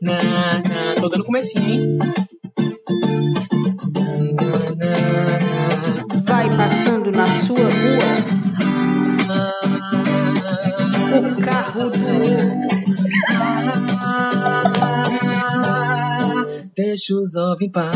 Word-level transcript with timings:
Na. 0.00 0.92
Tô 1.00 1.08
dando 1.08 1.24
comecinho, 1.24 1.64
hein? 1.64 1.98
Vai 6.26 6.48
passando 6.56 7.10
na 7.12 7.26
sua 7.26 7.56
rua 7.56 8.14
o 11.20 11.40
carro 11.40 11.90
do 11.90 11.98
Deixa 16.74 17.14
os 17.14 17.36
ovos 17.36 17.62
em 17.62 17.70
paz. 17.70 17.94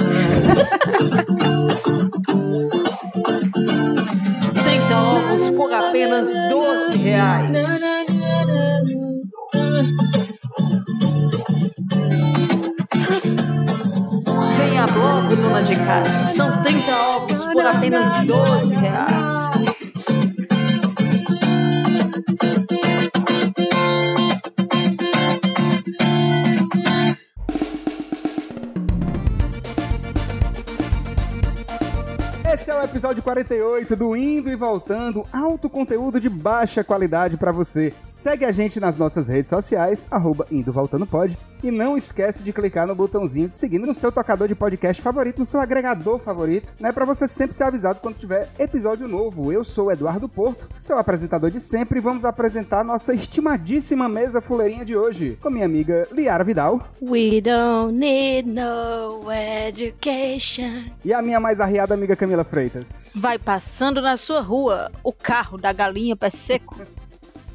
7 33.48 33.58
38 33.58 33.97
do 33.97 34.17
Indo 34.17 34.50
e 34.50 34.55
Voltando, 34.55 35.27
alto 35.33 35.69
conteúdo 35.69 36.20
de 36.20 36.28
baixa 36.28 36.84
qualidade 36.84 37.37
para 37.37 37.51
você. 37.51 37.92
Segue 38.05 38.45
a 38.45 38.53
gente 38.53 38.78
nas 38.78 38.97
nossas 38.97 39.27
redes 39.27 39.48
sociais, 39.48 40.06
arroba 40.11 40.47
Indo 40.51 40.73
Voltando 40.73 41.06
Pod, 41.06 41.37
e 41.61 41.70
não 41.73 41.97
esquece 41.97 42.45
de 42.45 42.53
clicar 42.53 42.86
no 42.86 42.95
botãozinho 42.95 43.48
de 43.48 43.56
seguir 43.56 43.81
no 43.81 43.92
seu 43.92 44.12
tocador 44.12 44.47
de 44.47 44.55
podcast 44.55 45.03
favorito, 45.03 45.41
no 45.41 45.47
seu 45.47 45.61
agregador 45.61 46.20
favorito, 46.20 46.73
né, 46.79 46.92
para 46.92 47.05
você 47.05 47.27
sempre 47.27 47.56
ser 47.56 47.64
avisado 47.64 47.98
quando 48.01 48.17
tiver 48.17 48.48
episódio 48.61 49.09
novo. 49.09 49.53
Eu 49.53 49.64
sou 49.64 49.86
o 49.86 49.91
Eduardo 49.91 50.29
Porto, 50.29 50.69
seu 50.79 50.97
apresentador 50.97 51.51
de 51.51 51.61
sempre, 51.61 51.98
e 51.98 52.03
vamos 52.03 52.25
apresentar 52.25 52.84
nossa 52.84 53.12
estimadíssima 53.12 54.09
mesa 54.09 54.41
fuleirinha 54.41 54.84
de 54.84 54.97
hoje, 54.97 55.36
com 55.42 55.51
minha 55.51 55.67
amiga 55.67 56.06
Liara 56.12 56.45
Vidal. 56.45 56.81
We 57.03 57.41
don't 57.41 57.92
need 57.92 58.48
no 58.48 59.31
education. 59.33 60.92
E 61.05 61.12
a 61.12 61.20
minha 61.20 61.41
mais 61.41 61.61
arriada 61.61 61.92
amiga 61.92 62.14
Camila 62.14 62.45
Freitas. 62.45 63.14
Vai 63.17 63.39
passar 63.39 63.58
passando 63.59 64.01
na 64.01 64.17
sua 64.17 64.41
rua 64.41 64.89
o 65.03 65.12
carro 65.12 65.59
da 65.59 65.73
galinha 65.73 66.14
pé 66.14 66.31
seco. 66.31 66.81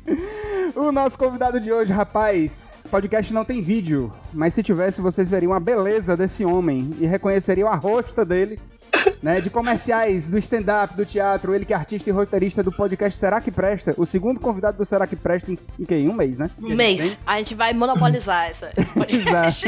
O 0.75 0.91
nosso 0.91 1.19
convidado 1.19 1.59
de 1.59 1.71
hoje, 1.71 1.93
rapaz, 1.93 2.83
podcast 2.89 3.31
não 3.31 3.45
tem 3.45 3.61
vídeo, 3.61 4.11
mas 4.33 4.53
se 4.55 4.63
tivesse, 4.63 5.01
vocês 5.01 5.29
veriam 5.29 5.53
a 5.53 5.59
beleza 5.59 6.17
desse 6.17 6.43
homem 6.43 6.95
e 6.99 7.05
reconheceriam 7.05 7.69
a 7.69 7.75
rosta 7.75 8.25
dele, 8.25 8.59
né? 9.21 9.39
De 9.39 9.51
comerciais, 9.51 10.27
do 10.27 10.37
stand-up, 10.39 10.95
do 10.95 11.05
teatro, 11.05 11.53
ele 11.53 11.63
que 11.63 11.73
é 11.73 11.75
artista 11.75 12.09
e 12.09 12.13
roteirista 12.13 12.63
do 12.63 12.71
podcast 12.71 13.19
Será 13.19 13.39
que 13.39 13.51
Presta? 13.51 13.93
O 13.97 14.05
segundo 14.05 14.39
convidado 14.39 14.77
do 14.77 14.85
Será 14.85 15.05
que 15.05 15.15
Presta 15.15 15.51
em, 15.51 15.59
em 15.79 15.85
que? 15.85 15.95
Em 15.95 16.09
um 16.09 16.13
mês, 16.13 16.39
né? 16.39 16.49
Um 16.59 16.75
mês. 16.75 17.19
A 17.25 17.37
gente 17.37 17.53
vai 17.53 17.71
monopolizar 17.73 18.49
essa, 18.49 18.71
esse 18.75 18.93
podcast. 18.93 19.67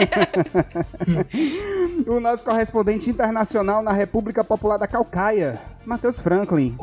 o 2.07 2.19
nosso 2.19 2.43
correspondente 2.43 3.09
internacional 3.11 3.83
na 3.83 3.91
República 3.91 4.43
Popular 4.43 4.77
da 4.77 4.87
Calcaia, 4.87 5.61
Matheus 5.85 6.19
Franklin. 6.19 6.75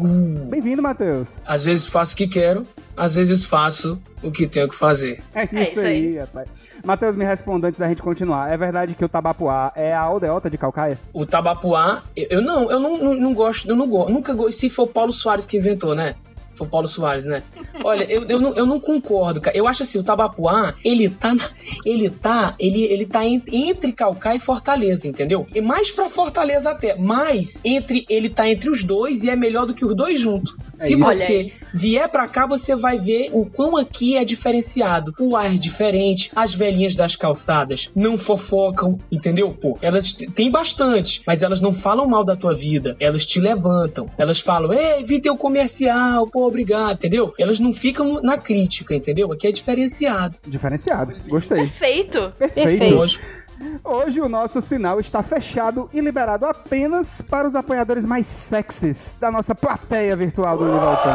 Bem-vindo, 0.48 0.80
Matheus. 0.80 1.42
Às 1.44 1.64
vezes 1.64 1.86
faço 1.86 2.14
o 2.14 2.16
que 2.16 2.28
quero, 2.28 2.66
às 2.96 3.16
vezes 3.16 3.44
faço 3.44 4.00
o 4.22 4.30
que 4.30 4.46
tenho 4.46 4.68
que 4.68 4.76
fazer. 4.76 5.22
É 5.34 5.44
isso, 5.44 5.54
isso 5.54 5.80
aí, 5.80 5.86
aí. 5.86 6.18
rapaz. 6.18 6.48
Matheus, 6.84 7.16
me 7.16 7.24
responda 7.24 7.66
antes 7.66 7.80
da 7.80 7.88
gente 7.88 8.00
continuar. 8.00 8.52
É 8.52 8.56
verdade 8.56 8.94
que 8.94 9.04
o 9.04 9.08
Tabapuá 9.08 9.72
é 9.74 9.92
a 9.92 10.00
aldeota 10.00 10.48
de 10.48 10.56
Calcaia? 10.56 10.98
O 11.12 11.26
Tabapuá, 11.26 12.04
eu, 12.16 12.26
eu 12.30 12.40
não, 12.40 12.70
eu 12.70 12.78
não, 12.78 12.98
não, 12.98 13.14
não 13.14 13.34
gosto, 13.34 13.68
eu 13.68 13.74
não 13.74 13.88
gosto, 13.88 14.12
nunca 14.12 14.32
gosto, 14.34 14.52
se 14.52 14.70
for 14.70 14.86
Paulo 14.86 15.12
Soares 15.12 15.46
que 15.46 15.56
inventou, 15.56 15.94
né? 15.94 16.14
Foi 16.54 16.66
o 16.66 16.70
Paulo 16.70 16.86
Soares, 16.86 17.24
né? 17.24 17.42
Olha, 17.82 18.04
eu, 18.04 18.24
eu, 18.28 18.38
não, 18.40 18.54
eu 18.54 18.66
não 18.66 18.78
concordo, 18.78 19.40
cara. 19.40 19.56
Eu 19.56 19.66
acho 19.66 19.82
assim, 19.82 19.98
o 19.98 20.04
Tabapuá, 20.04 20.74
ele 20.84 21.08
tá, 21.08 21.34
na- 21.34 21.48
ele 21.84 22.10
tá, 22.10 22.54
ele, 22.58 22.82
ele 22.84 23.06
tá 23.06 23.24
en- 23.24 23.42
entre 23.50 23.92
Calcaia 23.92 24.36
e 24.36 24.40
Fortaleza, 24.40 25.08
entendeu? 25.08 25.46
E 25.54 25.60
mais 25.60 25.90
pra 25.90 26.10
Fortaleza 26.10 26.70
até, 26.70 26.94
mas 26.96 27.58
entre, 27.64 28.04
ele 28.08 28.28
tá 28.28 28.48
entre 28.48 28.68
os 28.68 28.82
dois 28.84 29.22
e 29.24 29.30
é 29.30 29.36
melhor 29.36 29.66
do 29.66 29.74
que 29.74 29.84
os 29.84 29.94
dois 29.96 30.20
juntos. 30.20 30.54
É 30.78 30.84
Se 30.86 30.92
isso. 30.94 31.04
Você 31.04 31.52
vier 31.72 32.08
pra 32.08 32.28
cá, 32.28 32.46
você 32.46 32.74
vai 32.76 32.98
ver 32.98 33.30
o 33.32 33.46
quão 33.46 33.76
aqui 33.76 34.16
é 34.16 34.24
diferenciado. 34.24 35.14
O 35.18 35.34
ar 35.36 35.54
é 35.54 35.56
diferente, 35.58 36.30
as 36.36 36.52
velhinhas 36.54 36.94
das 36.94 37.16
calçadas 37.16 37.88
não 37.94 38.18
fofocam, 38.18 38.98
entendeu? 39.10 39.56
Pô, 39.58 39.78
elas 39.80 40.12
têm 40.12 40.50
bastante, 40.50 41.22
mas 41.26 41.42
elas 41.42 41.60
não 41.60 41.72
falam 41.72 42.06
mal 42.06 42.24
da 42.24 42.36
tua 42.36 42.54
vida. 42.54 42.96
Elas 43.00 43.24
te 43.24 43.40
levantam. 43.40 44.08
Elas 44.18 44.40
falam, 44.40 44.72
ei, 44.72 45.02
vi 45.04 45.20
teu 45.20 45.36
comercial, 45.36 46.26
pô, 46.26 46.41
obrigado, 46.42 46.94
entendeu? 46.94 47.34
Elas 47.38 47.58
não 47.60 47.72
ficam 47.72 48.20
na 48.22 48.38
crítica, 48.38 48.94
entendeu? 48.94 49.32
Aqui 49.32 49.46
é 49.46 49.52
diferenciado. 49.52 50.36
Diferenciado. 50.46 51.14
Gostei. 51.28 51.58
Perfeito. 51.58 52.32
Perfeito. 52.38 52.78
Perfeito. 52.78 53.42
Hoje 53.84 54.20
o 54.20 54.28
nosso 54.28 54.60
sinal 54.60 54.98
está 54.98 55.22
fechado 55.22 55.88
e 55.92 56.00
liberado 56.00 56.46
apenas 56.46 57.22
para 57.22 57.46
os 57.46 57.54
apoiadores 57.54 58.04
mais 58.04 58.26
sexys 58.26 59.16
da 59.20 59.30
nossa 59.30 59.54
plateia 59.54 60.16
virtual 60.16 60.58
do 60.58 60.64
Univoltando. 60.64 61.12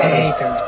Eita. 0.00 0.67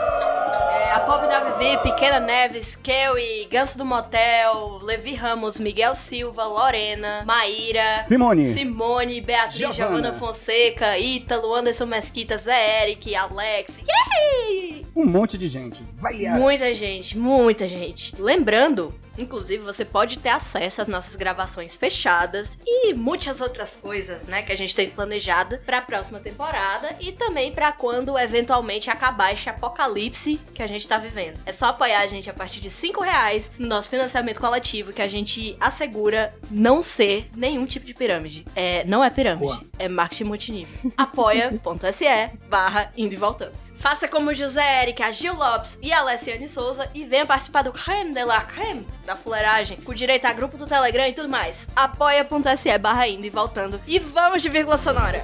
A 1.61 1.63
Pop 1.63 1.65
da 1.65 1.69
Vivi, 1.77 1.83
Pequena 1.83 2.21
Neves, 2.21 2.77
Kelly, 2.83 3.47
Ganso 3.51 3.77
do 3.77 3.85
Motel, 3.85 4.81
Levi 4.83 5.15
Ramos, 5.15 5.59
Miguel 5.59 5.95
Silva, 5.95 6.45
Lorena, 6.45 7.23
Maíra, 7.27 7.99
Simone. 7.99 8.55
Simone, 8.55 9.21
Beatriz, 9.21 9.75
Giovana. 9.77 10.13
Fonseca, 10.13 10.99
Ítalo, 10.99 11.55
Anderson 11.55 11.87
Mesquita, 11.87 12.39
Zé 12.39 12.83
Eric, 12.83 13.15
Alex. 13.15 13.75
Yay! 13.79 14.87
Um 14.97 15.05
monte 15.05 15.37
de 15.37 15.49
gente. 15.49 15.85
Vai. 15.97 16.15
Muita 16.39 16.75
gente, 16.75 17.17
muita 17.19 17.69
gente. 17.69 18.15
Lembrando, 18.19 18.95
inclusive, 19.23 19.63
você 19.63 19.85
pode 19.85 20.19
ter 20.19 20.31
acesso 20.31 20.83
às 20.83 20.89
nossas 20.89 21.17
gravações 21.17 21.77
fechadas 21.77 22.59
e 22.67 22.95
muitas 22.95 23.41
outras 23.41 23.77
coisas, 23.77 24.27
né, 24.27 24.43
que 24.43 24.53
a 24.53 24.57
gente 24.57 24.75
tem 24.75 24.91
planejada 24.91 25.63
pra 25.65 25.81
próxima 25.81 26.21
temporada 26.21 26.95
e 27.01 27.13
também 27.13 27.53
pra 27.53 27.73
quando 27.73 28.19
eventualmente 28.19 28.91
acabar 28.91 29.33
esse 29.33 29.49
apocalipse 29.49 30.41
que 30.55 30.63
a 30.63 30.67
gente 30.67 30.87
tá 30.87 30.99
vivendo. 30.99 31.39
É 31.47 31.53
só 31.53 31.67
apoiar 31.67 32.01
a 32.01 32.07
gente 32.07 32.29
a 32.29 32.33
partir 32.33 32.61
de 32.61 32.71
5 32.71 33.03
reais 33.03 33.51
no 33.59 33.67
nosso 33.67 33.89
financiamento 33.89 34.41
coletivo 34.41 34.93
que 34.93 35.03
a 35.03 35.09
gente 35.09 35.57
assegura 35.61 36.35
não 36.51 36.83
ser 36.83 37.29
nenhum 37.37 37.67
tipo 37.67 37.87
de 37.87 37.95
pirâmide. 37.95 38.45
É, 38.55 38.85
não 38.85 39.03
é 39.03 39.11
pirâmide, 39.11 39.53
Boa. 39.53 39.67
é 39.79 39.89
marketing 39.89 40.25
multinível. 40.25 40.93
apoia.se 40.97 42.31
barra 42.49 42.93
indo 42.97 43.15
e 43.15 43.17
voltando. 43.17 43.70
Faça 43.81 44.07
como 44.07 44.35
José 44.35 44.83
Eric, 44.83 45.03
a 45.03 45.11
Gil 45.11 45.35
Lopes 45.35 45.79
e 45.81 45.91
a 45.91 46.01
Alessiane 46.01 46.47
Souza 46.47 46.87
e 46.95 47.03
venha 47.03 47.25
participar 47.25 47.63
do 47.63 47.73
Creme 47.73 48.13
de 48.13 48.23
la 48.23 48.43
Creme 48.43 48.87
da 49.07 49.17
fuleiragem, 49.17 49.79
com 49.79 49.95
direito 49.95 50.27
a 50.27 50.35
grupo 50.35 50.59
do 50.59 50.67
Telegram 50.67 51.09
e 51.09 51.15
tudo 51.15 51.31
mais. 51.31 51.67
Apoia.se 51.75 52.77
barra 52.77 53.09
indo 53.09 53.25
e 53.25 53.31
voltando. 53.31 53.81
E 53.87 53.99
vamos 53.99 54.43
de 54.43 54.51
vírgula 54.51 54.77
sonora! 54.77 55.23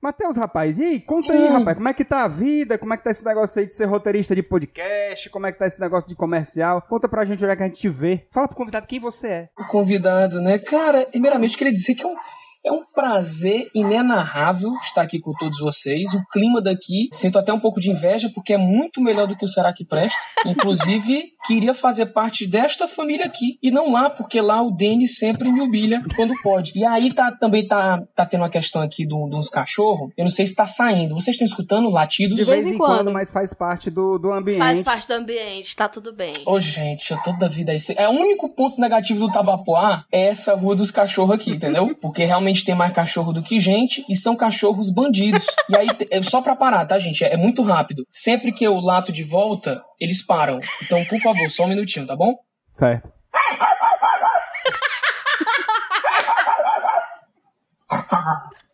Matheus, 0.00 0.36
rapaz, 0.38 0.78
e 0.78 0.84
aí? 0.84 1.00
Conta 1.00 1.32
aí, 1.32 1.48
rapaz, 1.48 1.76
como 1.76 1.88
é 1.88 1.92
que 1.92 2.04
tá 2.04 2.24
a 2.24 2.28
vida? 2.28 2.78
Como 2.78 2.92
é 2.92 2.96
que 2.96 3.04
tá 3.04 3.10
esse 3.10 3.24
negócio 3.24 3.60
aí 3.60 3.66
de 3.66 3.74
ser 3.74 3.84
roteirista 3.84 4.34
de 4.34 4.42
podcast? 4.42 5.28
Como 5.28 5.46
é 5.46 5.52
que 5.52 5.58
tá 5.58 5.66
esse 5.66 5.78
negócio 5.78 6.08
de 6.08 6.16
comercial? 6.16 6.82
Conta 6.88 7.06
pra 7.06 7.24
gente 7.26 7.44
onde 7.44 7.52
é 7.52 7.56
que 7.56 7.62
a 7.62 7.66
gente 7.66 7.80
te 7.80 7.88
vê. 7.90 8.26
Fala 8.32 8.48
pro 8.48 8.56
convidado 8.56 8.86
quem 8.86 8.98
você 8.98 9.28
é. 9.28 9.48
o 9.58 9.64
convidado, 9.66 10.40
né? 10.40 10.58
Cara, 10.58 11.04
primeiramente 11.04 11.52
eu 11.52 11.58
queria 11.58 11.72
dizer 11.72 11.94
que 11.94 12.02
é 12.02 12.06
um, 12.08 12.16
é 12.64 12.70
um 12.72 12.82
prazer 12.84 13.70
inenarrável 13.74 14.72
estar 14.82 15.02
aqui 15.02 15.18
com 15.18 15.32
todos 15.32 15.58
vocês. 15.58 16.12
O 16.14 16.22
clima 16.32 16.60
daqui, 16.60 17.08
sinto 17.12 17.38
até 17.38 17.52
um 17.52 17.60
pouco 17.60 17.80
de 17.80 17.90
inveja, 17.90 18.30
porque 18.34 18.52
é 18.54 18.58
muito 18.58 19.00
melhor 19.00 19.26
do 19.26 19.36
que 19.36 19.44
o 19.44 19.48
Será 19.48 19.72
que 19.72 19.84
Presta. 19.84 20.18
Inclusive, 20.46 21.32
queria 21.46 21.74
fazer 21.74 22.06
parte 22.06 22.46
desta 22.46 22.86
família 22.86 23.26
aqui. 23.26 23.58
E 23.62 23.70
não 23.70 23.90
lá, 23.92 24.08
porque 24.10 24.40
lá 24.40 24.62
o 24.62 24.70
Denis 24.70 25.18
sempre 25.18 25.50
me 25.50 25.60
humilha 25.60 26.02
quando 26.16 26.34
pode. 26.42 26.72
E 26.76 26.84
aí 26.84 27.12
tá, 27.12 27.32
também 27.32 27.66
tá, 27.66 28.02
tá 28.14 28.24
tendo 28.26 28.42
uma 28.42 28.48
questão 28.50 28.82
aqui 28.82 29.06
do- 29.06 29.28
dos 29.28 29.48
cachorros. 29.48 30.10
Eu 30.16 30.24
não 30.24 30.30
sei 30.30 30.46
se 30.46 30.54
tá 30.54 30.66
saindo. 30.66 31.14
Vocês 31.14 31.34
estão 31.34 31.46
escutando 31.46 31.88
latidos? 31.90 32.36
De 32.38 32.44
vez 32.44 32.66
em 32.66 32.74
em 32.74 32.78
quando, 32.78 32.96
quando. 32.98 33.12
mas 33.12 33.30
faz 33.30 33.52
parte 33.52 33.90
do, 33.90 34.18
do 34.18 34.32
ambiente. 34.32 34.58
Faz 34.58 34.80
parte 34.80 35.08
do 35.08 35.14
ambiente, 35.14 35.74
tá 35.74 35.88
tudo 35.88 36.12
bem. 36.12 36.34
Ô, 36.46 36.58
gente, 36.60 37.10
eu 37.10 37.18
toda 37.22 37.46
a 37.46 37.48
vida 37.48 37.72
aí. 37.72 37.78
É 37.96 38.08
o 38.08 38.12
único 38.12 38.48
ponto 38.48 38.80
negativo 38.80 39.26
do 39.26 39.32
Tabapuá 39.32 40.04
é 40.12 40.28
essa 40.28 40.54
rua 40.54 40.74
dos 40.76 40.90
cachorros 40.90 41.34
aqui, 41.34 41.50
entendeu? 41.50 41.94
Porque 42.00 42.24
realmente 42.24 42.51
geralmente 42.52 42.64
tem 42.64 42.74
mais 42.74 42.92
cachorro 42.92 43.32
do 43.32 43.42
que 43.42 43.58
gente 43.58 44.04
e 44.08 44.14
são 44.14 44.36
cachorros 44.36 44.90
bandidos. 44.90 45.46
e 45.68 45.76
aí, 45.76 45.88
é 46.10 46.22
só 46.22 46.40
pra 46.40 46.54
parar, 46.54 46.84
tá, 46.86 46.98
gente? 46.98 47.24
É, 47.24 47.34
é 47.34 47.36
muito 47.36 47.62
rápido. 47.62 48.06
Sempre 48.10 48.52
que 48.52 48.64
eu 48.64 48.78
lato 48.78 49.12
de 49.12 49.24
volta, 49.24 49.82
eles 49.98 50.24
param. 50.24 50.58
Então, 50.82 51.02
por 51.06 51.18
favor, 51.20 51.50
só 51.50 51.64
um 51.64 51.68
minutinho, 51.68 52.06
tá 52.06 52.14
bom? 52.14 52.36
Certo. 52.72 53.10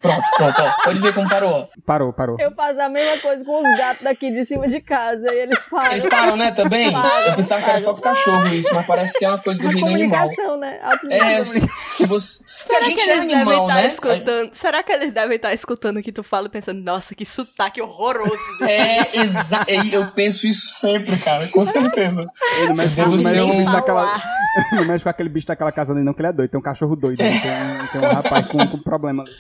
Pronto, 0.00 0.22
pronto, 0.36 0.62
ó. 0.62 0.84
Pode 0.84 1.00
ver 1.00 1.12
como 1.12 1.28
parou, 1.28 1.52
ó. 1.52 1.66
Parou, 1.84 2.12
parou. 2.12 2.36
Eu 2.38 2.54
faço 2.54 2.80
a 2.80 2.88
mesma 2.88 3.20
coisa 3.20 3.44
com 3.44 3.58
os 3.58 3.76
gatos 3.76 4.04
daqui 4.04 4.30
de 4.30 4.44
cima 4.44 4.68
de 4.68 4.80
casa 4.80 5.34
e 5.34 5.38
eles 5.38 5.58
param. 5.66 5.90
Eles 5.90 6.04
param, 6.04 6.36
né, 6.36 6.52
também? 6.52 6.92
Eu 7.26 7.34
pensava 7.34 7.62
que 7.62 7.70
era 7.70 7.78
só 7.80 7.92
com 7.92 8.00
cachorro 8.00 8.46
isso, 8.48 8.72
mas 8.72 8.86
parece 8.86 9.18
que 9.18 9.24
é 9.24 9.28
uma 9.28 9.38
coisa 9.38 9.60
do 9.60 9.66
Uma 9.66 9.74
reino 9.74 9.88
animal. 9.88 10.28
né? 10.56 10.78
É, 11.10 11.44
se 11.44 12.06
você... 12.06 12.47
Será 12.66 12.80
que 12.80 12.86
é 12.86 12.90
eles 12.92 13.06
devem 13.26 13.34
animal, 13.36 13.62
estar 13.68 13.74
né? 13.74 13.86
escutando? 13.86 14.50
Será 14.54 14.82
que 14.82 14.92
eles 14.92 15.12
devem 15.12 15.36
estar 15.36 15.54
escutando 15.54 15.96
o 15.98 16.02
que 16.02 16.12
tu 16.12 16.22
fala 16.22 16.46
e 16.46 16.50
pensando, 16.50 16.82
nossa, 16.82 17.14
que 17.14 17.24
sotaque 17.24 17.80
horroroso. 17.80 18.36
É, 18.62 19.20
exa... 19.20 19.64
é, 19.68 19.76
eu 19.96 20.10
penso 20.12 20.46
isso 20.46 20.66
sempre, 20.78 21.16
cara, 21.18 21.46
com 21.48 21.64
certeza. 21.64 22.28
Ele 22.58 22.74
mexe, 22.74 22.96
Devo 22.96 23.10
não 23.16 23.22
mexe 23.22 23.40
com 23.40 23.48
o 23.52 23.56
bicho 23.58 23.72
daquela. 23.72 24.22
não 24.72 24.84
mexe 24.86 25.04
com 25.04 25.10
aquele 25.10 25.28
bicho 25.28 25.46
daquela 25.46 25.70
casa 25.72 25.92
ali, 25.92 26.02
não, 26.02 26.12
que 26.12 26.20
ele 26.20 26.28
é 26.28 26.32
doido. 26.32 26.50
Tem 26.50 26.58
um 26.58 26.62
cachorro 26.62 26.96
doido. 26.96 27.22
né? 27.22 27.30
Tem, 27.40 27.50
um- 27.50 27.86
tem 27.86 28.00
um 28.10 28.14
rapaz 28.14 28.46
com, 28.48 28.66
com 28.66 28.78
problema 28.78 29.22
ali. 29.22 29.32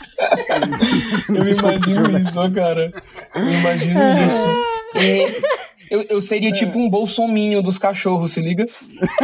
Eu 1.28 1.48
imagino 1.48 2.18
isso, 2.18 2.40
ó, 2.40 2.50
cara. 2.50 2.92
Eu 3.34 3.48
imagino 3.50 4.00
isso. 4.24 4.46
É, 4.94 5.40
eu, 5.90 6.02
eu 6.02 6.20
seria 6.20 6.52
tipo 6.52 6.78
um 6.78 6.88
bolsominho 6.88 7.62
dos 7.62 7.78
cachorros, 7.78 8.32
se 8.32 8.40
liga? 8.40 8.64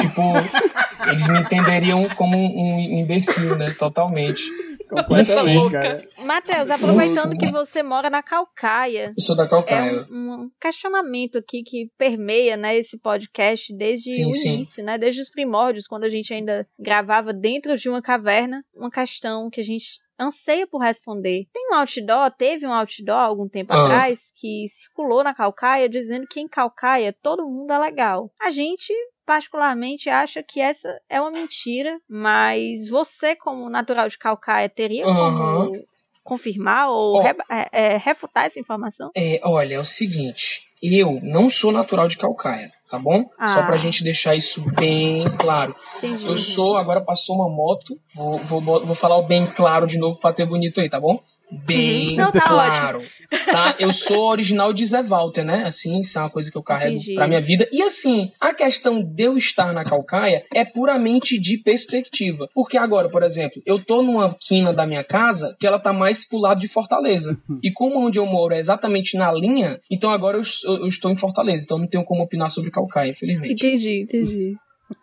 Tipo, 0.01 0.23
eles 1.09 1.27
me 1.29 1.41
entenderiam 1.41 2.09
como 2.11 2.37
um, 2.37 2.97
um 2.97 2.99
imbecil, 3.01 3.57
né? 3.57 3.75
Totalmente. 3.79 4.43
Completamente, 4.89 5.71
cara. 5.71 6.09
Matheus, 6.25 6.71
aproveitando 6.71 7.37
que 7.37 7.51
você 7.51 7.83
mora 7.83 8.09
na 8.09 8.23
Calcaia, 8.23 9.13
Eu 9.17 9.23
sou 9.23 9.35
da 9.35 9.45
é 9.45 9.49
Calcaia. 9.49 10.07
um, 10.11 10.35
um 10.35 10.49
questionamento 10.61 11.39
aqui 11.39 11.63
que 11.63 11.91
permeia 11.99 12.57
né, 12.57 12.77
esse 12.77 12.99
podcast 12.99 13.75
desde 13.75 14.15
Sim, 14.15 14.31
o 14.31 14.35
sim. 14.35 14.55
início, 14.55 14.85
né? 14.85 14.97
Desde 14.99 15.21
os 15.21 15.31
primórdios, 15.31 15.87
quando 15.87 16.05
a 16.05 16.09
gente 16.09 16.33
ainda 16.33 16.67
gravava 16.79 17.33
dentro 17.33 17.77
de 17.77 17.89
uma 17.89 18.03
caverna, 18.03 18.63
uma 18.75 18.91
questão 18.91 19.49
que 19.51 19.61
a 19.61 19.65
gente 19.65 19.99
anseia 20.19 20.67
por 20.67 20.79
responder. 20.79 21.47
Tem 21.53 21.69
um 21.71 21.75
outdoor, 21.75 22.31
teve 22.31 22.67
um 22.67 22.73
outdoor 22.73 23.19
algum 23.19 23.49
tempo 23.49 23.73
Ah. 23.73 23.85
atrás 23.85 24.33
que 24.39 24.67
circulou 24.69 25.25
na 25.25 25.35
Calcaia 25.35 25.89
dizendo 25.89 26.27
que 26.27 26.41
em 26.41 26.49
Calcaia 26.49 27.13
todo 27.13 27.45
mundo 27.45 27.73
é 27.73 27.79
legal. 27.79 28.31
A 28.41 28.51
gente 28.51 28.93
particularmente 29.27 30.09
acha 30.11 30.43
que 30.43 30.61
essa 30.61 31.01
é 31.09 31.21
uma 31.21 31.31
mentira, 31.31 31.99
mas 32.09 32.89
você 32.89 33.35
como 33.35 33.69
natural 33.71 34.09
de 34.09 34.19
Calcaia 34.19 34.69
teria 34.69 35.07
Aham. 35.07 35.67
como 35.69 35.85
confirmar 36.23 36.89
ou 36.91 37.17
Ó. 37.17 37.21
reba- 37.23 37.45
é, 37.51 37.69
é, 37.73 37.97
refutar 37.97 38.47
essa 38.47 38.59
informação? 38.61 39.11
É, 39.17 39.41
olha, 39.45 39.75
é 39.75 39.79
o 39.81 39.85
seguinte. 39.85 40.64
Eu 40.87 41.19
não 41.23 41.49
sou 41.49 41.73
natural 41.73 42.09
de 42.09 42.17
Calcaia, 42.19 42.71
tá 42.91 42.99
bom? 42.99 43.25
Só 43.47 43.61
Ah. 43.61 43.63
pra 43.67 43.79
gente 43.79 44.05
deixar 44.05 44.35
isso 44.37 44.63
bem 44.77 45.25
claro. 45.39 45.75
Entendi. 45.99 46.27
Eu 46.27 46.37
sou, 46.37 46.77
agora 46.77 47.01
passou 47.01 47.37
uma 47.37 47.49
moto. 47.49 47.99
Vou, 48.15 48.39
vou, 48.41 48.61
vou 48.85 48.95
falar 48.95 49.17
o 49.17 49.23
bem 49.23 49.47
claro 49.47 49.87
de 49.87 49.97
novo 49.97 50.19
pra 50.21 50.33
ter 50.33 50.45
bonito 50.47 50.81
aí, 50.81 50.91
tá 50.91 51.01
bom? 51.01 51.19
Bem 51.53 52.11
Uhum. 52.11 52.17
Não, 52.17 52.33
tá 52.33 52.41
claro. 52.41 53.03
Tá? 53.51 53.75
Eu 53.79 53.93
sou 53.93 54.29
original 54.31 54.73
de 54.73 54.85
Zé 54.87 55.03
Walter, 55.03 55.45
né? 55.45 55.65
Assim, 55.67 56.01
isso 56.01 56.19
é 56.19 56.23
uma 56.23 56.31
coisa 56.31 56.51
que 56.51 56.57
eu 56.57 56.63
carrego 56.63 56.95
Entendi. 56.97 57.15
pra 57.15 57.29
minha 57.29 57.41
vida. 57.41 57.69
E 57.71 57.83
assim, 57.83 58.31
a 58.41 58.53
questão 58.55 59.03
de 59.03 59.23
eu 59.23 59.37
estar 59.37 59.73
na 59.73 59.85
Calcaia 59.85 60.45
é 60.55 60.65
puramente 60.65 61.39
de 61.39 61.59
perspectiva. 61.59 62.49
Porque 62.55 62.77
agora, 62.79 63.09
por 63.09 63.23
exemplo, 63.23 63.63
eu 63.67 63.79
tô 63.79 64.03
numa 64.03 64.35
quina 64.41 64.73
da 64.73 64.87
minha 64.87 65.05
casa 65.05 65.55
que 65.61 65.67
ela 65.67 65.79
tá 65.79 65.93
mais 65.93 66.27
pro 66.27 66.39
lado 66.39 66.61
de 66.61 66.69
Fortaleza. 66.69 67.39
E 67.63 67.71
como 67.71 67.99
onde 68.05 68.19
eu 68.19 68.27
moro 68.27 68.55
é 68.55 68.59
exatamente 68.59 69.17
na 69.17 69.31
linha, 69.33 69.79
então 69.91 70.11
agora 70.11 70.39
eu, 70.39 70.43
eu- 70.65 70.81
eu 70.83 70.89
estou 70.89 71.11
em 71.11 71.17
Fortaleza. 71.17 71.65
Então 71.65 71.79
não 71.79 71.87
tenho 71.87 72.05
como 72.05 72.23
opinar 72.23 72.51
sobre 72.51 72.71
Calcaia, 72.71 73.11
infelizmente. 73.11 73.53
Entendi, 73.67 74.03
entendi. 74.03 74.57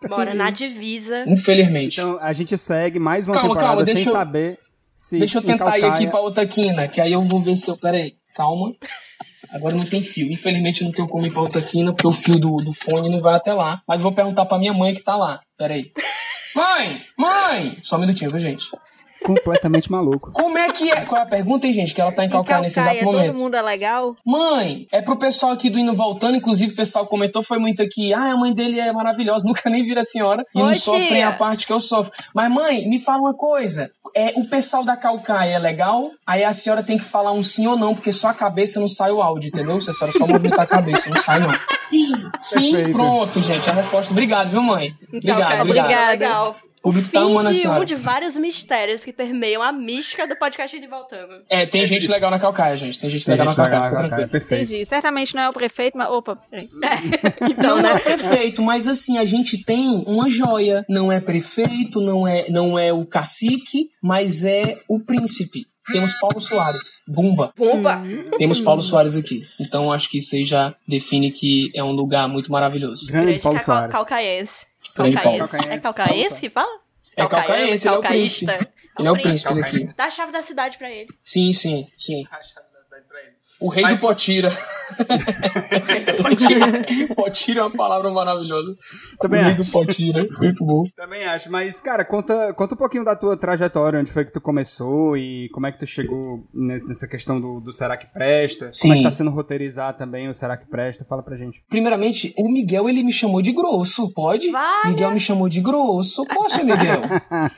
Mora 0.10 0.34
na 0.34 0.50
divisa. 0.50 1.24
Infelizmente. 1.28 2.00
Então 2.00 2.18
a 2.22 2.34
gente 2.34 2.58
segue 2.58 3.00
mais 3.00 3.28
uma 3.28 3.36
Calma, 3.36 3.50
temporada 3.50 3.70
calma, 3.72 3.86
sem 3.86 3.96
deixa 3.96 4.10
eu- 4.10 4.14
saber 4.14 4.58
se. 4.96 5.18
Deixa 5.18 5.38
eu 5.38 5.42
tentar 5.42 5.78
ir 5.78 5.86
aqui 5.86 6.08
pra 6.08 6.20
outra 6.20 6.46
quina, 6.46 6.88
que 6.88 7.02
aí 7.02 7.12
eu 7.12 7.22
vou 7.22 7.40
ver 7.40 7.56
se 7.56 7.70
eu. 7.70 7.78
Pera 7.78 7.98
aí, 7.98 8.16
calma. 8.36 8.74
Agora 9.52 9.76
não 9.76 9.84
tem 9.84 10.04
fio. 10.04 10.32
Infelizmente 10.32 10.82
eu 10.82 10.86
não 10.86 10.94
tenho 10.94 11.08
como 11.08 11.26
ir 11.26 11.32
pra 11.32 11.42
outra 11.42 11.62
quina, 11.62 11.92
porque 11.92 12.08
o 12.08 12.12
fio 12.12 12.40
do, 12.40 12.58
do 12.58 12.74
fone 12.74 13.10
não 13.10 13.22
vai 13.22 13.36
até 13.36 13.54
lá. 13.54 13.82
Mas 13.88 14.02
vou 14.02 14.12
perguntar 14.12 14.46
pra 14.46 14.58
minha 14.58 14.74
mãe 14.74 14.94
que 14.94 15.04
tá 15.04 15.16
lá. 15.16 15.42
Pera 15.58 15.74
aí. 15.74 15.92
Mãe! 16.56 17.02
Mãe! 17.18 17.78
Só 17.82 17.98
um 17.98 18.00
minutinho, 18.00 18.30
viu, 18.30 18.40
gente? 18.40 18.66
Completamente 19.24 19.92
maluco. 19.92 20.32
Como 20.32 20.58
é 20.58 20.72
que 20.72 20.90
é? 20.90 21.06
Qual 21.06 21.20
é 21.20 21.24
a 21.24 21.28
pergunta, 21.28 21.68
hein, 21.68 21.74
gente? 21.74 21.94
Que 21.94 22.02
ela 22.02 22.12
tá 22.12 22.26
em 22.26 22.30
Calcaia 22.30 22.62
nesse 22.62 22.80
exato 22.80 23.00
todo 23.00 23.14
momento. 23.14 23.38
mundo 23.38 23.56
é 23.56 23.62
legal? 23.62 24.16
Mãe, 24.26 24.88
é 24.92 25.02
pro 25.02 25.16
pessoal 25.16 25.52
aqui 25.52 25.70
do 25.70 25.78
Indo 25.78 25.94
Voltando, 25.94 26.38
inclusive 26.38 26.74
o 26.74 26.76
pessoal 26.76 27.06
comentou, 27.06 27.44
foi 27.44 27.60
muito 27.60 27.82
aqui, 27.82 28.14
ah, 28.14 28.32
a 28.32 28.38
mãe 28.38 28.54
dele 28.54 28.80
é 28.80 28.92
maravilhosa, 28.92 29.46
nunca 29.48 29.70
nem 29.70 29.84
vira 29.84 30.02
a 30.02 30.06
senhora, 30.06 30.46
e 30.56 30.60
não 30.60 30.68
Oi, 30.68 30.76
sofrem 30.76 31.08
tia. 31.08 31.28
a 31.30 31.32
parte 31.34 31.68
que 31.68 31.74
eu 31.74 31.80
sofro. 31.80 32.12
Mas 32.34 32.52
mãe, 32.52 32.88
me 32.90 33.00
fala 33.00 33.20
uma 33.22 33.34
coisa, 33.34 33.92
é, 34.16 34.34
o 34.36 34.46
pessoal 34.48 34.84
da 34.84 34.98
Calcaia 34.98 35.56
é 35.56 35.60
legal? 35.60 36.12
Aí 36.26 36.44
a 36.44 36.54
senhora 36.54 36.82
tem 36.84 36.98
que 36.98 37.04
falar 37.04 37.32
um 37.32 37.44
sim 37.44 37.68
ou 37.68 37.78
não, 37.78 37.94
porque 37.94 38.12
só 38.12 38.30
a 38.30 38.34
cabeça 38.34 38.80
não 38.80 38.90
sai 38.90 39.12
o 39.12 39.22
áudio, 39.22 39.50
entendeu? 39.50 39.80
Se 39.82 39.90
a 39.90 39.94
senhora 39.94 40.18
só 40.18 40.26
movimentar 40.28 40.62
a 40.62 40.68
cabeça, 40.68 41.10
não 41.10 41.22
sai 41.22 41.40
não. 41.40 41.52
Sim. 41.90 42.12
Sim, 42.42 42.72
Perfeito. 42.72 42.92
pronto, 42.94 43.42
gente, 43.42 43.70
a 43.70 43.74
resposta, 43.74 44.12
obrigado, 44.12 44.50
viu 44.50 44.62
mãe? 44.62 44.92
Obrigado, 45.08 45.40
Calcaia, 45.40 45.62
obrigado. 45.62 45.86
Obrigada. 45.86 46.71
O 46.82 46.90
público 46.90 47.12
tá 47.12 47.20
amando 47.22 47.42
a 47.42 47.44
Fim 47.44 47.52
de 47.52 47.62
senhora. 47.62 47.82
um 47.82 47.86
de 47.86 47.94
vários 47.94 48.36
mistérios 48.36 49.06
que 49.06 49.14
permeiam 49.14 49.62
a 49.62 49.72
mística 49.72 50.28
do 50.28 50.36
podcast 50.36 50.80
de 50.80 50.88
Voltando. 50.88 51.44
É, 51.48 51.64
tem 51.64 51.86
gente 51.86 52.08
legal 52.08 52.32
na 52.32 52.40
Calcaia, 52.40 52.76
gente, 52.76 53.00
tem 53.00 53.08
gente 53.08 53.24
Tem 53.24 53.34
legal 53.34 53.48
gente 53.50 53.58
na 53.58 53.70
Calcaia, 53.70 53.92
Calcaia, 53.92 54.28
perfeito. 54.28 54.64
Entendi. 54.64 54.86
Certamente 54.86 55.36
não 55.36 55.44
é 55.44 55.50
o 55.50 55.54
prefeito, 55.54 55.96
mas. 55.96 56.10
Opa, 56.10 56.36
peraí. 56.50 56.68
Então, 57.52 57.82
não 57.82 57.90
é 57.90 58.00
prefeito, 58.00 58.64
mas 58.64 58.88
assim, 58.88 59.20
a 59.20 59.26
gente 59.26 59.64
tem 59.64 60.04
uma 60.08 60.28
joia. 60.28 60.84
Não 60.90 61.12
é 61.12 61.20
prefeito, 61.20 62.02
não 62.02 62.28
é, 62.28 62.50
não 62.50 62.80
é 62.80 62.92
o 62.92 63.06
cacique, 63.06 63.90
mas 64.02 64.44
é 64.44 64.80
o 64.88 65.00
príncipe. 65.00 65.68
Temos 65.92 66.14
Paulo 66.20 66.42
Soares. 66.42 66.82
Bumba. 67.08 67.54
Opa! 67.58 68.04
Temos 68.38 68.60
Paulo 68.60 68.82
Soares 68.82 69.16
aqui. 69.16 69.44
Então 69.60 69.92
acho 69.92 70.10
que 70.10 70.20
isso 70.20 70.36
aí 70.36 70.46
já 70.46 70.76
define 70.88 71.32
que 71.32 71.72
é 71.76 71.84
um 71.84 71.92
lugar 71.92 72.28
muito 72.28 72.52
maravilhoso. 72.52 73.08
Grande 73.08 73.26
Grande 73.26 73.40
Paulo 73.40 73.60
Soares. 73.60 73.92
calcaense. 73.92 74.71
Calcaense. 74.96 75.56
É 75.70 75.80
calcaense 75.80 76.50
fala? 76.50 76.80
É 77.16 77.28
calcaense, 77.28 77.88
ele 77.88 77.96
é 77.96 77.98
o 77.98 78.02
príncipe. 78.02 78.46
Calcaísta. 78.46 78.82
Ele 79.00 79.08
é 79.08 79.12
o 79.12 79.22
príncipe 79.22 79.54
daqui. 79.56 79.84
Dá 79.96 80.06
a 80.06 80.12
chave 80.12 80.32
da 80.32 80.42
cidade 80.42 80.78
pra 80.78 80.90
ele. 80.90 81.10
Sim, 81.22 81.54
sim, 81.54 81.88
sim. 81.98 82.24
O 83.62 83.70
rei 83.70 83.86
do 83.88 83.98
Potira. 84.00 84.52
Potira. 86.22 87.16
Potira 87.16 87.60
é 87.60 87.64
uma 87.64 87.70
palavra 87.72 88.10
maravilhosa. 88.12 88.76
Também 89.20 89.40
o 89.40 89.44
rei 89.44 89.54
acho. 89.54 89.64
do 89.64 89.72
Potira. 89.72 90.28
Muito 90.40 90.66
bom. 90.66 90.84
Também 90.96 91.24
acho, 91.26 91.50
mas, 91.52 91.80
cara, 91.80 92.04
conta, 92.04 92.54
conta 92.54 92.76
um 92.76 92.78
pouquinho 92.78 93.06
da 93.06 93.16
tua 93.16 93.38
trajetória, 93.38 94.00
onde 94.00 94.12
foi 94.12 94.26
que 94.26 94.34
tu 94.34 94.42
começou 94.42 95.16
e 95.16 95.50
como 95.54 95.68
é 95.68 95.72
que 95.72 95.80
tu 95.80 95.86
chegou 95.86 96.44
ne- 96.54 96.80
nessa 96.86 97.08
questão 97.08 97.40
do, 97.40 97.60
do 97.62 97.72
Será 97.72 97.96
que 97.98 98.06
Presta? 98.08 98.72
Como 98.82 98.94
é 98.94 98.98
que 98.98 99.02
Sim. 99.02 99.04
tá 99.04 99.12
sendo 99.12 99.32
roteirizar 99.32 99.96
também 99.98 100.28
o 100.28 100.34
Será 100.34 100.58
que 100.58 100.66
Presta? 100.68 101.06
Fala 101.06 101.24
pra 101.24 101.38
gente. 101.38 101.64
Primeiramente, 101.70 102.34
o 102.38 102.50
Miguel, 102.52 102.90
ele 102.90 103.04
me 103.04 103.14
chamou 103.14 103.42
de 103.42 103.52
grosso, 103.54 104.12
pode? 104.14 104.50
Vai. 104.52 104.88
Miguel 104.90 105.12
me 105.12 105.20
chamou 105.20 105.48
de 105.48 105.62
grosso. 105.62 106.26
Poxa, 106.26 106.64
Miguel. 106.64 107.02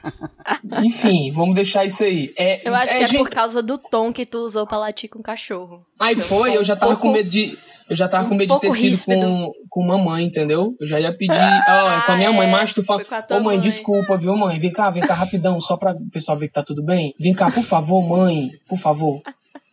Enfim, 0.84 1.32
vamos 1.32 1.56
deixar 1.56 1.86
isso 1.86 2.04
aí. 2.04 2.34
É, 2.38 2.68
Eu 2.68 2.76
acho 2.76 2.94
é, 2.94 2.98
que 3.00 3.04
é 3.04 3.08
gente- 3.08 3.18
por 3.20 3.30
causa 3.30 3.62
do 3.62 3.78
tom 3.78 4.12
que 4.14 4.26
tu 4.26 4.40
usou 4.40 4.68
pra 4.68 4.78
latir 4.78 5.10
com 5.10 5.20
o 5.20 5.24
cachorro. 5.24 5.86
Aí 6.04 6.16
foi, 6.16 6.56
eu 6.58 6.64
já 6.64 6.76
tava 6.76 6.92
Um 6.92 6.96
pouco- 6.96 7.08
com 7.10 7.14
medo 7.14 7.30
de. 7.30 7.58
Eu 7.90 7.96
já 7.98 8.08
tava 8.08 8.26
um 8.26 8.30
com 8.30 8.36
medo 8.36 8.54
de 8.54 8.60
ter 8.62 8.72
sido 8.72 8.90
ríspido. 8.92 9.22
com, 9.22 9.52
com 9.70 9.86
mamãe, 9.86 10.24
entendeu? 10.26 10.74
Eu 10.80 10.88
já 10.88 11.00
ia 11.00 11.12
pedir. 11.12 11.36
ó, 11.68 11.92
é 11.92 12.02
com 12.06 12.12
a 12.14 12.16
minha 12.16 12.30
Ah, 12.30 12.34
mãe, 12.34 12.48
é. 12.48 12.52
mas 12.52 12.74
tu 12.74 12.82
fala. 12.84 13.04
Ô 13.30 13.34
mãe, 13.36 13.44
mãe. 13.44 13.60
desculpa, 13.60 14.18
viu, 14.18 14.36
mãe? 14.38 14.58
Vem 14.60 14.72
cá, 14.72 14.90
vem 14.90 15.04
cá 15.06 15.14
rapidão, 15.14 15.60
só 15.60 15.76
pra 15.78 15.92
o 15.92 16.10
pessoal 16.10 16.38
ver 16.38 16.48
que 16.48 16.54
tá 16.54 16.64
tudo 16.64 16.82
bem. 16.84 17.14
Vem 17.20 17.34
cá, 17.34 17.52
por 17.52 17.64
favor, 17.64 18.02
mãe, 18.02 18.52
por 18.68 18.80
favor. 18.80 19.22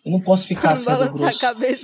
Eu 0.05 0.13
não 0.13 0.21
posso 0.21 0.47
ficar 0.47 0.75
sendo 0.77 1.13
grosso. 1.13 1.39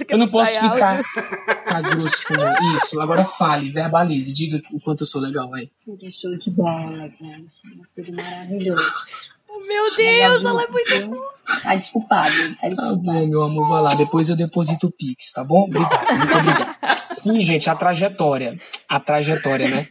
que 0.06 0.12
Eu 0.14 0.18
não 0.18 0.26
posso 0.28 0.52
ficar, 0.52 1.02
ficar 1.04 1.80
grosso 1.94 2.26
com 2.26 2.34
mãe. 2.34 2.76
Isso, 2.76 3.00
agora 3.00 3.24
fale, 3.24 3.70
verbalize, 3.70 4.32
diga 4.32 4.60
o 4.72 4.80
quanto 4.80 5.02
eu 5.02 5.06
sou 5.06 5.20
legal, 5.20 5.48
vai. 5.48 5.68
Tudo 5.84 6.10
show 6.10 6.36
de 6.38 6.50
bola, 6.50 7.08
gente. 7.08 7.62
Tudo 7.94 8.12
maravilhoso. 8.16 9.35
Meu 9.66 9.96
Deus, 9.96 10.44
ela 10.44 10.62
é 10.62 10.66
muito. 10.68 11.06
muito. 11.08 11.36
Tá 11.62 11.74
desculpado, 11.76 12.34
tá 12.34 12.56
Tá 12.62 12.68
desculpado. 12.68 13.02
bom, 13.02 13.26
meu 13.26 13.42
amor, 13.42 13.68
vai 13.68 13.82
lá. 13.82 13.94
Depois 13.94 14.28
eu 14.28 14.36
deposito 14.36 14.88
o 14.88 14.90
Pix, 14.92 15.30
tá 15.32 15.44
bom? 15.44 15.64
Obrigado, 15.64 16.16
muito 16.18 16.36
obrigado. 16.38 16.76
Sim, 17.12 17.42
gente, 17.42 17.70
a 17.70 17.74
trajetória. 17.76 18.58
A 18.88 18.98
trajetória, 18.98 19.68
né? 19.68 19.86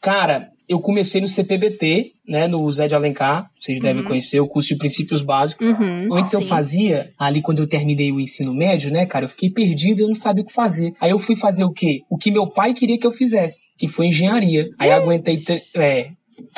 Cara, 0.00 0.48
eu 0.66 0.80
comecei 0.80 1.20
no 1.20 1.28
CPBT, 1.28 2.12
né? 2.26 2.48
No 2.48 2.70
Zé 2.72 2.88
de 2.88 2.94
Alencar. 2.94 3.50
Vocês 3.60 3.80
devem 3.80 4.02
conhecer 4.02 4.40
o 4.40 4.48
curso 4.48 4.68
de 4.70 4.76
princípios 4.76 5.20
básicos. 5.20 5.66
Uhum. 5.66 6.14
Antes 6.14 6.32
eu 6.32 6.40
sim. 6.40 6.46
fazia, 6.46 7.12
ali 7.18 7.42
quando 7.42 7.58
eu 7.60 7.66
terminei 7.66 8.10
o 8.10 8.18
ensino 8.20 8.54
médio, 8.54 8.90
né, 8.90 9.04
cara, 9.04 9.26
eu 9.26 9.28
fiquei 9.28 9.50
perdido, 9.50 10.00
eu 10.00 10.08
não 10.08 10.14
sabia 10.14 10.42
o 10.42 10.46
que 10.46 10.52
fazer. 10.52 10.94
Aí 11.00 11.10
eu 11.10 11.18
fui 11.18 11.36
fazer 11.36 11.64
o 11.64 11.70
quê? 11.72 12.00
O 12.10 12.16
que 12.16 12.30
meu 12.30 12.46
pai 12.46 12.72
queria 12.72 12.98
que 12.98 13.06
eu 13.06 13.10
fizesse, 13.12 13.72
que 13.78 13.86
foi 13.88 14.06
engenharia. 14.06 14.70
Aí 14.78 14.88
eu 14.88 14.96
aguentei, 14.96 15.36
te- 15.36 15.62
é, 15.76 16.08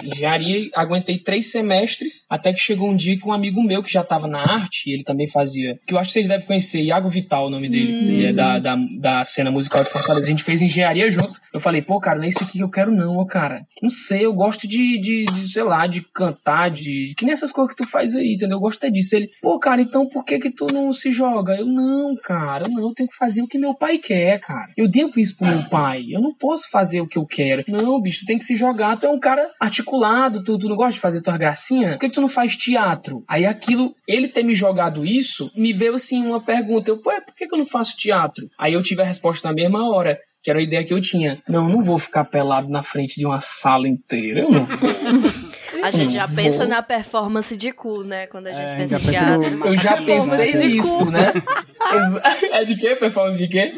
Engenharia, 0.02 0.68
aguentei 0.74 1.18
três 1.18 1.50
semestres, 1.50 2.26
até 2.28 2.52
que 2.52 2.60
chegou 2.60 2.90
um 2.90 2.96
dia 2.96 3.18
que 3.18 3.26
um 3.26 3.32
amigo 3.32 3.62
meu 3.62 3.82
que 3.82 3.92
já 3.92 4.04
tava 4.04 4.26
na 4.26 4.40
arte, 4.40 4.90
ele 4.90 5.04
também 5.04 5.26
fazia, 5.26 5.78
que 5.86 5.94
eu 5.94 5.98
acho 5.98 6.08
que 6.08 6.14
vocês 6.14 6.28
devem 6.28 6.46
conhecer, 6.46 6.80
Iago 6.82 7.08
Vital, 7.08 7.46
o 7.46 7.50
nome 7.50 7.68
dele, 7.68 7.92
ele 7.92 8.26
é 8.26 8.32
da, 8.32 8.58
da, 8.58 8.76
da 8.98 9.24
cena 9.24 9.50
musical 9.50 9.82
de 9.82 9.90
Fortaleza. 9.90 10.26
A 10.26 10.30
gente 10.30 10.44
fez 10.44 10.62
engenharia 10.62 11.10
junto. 11.10 11.40
Eu 11.52 11.60
falei, 11.60 11.82
pô, 11.82 12.00
cara, 12.00 12.18
não 12.18 12.24
é 12.24 12.28
isso 12.28 12.42
aqui 12.42 12.58
que 12.58 12.62
eu 12.62 12.70
quero, 12.70 12.90
não, 12.90 13.16
ô, 13.16 13.26
cara. 13.26 13.66
Não 13.82 13.90
sei, 13.90 14.24
eu 14.24 14.32
gosto 14.32 14.66
de, 14.68 14.98
de, 14.98 15.24
de, 15.26 15.48
sei 15.48 15.62
lá, 15.62 15.86
de 15.86 16.00
cantar, 16.00 16.70
de. 16.70 17.14
Que 17.16 17.24
nem 17.24 17.32
essas 17.32 17.52
coisas 17.52 17.74
que 17.74 17.82
tu 17.82 17.88
faz 17.88 18.14
aí, 18.14 18.34
entendeu? 18.34 18.56
Eu 18.56 18.60
gosto 18.60 18.84
é 18.84 18.90
disso. 18.90 19.14
Ele, 19.14 19.30
pô, 19.40 19.58
cara, 19.58 19.80
então 19.80 20.08
por 20.08 20.24
que 20.24 20.38
que 20.38 20.50
tu 20.50 20.66
não 20.72 20.92
se 20.92 21.10
joga? 21.10 21.56
Eu, 21.56 21.66
não, 21.66 22.14
cara, 22.16 22.68
não, 22.68 22.80
eu 22.80 22.94
tenho 22.94 23.08
que 23.08 23.16
fazer 23.16 23.42
o 23.42 23.48
que 23.48 23.58
meu 23.58 23.74
pai 23.74 23.98
quer, 23.98 24.40
cara. 24.40 24.72
Eu 24.76 24.88
devo 24.88 25.18
isso 25.18 25.36
pro 25.36 25.46
meu 25.46 25.62
pai. 25.68 26.02
Eu 26.10 26.20
não 26.20 26.34
posso 26.34 26.70
fazer 26.70 27.00
o 27.00 27.06
que 27.06 27.18
eu 27.18 27.26
quero. 27.26 27.64
Não, 27.68 28.00
bicho, 28.00 28.20
tu 28.20 28.26
tem 28.26 28.38
que 28.38 28.44
se 28.44 28.56
jogar. 28.56 28.96
Tu 28.96 29.06
é 29.06 29.10
um 29.10 29.18
cara 29.18 29.50
articulado, 29.66 30.42
tu, 30.42 30.58
tu 30.58 30.68
não 30.68 30.76
gosta 30.76 30.92
de 30.94 31.00
fazer 31.00 31.20
tua 31.22 31.36
gracinha? 31.36 31.90
Por 31.92 31.98
que, 32.00 32.08
que 32.08 32.14
tu 32.14 32.20
não 32.20 32.28
faz 32.28 32.56
teatro? 32.56 33.22
Aí 33.28 33.44
aquilo, 33.46 33.94
ele 34.08 34.28
ter 34.28 34.42
me 34.42 34.54
jogado 34.54 35.04
isso, 35.04 35.50
me 35.56 35.72
veio 35.72 35.94
assim 35.94 36.26
uma 36.26 36.40
pergunta. 36.40 36.90
Eu, 36.90 36.98
pô, 36.98 37.10
por 37.22 37.34
que, 37.34 37.46
que 37.46 37.54
eu 37.54 37.58
não 37.58 37.66
faço 37.66 37.96
teatro? 37.96 38.48
Aí 38.58 38.72
eu 38.72 38.82
tive 38.82 39.02
a 39.02 39.04
resposta 39.04 39.46
na 39.48 39.54
mesma 39.54 39.88
hora. 39.90 40.18
Que 40.42 40.50
era 40.50 40.60
a 40.60 40.62
ideia 40.62 40.84
que 40.84 40.94
eu 40.94 41.00
tinha. 41.00 41.42
Não, 41.48 41.68
não 41.68 41.82
vou 41.82 41.98
ficar 41.98 42.24
pelado 42.24 42.68
na 42.68 42.80
frente 42.80 43.18
de 43.18 43.26
uma 43.26 43.40
sala 43.40 43.88
inteira. 43.88 44.42
Eu 44.42 44.50
não 44.52 44.64
vou. 44.64 44.76
A 45.82 45.90
gente 45.90 46.14
já 46.14 46.24
Vou. 46.26 46.36
pensa 46.36 46.64
na 46.66 46.80
performance 46.82 47.56
de 47.56 47.72
cu, 47.72 48.04
né? 48.04 48.28
Quando 48.28 48.46
a 48.46 48.52
gente 48.52 48.62
É, 48.64 48.76
pensa 48.76 48.98
já 48.98 49.08
em 49.08 49.10
teatro. 49.10 49.56
no- 49.58 49.66
Eu 49.66 49.76
já 49.76 49.96
pensei 50.00 50.52
de 50.56 50.68
nisso, 50.68 51.04
né? 51.10 51.32
É 52.52 52.64
de 52.64 52.76
quê? 52.76 52.94
Performance 52.96 53.38
de 53.38 53.48
quê? 53.48 53.72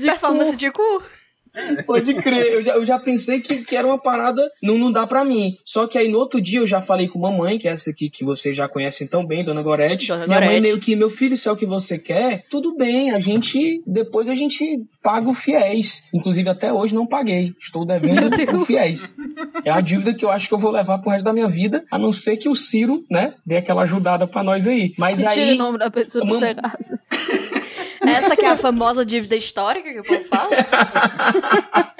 Performance 0.00 0.56
de 0.56 0.70
cu. 0.70 1.02
Pode 1.86 2.14
crer, 2.14 2.52
eu 2.52 2.62
já, 2.62 2.72
eu 2.74 2.84
já 2.84 2.98
pensei 2.98 3.40
que, 3.40 3.64
que 3.64 3.76
era 3.76 3.86
uma 3.86 3.98
parada, 3.98 4.50
não, 4.62 4.76
não 4.76 4.90
dá 4.90 5.06
pra 5.06 5.24
mim. 5.24 5.56
Só 5.64 5.86
que 5.86 5.96
aí 5.96 6.08
no 6.08 6.18
outro 6.18 6.40
dia 6.40 6.58
eu 6.58 6.66
já 6.66 6.80
falei 6.80 7.08
com 7.08 7.18
mamãe, 7.18 7.58
que 7.58 7.68
é 7.68 7.72
essa 7.72 7.90
aqui 7.90 8.10
que 8.10 8.24
vocês 8.24 8.56
já 8.56 8.68
conhecem 8.68 9.06
tão 9.06 9.24
bem, 9.24 9.44
Dona 9.44 9.62
Gorete. 9.62 10.08
Dona 10.08 10.26
Minha 10.26 10.40
mãe 10.40 10.60
meio 10.60 10.78
que, 10.78 10.96
meu 10.96 11.10
filho, 11.10 11.36
se 11.36 11.48
é 11.48 11.52
o 11.52 11.56
que 11.56 11.66
você 11.66 11.98
quer, 11.98 12.44
tudo 12.50 12.76
bem, 12.76 13.12
a 13.12 13.18
gente, 13.18 13.82
depois 13.86 14.28
a 14.28 14.34
gente 14.34 14.82
paga 15.02 15.28
o 15.28 15.34
fiéis. 15.34 16.04
Inclusive 16.12 16.48
até 16.48 16.72
hoje 16.72 16.94
não 16.94 17.06
paguei, 17.06 17.54
estou 17.58 17.84
devendo 17.84 18.30
o 18.56 18.64
fiéis. 18.64 19.14
É 19.64 19.70
a 19.70 19.80
dívida 19.80 20.14
que 20.14 20.24
eu 20.24 20.30
acho 20.30 20.48
que 20.48 20.54
eu 20.54 20.58
vou 20.58 20.70
levar 20.70 20.98
pro 20.98 21.10
resto 21.10 21.24
da 21.24 21.32
minha 21.32 21.48
vida, 21.48 21.84
a 21.90 21.98
não 21.98 22.12
ser 22.12 22.36
que 22.36 22.48
o 22.48 22.56
Ciro, 22.56 23.04
né, 23.10 23.34
dê 23.46 23.56
aquela 23.56 23.82
ajudada 23.82 24.26
pra 24.26 24.42
nós 24.42 24.66
aí. 24.66 24.92
Mas 24.98 25.18
Tira 25.18 25.32
aí... 25.32 25.54
o 25.54 25.58
nome 25.58 25.78
da 25.78 25.90
pessoa 25.90 26.24
do 26.24 26.38
Serasa. 26.38 27.00
Essa 28.06 28.36
que 28.36 28.44
é 28.44 28.48
a 28.48 28.56
famosa 28.56 29.04
dívida 29.04 29.36
histórica 29.36 29.92
que 29.92 30.00
o 30.00 30.04
povo 30.04 30.24
fala. 30.24 30.50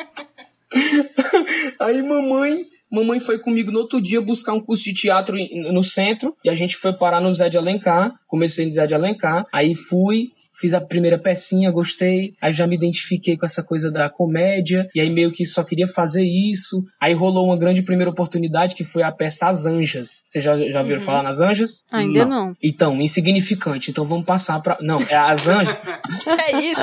Aí 1.81 2.03
mamãe, 2.03 2.67
mamãe 2.91 3.21
foi 3.21 3.39
comigo 3.39 3.71
no 3.71 3.79
outro 3.81 4.01
dia 4.01 4.21
buscar 4.21 4.53
um 4.53 4.61
curso 4.61 4.85
de 4.85 4.95
teatro 4.95 5.37
no 5.73 5.85
centro 5.85 6.37
e 6.45 6.51
a 6.51 6.55
gente 6.55 6.77
foi 6.77 6.93
parar 6.93 7.21
no 7.21 7.33
Zé 7.33 7.49
de 7.49 7.57
Alencar. 7.57 8.13
Comecei 8.27 8.65
no 8.65 8.73
Zé 8.73 8.87
de 8.87 8.95
Alencar, 8.95 9.47
aí 9.53 9.75
fui, 9.75 10.33
fiz 10.55 10.73
a 10.73 10.81
primeira 10.81 11.19
pecinha, 11.19 11.71
gostei, 11.71 12.35
aí 12.41 12.53
já 12.53 12.67
me 12.67 12.77
identifiquei 12.77 13.37
com 13.37 13.45
essa 13.45 13.63
coisa 13.63 13.91
da 13.91 14.09
comédia 14.09 14.89
e 14.95 15.01
aí 15.01 15.11
meio 15.11 15.33
que 15.33 15.45
só 15.45 15.63
queria 15.65 15.89
fazer 15.89 16.23
isso. 16.23 16.85
Aí 17.01 17.13
rolou 17.13 17.47
uma 17.47 17.57
grande 17.57 17.83
primeira 17.83 18.11
oportunidade 18.11 18.75
que 18.75 18.85
foi 18.85 19.03
a 19.03 19.13
peça 19.13 19.49
As 19.49 19.67
Anjas. 19.67 20.25
Vocês 20.29 20.45
já, 20.45 20.57
já 20.57 20.81
ouviram 20.81 21.01
falar 21.01 21.23
nas 21.23 21.41
Anjas? 21.41 21.85
Ainda 21.91 22.25
não. 22.25 22.57
Então, 22.63 23.01
insignificante. 23.01 23.91
Então 23.91 24.05
vamos 24.05 24.25
passar 24.25 24.61
pra. 24.61 24.79
Não, 24.81 25.01
é 25.03 25.17
As 25.17 25.49
Anjas. 25.49 25.89
É 26.27 26.61
isso. 26.61 26.81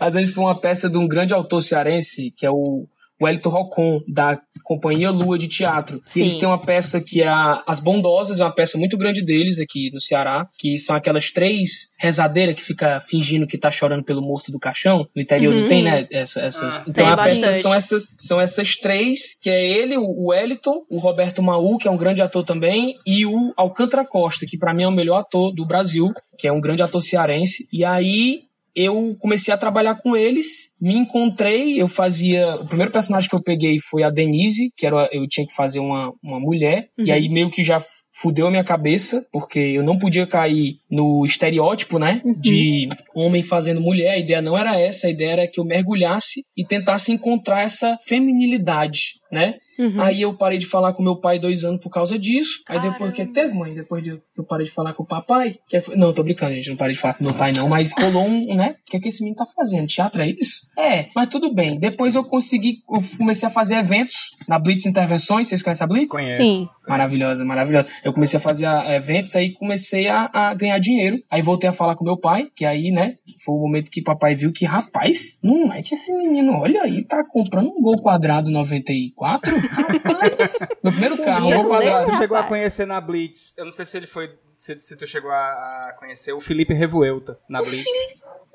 As 0.00 0.14
Anjas 0.14 0.34
foi 0.34 0.44
uma 0.44 0.58
peça 0.58 0.88
de 0.88 0.96
um 0.96 1.06
grande 1.06 1.34
autor 1.34 1.60
cearense, 1.60 2.32
que 2.36 2.46
é 2.46 2.50
o 2.50 2.86
Wellington 3.24 3.48
Rocon, 3.50 4.00
da 4.08 4.38
Companhia 4.64 5.10
Lua 5.10 5.36
de 5.38 5.48
Teatro. 5.48 6.00
E 6.06 6.10
Sim. 6.10 6.20
eles 6.22 6.36
têm 6.36 6.48
uma 6.48 6.58
peça 6.60 7.00
que 7.04 7.20
é 7.22 7.28
a- 7.28 7.62
As 7.66 7.80
Bondosas, 7.80 8.40
é 8.40 8.44
uma 8.44 8.54
peça 8.54 8.78
muito 8.78 8.96
grande 8.96 9.22
deles 9.24 9.58
aqui 9.58 9.90
no 9.92 10.00
Ceará, 10.00 10.46
que 10.58 10.78
são 10.78 10.94
aquelas 10.94 11.30
três 11.30 11.92
rezadeiras 11.98 12.54
que 12.54 12.62
fica 12.62 13.00
fingindo 13.00 13.46
que 13.46 13.58
tá 13.58 13.70
chorando 13.70 14.04
pelo 14.04 14.22
morto 14.22 14.50
do 14.52 14.58
caixão. 14.58 15.06
No 15.14 15.22
interior 15.22 15.54
não 15.54 15.68
tem, 15.68 15.82
né? 15.82 16.06
Essa, 16.10 16.40
essas. 16.40 16.80
então 16.88 16.94
Tem 16.94 17.06
a 17.06 17.16
peça 17.16 17.52
são 17.54 17.74
essas, 17.74 18.04
são 18.18 18.40
essas 18.40 18.76
três, 18.76 19.38
que 19.40 19.50
é 19.50 19.66
ele, 19.66 19.96
o 19.96 20.28
Wellington, 20.28 20.82
o 20.90 20.98
Roberto 20.98 21.42
Maú, 21.42 21.78
que 21.78 21.88
é 21.88 21.90
um 21.90 21.96
grande 21.96 22.22
ator 22.22 22.44
também, 22.44 22.96
e 23.06 23.26
o 23.26 23.52
Alcântara 23.56 24.04
Costa, 24.06 24.46
que 24.46 24.58
pra 24.58 24.72
mim 24.74 24.84
é 24.84 24.88
o 24.88 24.92
melhor 24.92 25.18
ator 25.18 25.52
do 25.52 25.66
Brasil, 25.66 26.12
que 26.38 26.46
é 26.46 26.52
um 26.52 26.60
grande 26.60 26.82
ator 26.82 27.00
cearense. 27.02 27.66
E 27.72 27.84
aí 27.84 28.42
eu 28.74 29.16
comecei 29.18 29.52
a 29.52 29.58
trabalhar 29.58 29.96
com 29.96 30.16
eles, 30.16 30.72
me 30.80 30.94
encontrei, 30.94 31.80
eu 31.80 31.86
fazia. 31.86 32.56
O 32.56 32.66
primeiro 32.66 32.90
personagem 32.90 33.28
que 33.28 33.36
eu 33.36 33.42
peguei 33.42 33.78
foi 33.78 34.02
a 34.02 34.10
Denise, 34.10 34.72
que 34.76 34.86
era 34.86 35.08
eu 35.12 35.26
tinha 35.28 35.46
que 35.46 35.54
fazer 35.54 35.78
uma, 35.78 36.12
uma 36.22 36.40
mulher, 36.40 36.88
e 36.98 37.12
aí 37.12 37.28
meio 37.28 37.50
que 37.50 37.62
já 37.62 37.80
fudeu 38.10 38.46
a 38.46 38.50
minha 38.50 38.64
cabeça, 38.64 39.24
porque 39.32 39.58
eu 39.58 39.82
não 39.82 39.98
podia 39.98 40.26
cair 40.26 40.76
no 40.90 41.24
estereótipo, 41.24 41.98
né? 41.98 42.20
De 42.40 42.88
homem 43.14 43.42
fazendo 43.42 43.80
mulher. 43.80 44.12
A 44.12 44.18
ideia 44.18 44.42
não 44.42 44.56
era 44.56 44.78
essa, 44.78 45.06
a 45.06 45.10
ideia 45.10 45.32
era 45.32 45.48
que 45.48 45.60
eu 45.60 45.64
mergulhasse 45.64 46.44
e 46.56 46.64
tentasse 46.64 47.12
encontrar 47.12 47.62
essa 47.62 47.98
feminilidade, 48.06 49.14
né? 49.32 49.54
Aí 50.00 50.20
eu 50.22 50.34
parei 50.34 50.58
de 50.58 50.66
falar 50.66 50.92
com 50.92 51.02
meu 51.02 51.16
pai 51.16 51.38
dois 51.38 51.64
anos 51.64 51.80
por 51.80 51.90
causa 51.90 52.18
disso. 52.18 52.62
Aí 52.68 52.78
depois 52.80 53.10
que 53.12 53.26
teve, 53.26 53.54
mãe, 53.54 53.72
depois 53.74 54.02
de 54.02 54.10
eu 54.10 54.22
eu 54.36 54.44
parei 54.44 54.64
de 54.66 54.72
falar 54.72 54.94
com 54.94 55.02
o 55.02 55.06
papai. 55.06 55.56
Que 55.68 55.80
foi- 55.80 55.94
não, 55.96 56.12
tô 56.12 56.22
brincando, 56.22 56.54
gente, 56.54 56.70
não 56.70 56.76
parei 56.76 56.94
de 56.94 57.00
falar 57.00 57.14
com 57.14 57.24
meu 57.24 57.34
pai, 57.34 57.52
não. 57.52 57.68
Mas 57.68 57.92
rolou 57.92 58.24
um, 58.26 58.54
né? 58.54 58.76
O 58.86 58.90
que, 58.90 58.96
é 58.96 59.00
que 59.00 59.08
esse 59.08 59.20
menino 59.20 59.36
tá 59.36 59.44
fazendo? 59.46 59.86
Teatro 59.86 60.22
é 60.22 60.28
isso? 60.28 60.62
É, 60.78 61.06
mas 61.14 61.28
tudo 61.28 61.52
bem. 61.54 61.78
Depois 61.78 62.14
eu 62.14 62.24
consegui, 62.24 62.78
eu 62.90 63.02
comecei 63.18 63.46
a 63.46 63.50
fazer 63.50 63.76
eventos 63.76 64.16
na 64.48 64.58
Blitz 64.58 64.86
Intervenções. 64.86 65.48
Vocês 65.48 65.62
conhecem 65.62 65.84
a 65.84 65.88
Blitz? 65.88 66.10
Conhece. 66.10 66.36
Sim. 66.42 66.68
Maravilhosa, 66.88 67.44
maravilhosa. 67.44 67.88
Eu 68.02 68.12
comecei 68.12 68.38
a 68.38 68.42
fazer 68.42 68.64
ah, 68.66 68.84
eventos, 68.94 69.36
aí 69.36 69.52
comecei 69.52 70.08
a, 70.08 70.28
a 70.32 70.54
ganhar 70.54 70.78
dinheiro. 70.78 71.18
Aí 71.30 71.40
voltei 71.40 71.68
a 71.70 71.72
falar 71.72 71.94
com 71.94 72.04
meu 72.04 72.16
pai, 72.16 72.48
que 72.56 72.64
aí, 72.64 72.90
né, 72.90 73.16
foi 73.44 73.54
o 73.54 73.58
momento 73.60 73.90
que 73.90 74.02
papai 74.02 74.34
viu 74.34 74.50
que, 74.52 74.64
rapaz, 74.64 75.38
não 75.44 75.72
é 75.72 75.82
que 75.82 75.94
esse 75.94 76.12
menino, 76.16 76.58
olha 76.58 76.82
aí, 76.82 77.04
tá 77.04 77.22
comprando 77.28 77.68
um 77.68 77.80
gol 77.80 77.98
quadrado 78.02 78.50
94? 78.50 79.21
Rapaz, 79.30 80.58
meu 80.82 80.92
primeiro 80.92 81.24
carro, 81.24 81.48
um 81.48 81.68
quadrado. 81.68 82.10
Tu 82.10 82.16
chegou 82.16 82.36
a 82.36 82.42
conhecer 82.44 82.86
na 82.86 83.00
Blitz, 83.00 83.56
eu 83.56 83.64
não 83.64 83.72
sei 83.72 83.84
se 83.84 83.96
ele 83.96 84.06
foi, 84.06 84.34
se, 84.56 84.80
se 84.80 84.96
tu 84.96 85.06
chegou 85.06 85.30
a, 85.30 85.94
conhecer 85.98 86.32
o 86.32 86.40
Felipe 86.40 86.74
Revuelta 86.74 87.38
na 87.48 87.60
Blitz. 87.60 87.84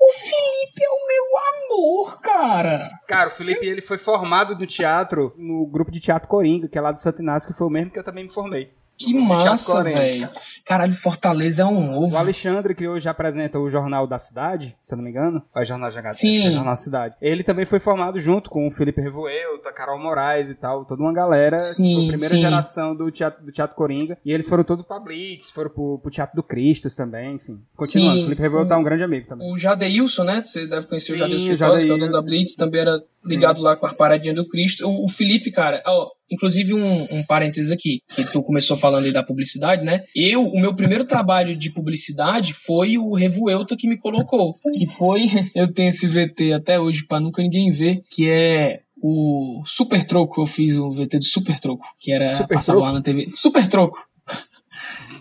O 0.00 0.12
Felipe 0.12 0.84
é 0.84 0.88
o 0.88 1.06
meu 1.08 1.24
amor, 1.38 2.20
cara. 2.20 2.90
Cara, 3.06 3.28
o 3.28 3.32
Felipe 3.32 3.66
ele 3.66 3.80
foi 3.80 3.98
formado 3.98 4.56
no 4.56 4.66
teatro, 4.66 5.34
no 5.36 5.66
grupo 5.66 5.90
de 5.90 5.98
teatro 5.98 6.28
Coringa, 6.28 6.68
que 6.68 6.78
é 6.78 6.80
lá 6.80 6.92
do 6.92 7.00
Santo 7.00 7.20
Inácio, 7.20 7.50
que 7.50 7.58
foi 7.58 7.66
o 7.66 7.70
mesmo 7.70 7.90
que 7.90 7.98
eu 7.98 8.04
também 8.04 8.24
me 8.24 8.30
formei. 8.30 8.72
Que 8.98 9.14
massa, 9.14 9.82
velho. 9.84 10.28
Caralho, 10.64 10.92
Fortaleza 10.92 11.62
é 11.62 11.64
um 11.64 11.96
ovo. 11.96 12.14
O 12.16 12.18
Alexandre, 12.18 12.74
que 12.74 12.86
hoje 12.86 13.08
apresenta 13.08 13.58
o 13.58 13.68
Jornal 13.68 14.06
da 14.06 14.18
Cidade, 14.18 14.76
se 14.80 14.92
eu 14.92 14.96
não 14.96 15.04
me 15.04 15.10
engano. 15.10 15.42
É 15.56 15.64
Jornal 15.64 15.90
de 15.90 15.98
Acho 15.98 16.20
que 16.20 16.26
Sim. 16.26 16.46
É 16.46 16.50
Jornal 16.50 16.72
da 16.72 16.76
Cidade. 16.76 17.14
Ele 17.22 17.42
também 17.42 17.64
foi 17.64 17.78
formado 17.78 18.18
junto 18.18 18.50
com 18.50 18.66
o 18.66 18.70
Felipe 18.70 19.00
Revuelta, 19.00 19.72
Carol 19.72 19.98
Moraes 19.98 20.48
e 20.50 20.54
tal. 20.54 20.84
Toda 20.84 21.02
uma 21.02 21.12
galera. 21.12 21.58
foi 21.58 21.74
Sim, 21.74 22.04
a 22.06 22.08
primeira 22.08 22.34
sim. 22.34 22.42
geração 22.42 22.94
do 22.94 23.10
teatro, 23.10 23.44
do 23.44 23.52
teatro 23.52 23.76
Coringa. 23.76 24.18
E 24.24 24.32
eles 24.32 24.48
foram 24.48 24.64
todos 24.64 24.84
pra 24.84 24.98
Blitz, 24.98 25.50
foram 25.50 25.70
pro, 25.70 25.98
pro 26.00 26.10
Teatro 26.10 26.34
do 26.36 26.42
Cristos 26.42 26.96
também, 26.96 27.36
enfim. 27.36 27.60
Continuando, 27.76 28.14
Sim. 28.14 28.20
o 28.20 28.24
Felipe 28.24 28.42
Revuelta 28.42 28.74
é 28.74 28.76
um 28.76 28.82
grande 28.82 29.04
amigo 29.04 29.28
também. 29.28 29.50
O 29.52 29.56
Jadeilson, 29.56 30.24
né? 30.24 30.42
Você 30.42 30.66
deve 30.66 30.86
conhecer 30.86 31.12
o 31.12 31.14
Sim, 31.14 31.20
Jadeilson 31.20 31.44
o 31.44 31.56
Feitosa, 31.56 31.76
que 31.86 31.90
é 31.90 31.94
o 31.94 31.98
dono 31.98 32.00
Jadeilson. 32.00 32.20
da 32.20 32.22
Blitz, 32.30 32.56
também 32.56 32.80
era 32.80 33.02
ligado 33.26 33.60
lá 33.60 33.76
com 33.76 33.86
a 33.86 33.94
paradinha 33.94 34.34
do 34.34 34.46
Cristo. 34.46 34.86
O, 34.86 35.04
o 35.04 35.08
Felipe, 35.08 35.50
cara, 35.50 35.82
ó, 35.86 36.08
inclusive 36.30 36.74
um, 36.74 37.02
um 37.10 37.24
parênteses 37.24 37.70
aqui, 37.70 38.02
que 38.14 38.24
tu 38.24 38.42
começou 38.42 38.76
falando 38.76 39.04
aí 39.04 39.12
da 39.12 39.22
publicidade, 39.22 39.84
né? 39.84 40.04
Eu, 40.14 40.46
o 40.46 40.60
meu 40.60 40.74
primeiro 40.74 41.04
trabalho 41.04 41.56
de 41.56 41.70
publicidade 41.70 42.52
foi 42.52 42.98
o 42.98 43.14
Revuelta 43.14 43.76
que 43.76 43.88
me 43.88 43.98
colocou. 43.98 44.54
Que 44.74 44.86
foi, 44.86 45.26
eu 45.54 45.72
tenho 45.72 45.88
esse 45.88 46.06
VT 46.06 46.52
até 46.52 46.78
hoje 46.78 47.06
pra 47.06 47.20
nunca 47.20 47.42
ninguém 47.42 47.72
ver, 47.72 48.02
que 48.10 48.28
é 48.28 48.80
o 49.02 49.62
Super 49.64 50.04
Troco, 50.04 50.42
eu 50.42 50.46
fiz 50.46 50.76
o 50.76 50.92
VT 50.92 51.18
do 51.18 51.24
Super 51.24 51.58
Troco, 51.60 51.86
que 51.98 52.12
era 52.12 52.28
Super 52.28 52.54
passava 52.54 52.78
Troco? 52.78 52.92
lá 52.92 52.92
na 52.92 53.02
TV. 53.02 53.30
Super 53.34 53.68
Troco. 53.68 54.06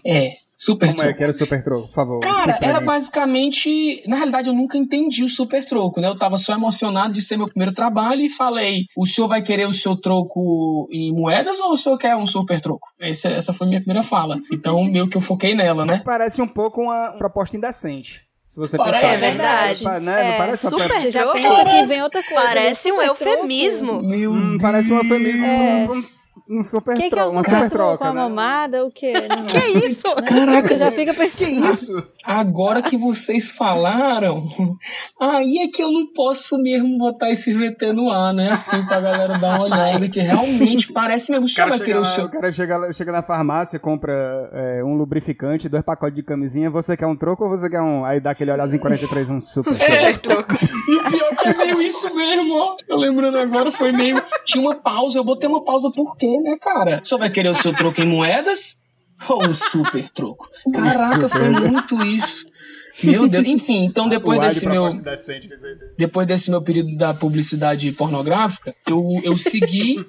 É, 0.06 0.36
Super 0.60 0.88
Como 0.90 1.02
é 1.02 1.04
Troco. 1.04 1.18
que 1.18 1.24
era 1.24 1.30
o 1.32 1.34
Super 1.36 1.64
Troco, 1.64 1.88
por 1.88 1.94
favor? 1.94 2.20
Cara, 2.20 2.58
pra 2.58 2.68
era 2.68 2.82
basicamente. 2.82 4.04
Na 4.08 4.16
realidade, 4.16 4.48
eu 4.48 4.54
nunca 4.54 4.78
entendi 4.78 5.24
o 5.24 5.30
super 5.30 5.64
troco, 5.66 6.02
né? 6.02 6.08
Eu 6.08 6.18
tava 6.18 6.38
só 6.38 6.54
emocionado 6.54 7.14
de 7.14 7.22
ser 7.22 7.38
meu 7.38 7.48
primeiro 7.48 7.74
trabalho 7.74 8.22
e 8.22 8.30
falei: 8.30 8.86
o 8.98 9.06
senhor 9.06 9.28
vai 9.28 9.42
querer 9.42 9.68
o 9.68 9.74
seu 9.74 9.96
troco 9.96 10.88
em 10.92 11.14
moedas 11.14 11.60
ou 11.60 11.74
o 11.74 11.78
senhor 11.78 11.98
quer 11.98 12.16
um 12.16 12.26
super 12.26 12.60
troco? 12.60 12.88
Essa, 13.00 13.28
essa 13.30 13.54
foi 13.54 13.68
minha 13.68 13.80
primeira 13.80 14.02
fala. 14.04 14.40
Então, 14.52 14.84
meio 14.90 15.08
que 15.08 15.18
eu 15.18 15.22
foquei 15.22 15.54
nela, 15.54 15.86
né? 15.86 16.02
Parece 16.04 16.42
um 16.42 16.48
pouco 16.48 16.82
uma 16.82 17.12
proposta 17.18 17.56
indecente. 17.56 18.26
Se 18.48 18.60
você 18.60 18.78
Parece. 18.78 19.02
pensar. 19.06 19.26
É 19.26 19.30
verdade. 19.30 19.84
Pa- 19.84 20.00
né? 20.00 20.24
Não 20.24 20.30
É, 20.34 20.38
parece 20.38 20.66
uma 20.66 20.70
super 20.72 20.88
pe- 20.88 21.00
Você 21.02 21.12
já 21.12 21.32
pensa 21.34 21.66
que 21.66 21.86
vem 21.86 22.02
outra 22.02 22.24
coisa. 22.24 22.44
Parece 22.46 22.88
né? 22.90 22.94
um 22.94 22.98
Super 23.02 23.16
troco. 23.18 23.30
eufemismo. 23.34 24.02
Meu 24.02 24.32
Hum, 24.32 24.58
parece 24.60 24.94
um 24.94 24.96
eufemismo 24.98 25.46
É. 25.46 25.84
pra 25.86 25.94
um- 25.94 26.17
Um 26.50 26.64
super 26.64 26.96
que, 26.96 27.10
que 27.10 27.20
é 27.20 27.26
um 27.26 27.32
uma 27.32 27.44
super 27.44 27.70
troca? 27.70 28.04
Uma 28.06 28.14
né? 28.14 28.22
mamada? 28.22 28.86
O 28.86 28.92
quê? 28.92 29.14
Não- 29.30 29.46
Que 29.46 29.88
isso? 29.88 30.04
Caraca, 30.28 30.68
Você 30.68 30.78
já 30.78 30.92
fica 30.92 31.14
pensando. 31.14 31.70
Isso. 31.70 32.08
Agora 32.24 32.82
que 32.82 32.98
vocês 32.98 33.50
falaram, 33.52 34.46
aí 35.20 35.60
é 35.60 35.68
que 35.68 35.82
eu 35.82 35.92
não 35.92 36.08
posso 36.14 36.58
mesmo 36.62 36.98
botar 36.98 37.30
esse 37.32 37.52
VT 37.54 37.94
no 37.94 38.10
ar, 38.10 38.34
né? 38.34 38.52
Assim, 38.52 38.84
pra 38.86 39.00
galera 39.00 39.38
dar 39.38 39.56
uma 39.60 39.66
olhada, 39.66 40.08
que 40.10 40.20
realmente 40.20 40.92
parece 40.92 41.32
mesmo. 41.32 41.48
Cara, 41.56 41.78
chega 41.78 42.00
o 42.00 42.06
seu. 42.06 42.30
cara 42.30 42.52
chega, 42.52 42.94
chega 42.94 43.12
na 43.12 43.24
farmácia, 43.24 43.80
compra 43.80 44.50
é, 44.54 44.84
um 44.84 44.96
lubrificante, 44.96 45.70
dois 45.70 45.84
pacotes 45.84 46.16
de 46.16 46.24
camisinha. 46.24 46.70
Você 46.70 46.96
quer 46.98 47.08
um 47.08 47.16
troco 47.16 47.44
ou 47.44 47.50
você 47.50 47.70
quer 47.70 47.82
um. 47.82 48.04
Aí 48.06 48.20
dá 48.20 48.32
aquele 48.32 48.52
olhazinho 48.52 48.82
43, 48.82 49.30
um 49.30 49.42
super 49.42 49.74
troco. 50.20 50.54
E 50.88 50.96
o 50.96 51.04
pior 51.12 51.36
que 51.36 51.48
é 51.50 51.54
meio 51.54 51.82
isso 51.82 52.16
mesmo, 52.16 52.56
ó. 52.56 52.78
Eu 52.88 52.98
lembrando 52.98 53.38
agora, 53.38 53.70
foi 53.70 53.92
meio. 53.92 54.22
Tinha 54.46 54.62
uma 54.62 54.74
pausa, 54.76 55.20
eu 55.20 55.24
botei 55.24 55.50
uma 55.50 55.62
pausa 55.62 55.92
por 55.92 56.16
quê, 56.16 56.37
né, 56.42 56.58
cara? 56.60 57.02
O 57.04 57.06
senhor 57.06 57.20
vai 57.20 57.30
querer 57.30 57.50
o 57.50 57.56
seu 57.56 57.74
troco 57.74 58.02
em 58.02 58.08
moedas? 58.08 58.84
Ou 59.28 59.48
um 59.48 59.54
super 59.54 60.10
troco? 60.10 60.50
Caraca, 60.72 61.28
foi 61.30 61.50
muito 61.50 62.06
isso. 62.06 62.46
Meu 63.04 63.28
Deus. 63.28 63.46
Enfim, 63.46 63.84
então 63.84 64.10
depois 64.10 64.40
desse 64.40 64.66
meu. 64.66 64.90
decente 64.90 65.50
depois 65.98 66.28
desse 66.28 66.50
meu 66.50 66.62
período 66.62 66.96
da 66.96 67.14
publicidade 67.14 67.92
pornográfica, 67.92 68.74
eu, 68.88 69.20
eu 69.24 69.38
segui, 69.38 70.06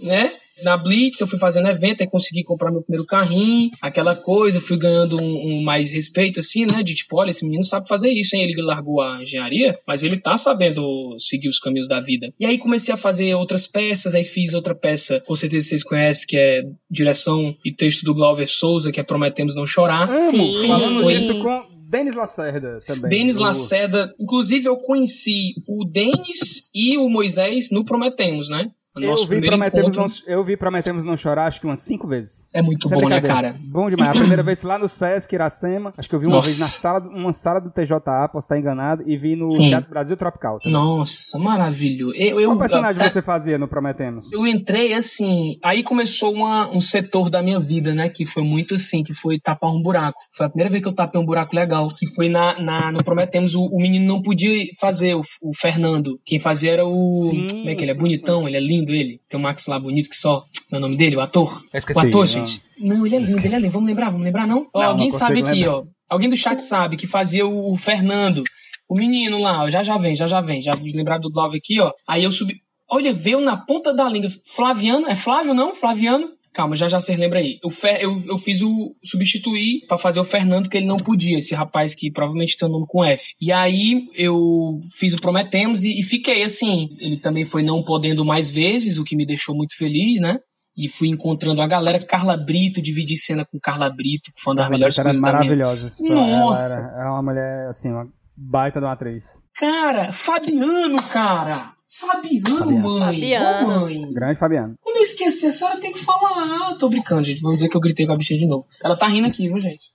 né? 0.00 0.30
Na 0.62 0.76
Blitz, 0.76 1.20
eu 1.20 1.26
fui 1.26 1.38
fazendo 1.38 1.68
evento, 1.68 2.00
aí 2.00 2.06
consegui 2.08 2.42
comprar 2.42 2.70
meu 2.70 2.82
primeiro 2.82 3.06
carrinho, 3.06 3.70
aquela 3.80 4.14
coisa, 4.16 4.60
fui 4.60 4.76
ganhando 4.76 5.20
um, 5.20 5.58
um 5.58 5.62
mais 5.62 5.90
respeito, 5.90 6.40
assim, 6.40 6.66
né? 6.66 6.82
De 6.82 6.94
tipo, 6.94 7.16
olha, 7.16 7.30
esse 7.30 7.44
menino 7.44 7.62
sabe 7.62 7.88
fazer 7.88 8.10
isso, 8.10 8.34
hein? 8.36 8.42
Ele 8.42 8.60
largou 8.62 9.00
a 9.00 9.22
engenharia, 9.22 9.78
mas 9.86 10.02
ele 10.02 10.18
tá 10.18 10.36
sabendo 10.38 11.16
seguir 11.18 11.48
os 11.48 11.58
caminhos 11.58 11.88
da 11.88 12.00
vida. 12.00 12.32
E 12.38 12.46
aí 12.46 12.58
comecei 12.58 12.92
a 12.92 12.96
fazer 12.96 13.34
outras 13.34 13.66
peças, 13.66 14.14
aí 14.14 14.24
fiz 14.24 14.54
outra 14.54 14.74
peça, 14.74 15.20
com 15.20 15.34
certeza 15.34 15.68
vocês 15.68 15.82
conhecem, 15.84 16.26
que 16.26 16.36
é 16.36 16.62
direção 16.90 17.54
e 17.64 17.72
texto 17.72 18.04
do 18.04 18.14
Glauber 18.14 18.48
Souza, 18.48 18.90
que 18.92 19.00
é 19.00 19.02
Prometemos 19.02 19.54
Não 19.54 19.66
Chorar. 19.66 20.08
Amo! 20.10 20.48
Sim. 20.48 20.66
Falamos 20.66 21.02
Foi- 21.02 21.14
isso 21.14 21.38
com 21.40 21.78
Denis 21.88 22.14
Lacerda 22.14 22.82
também. 22.86 23.08
Denis 23.10 23.36
do- 23.36 23.40
Lacerda, 23.42 24.14
inclusive 24.20 24.66
eu 24.68 24.76
conheci 24.76 25.54
o 25.66 25.84
Denis 25.86 26.68
e 26.74 26.98
o 26.98 27.08
Moisés 27.08 27.70
no 27.70 27.84
Prometemos, 27.84 28.48
né? 28.50 28.70
Eu 29.04 29.26
vi, 29.26 29.40
prometemos 29.40 29.92
encontro. 29.94 30.14
não, 30.26 30.32
eu 30.34 30.44
vi 30.44 30.56
Prometemos 30.56 31.04
Não 31.04 31.16
Chorar 31.16 31.46
acho 31.46 31.60
que 31.60 31.66
umas 31.66 31.80
cinco 31.80 32.06
vezes. 32.06 32.48
É 32.52 32.60
muito 32.62 32.88
Sem 32.88 32.98
bom, 32.98 33.08
né, 33.08 33.20
cara? 33.20 33.54
Bom 33.60 33.88
demais. 33.90 34.10
A 34.10 34.14
primeira 34.20 34.42
vez 34.44 34.62
lá 34.62 34.78
no 34.78 34.88
Sesc 34.88 35.34
Iracema, 35.34 35.92
acho 35.96 36.08
que 36.08 36.14
eu 36.14 36.20
vi 36.20 36.26
uma 36.26 36.36
Nossa. 36.36 36.46
vez 36.46 36.58
na 36.58 36.68
sala, 36.68 37.00
uma 37.08 37.32
sala 37.32 37.60
do 37.60 37.70
TJA, 37.70 38.28
posso 38.32 38.44
estar 38.46 38.58
enganado, 38.58 39.02
e 39.06 39.16
vi 39.16 39.36
no 39.36 39.50
Sim. 39.52 39.68
Teatro 39.68 39.90
Brasil 39.90 40.16
Tropical. 40.16 40.58
também. 40.58 40.72
Nossa, 40.72 41.38
maravilhoso. 41.38 42.14
Eu, 42.16 42.40
eu, 42.40 42.48
Qual 42.50 42.58
personagem 42.58 43.02
eu, 43.02 43.10
você 43.10 43.22
fazia 43.22 43.58
no 43.58 43.68
Prometemos? 43.68 44.32
eu 44.32 44.46
entrei 44.46 44.92
assim, 44.94 45.58
aí 45.62 45.82
começou 45.82 46.32
uma- 46.32 46.70
um 46.70 46.80
setor 46.80 47.28
da 47.30 47.42
minha 47.42 47.58
vida, 47.60 47.94
né? 47.94 48.08
Que 48.08 48.24
foi 48.26 48.42
muito 48.42 48.74
assim, 48.76 49.02
que 49.02 49.14
foi 49.14 49.38
tapar 49.38 49.70
um 49.70 49.80
buraco. 49.82 50.18
Foi 50.32 50.46
a 50.46 50.48
primeira 50.48 50.70
vez 50.70 50.82
que 50.82 50.88
eu 50.88 50.92
tapei 50.92 51.20
um 51.20 51.24
buraco 51.24 51.54
legal. 51.54 51.88
Que 51.88 52.06
foi 52.06 52.28
na, 52.28 52.60
na- 52.60 52.92
no 52.92 52.98
Prometemos, 53.04 53.54
o, 53.54 53.62
o 53.66 53.78
menino 53.80 54.04
não 54.06 54.22
podia 54.22 54.64
fazer, 54.80 55.14
o, 55.14 55.22
o 55.42 55.54
Fernando. 55.54 56.18
Quem 56.24 56.38
fazia 56.38 56.72
era 56.72 56.86
o. 56.86 57.08
Sim, 57.30 57.46
como 57.48 57.68
é 57.70 57.74
que 57.74 57.82
ele 57.82 57.90
é? 57.90 57.94
sim, 57.94 58.00
Bonitão, 58.00 58.46
ele 58.48 58.56
é 58.56 58.60
lindo, 58.60 58.87
ele. 58.94 59.20
Tem 59.28 59.38
um 59.38 59.42
Max 59.42 59.66
lá 59.66 59.78
bonito 59.78 60.08
que 60.10 60.16
só. 60.16 60.44
Meu 60.70 60.80
nome 60.80 60.96
dele, 60.96 61.16
o 61.16 61.20
ator. 61.20 61.62
Esqueci, 61.72 61.98
o 61.98 62.02
ator, 62.08 62.20
não. 62.20 62.26
gente. 62.26 62.62
Não, 62.78 63.06
ele 63.06 63.16
é 63.16 63.18
lindo, 63.18 63.38
ele 63.38 63.54
é 63.54 63.58
lindo. 63.58 63.70
Vamos 63.70 63.88
lembrar, 63.88 64.10
vamos 64.10 64.24
lembrar, 64.24 64.46
não? 64.46 64.66
Ó, 64.72 64.82
Não, 64.82 64.88
alguém 64.90 65.10
não 65.10 65.18
sabe 65.18 65.40
aqui, 65.40 65.50
lembrar. 65.52 65.72
ó. 65.76 65.84
Alguém 66.08 66.28
do 66.28 66.36
chat 66.36 66.58
sabe 66.60 66.96
que 66.96 67.06
fazia 67.06 67.46
o 67.46 67.76
Fernando. 67.76 68.42
O 68.88 68.94
menino 68.94 69.38
lá, 69.40 69.64
ó. 69.64 69.70
Já 69.70 69.82
já 69.82 69.96
vem, 69.98 70.14
já 70.16 70.26
já 70.26 70.40
vem. 70.40 70.62
Já 70.62 70.74
lembrar 70.74 71.18
do 71.18 71.28
Love 71.34 71.58
aqui, 71.58 71.80
ó. 71.80 71.92
Aí 72.06 72.24
eu 72.24 72.32
subi. 72.32 72.56
Olha, 72.90 73.12
veio 73.12 73.40
na 73.40 73.56
ponta 73.56 73.92
da 73.92 74.08
língua. 74.08 74.30
Flaviano, 74.54 75.06
é 75.08 75.14
Flávio 75.14 75.52
não? 75.52 75.74
Flaviano? 75.74 76.30
Calma, 76.58 76.74
já 76.74 76.88
já 76.88 77.00
vocês 77.00 77.16
lembram 77.16 77.38
aí. 77.38 77.60
Eu, 77.62 77.70
eu, 78.00 78.22
eu 78.30 78.36
fiz 78.36 78.62
o 78.62 78.92
substituir 79.04 79.86
pra 79.86 79.96
fazer 79.96 80.18
o 80.18 80.24
Fernando, 80.24 80.68
que 80.68 80.76
ele 80.76 80.88
não 80.88 80.96
podia, 80.96 81.38
esse 81.38 81.54
rapaz 81.54 81.94
que 81.94 82.10
provavelmente 82.10 82.56
tem 82.56 82.68
o 82.68 82.72
nome 82.72 82.84
com 82.88 83.04
F. 83.04 83.32
E 83.40 83.52
aí 83.52 84.08
eu 84.12 84.80
fiz 84.90 85.14
o 85.14 85.18
Prometemos 85.18 85.84
e, 85.84 86.00
e 86.00 86.02
fiquei 86.02 86.42
assim. 86.42 86.96
Ele 86.98 87.16
também 87.16 87.44
foi 87.44 87.62
não 87.62 87.80
podendo 87.80 88.24
mais 88.24 88.50
vezes, 88.50 88.98
o 88.98 89.04
que 89.04 89.14
me 89.14 89.24
deixou 89.24 89.54
muito 89.54 89.76
feliz, 89.76 90.20
né? 90.20 90.40
E 90.76 90.88
fui 90.88 91.06
encontrando 91.06 91.62
a 91.62 91.66
galera, 91.68 92.04
Carla 92.04 92.36
Brito, 92.36 92.82
dividi 92.82 93.16
cena 93.16 93.44
com 93.44 93.60
Carla 93.60 93.88
Brito, 93.88 94.32
que 94.34 94.42
foi 94.42 94.52
uma 94.52 94.62
das 94.62 94.68
melhores 94.68 94.96
coisas 94.96 95.14
da 95.14 95.20
minha 95.20 95.32
maravilhosa. 95.32 95.86
esse 95.86 95.98
filme. 95.98 96.20
Nossa! 96.20 96.60
Ela 96.60 96.74
era, 96.74 97.02
é 97.04 97.08
uma 97.08 97.22
mulher, 97.22 97.68
assim, 97.68 97.92
uma 97.92 98.08
baita 98.36 98.80
de 98.80 98.86
uma 98.86 98.94
atriz. 98.94 99.40
Cara, 99.54 100.12
Fabiano, 100.12 101.00
cara! 101.04 101.77
Fabiano, 101.88 102.58
Fabiano. 102.58 102.78
mãe! 102.80 103.00
Fabiano. 103.14 103.68
Ô, 103.68 103.80
mãe! 103.80 104.08
Grande 104.12 104.38
Fabiano. 104.38 104.74
Como 104.80 104.98
eu 104.98 105.04
esqueci, 105.04 105.46
a 105.46 105.52
senhora 105.52 105.80
tem 105.80 105.92
que 105.92 105.98
falar. 106.04 106.70
Ah, 106.70 106.76
tô 106.78 106.88
brincando, 106.88 107.24
gente. 107.24 107.40
Vamos 107.40 107.56
dizer 107.58 107.68
que 107.68 107.76
eu 107.76 107.80
gritei 107.80 108.06
com 108.06 108.12
a 108.12 108.16
bichinha 108.16 108.38
de 108.38 108.46
novo. 108.46 108.64
Ela 108.84 108.96
tá 108.96 109.06
rindo 109.06 109.26
aqui, 109.26 109.48
viu, 109.48 109.60
gente? 109.60 109.86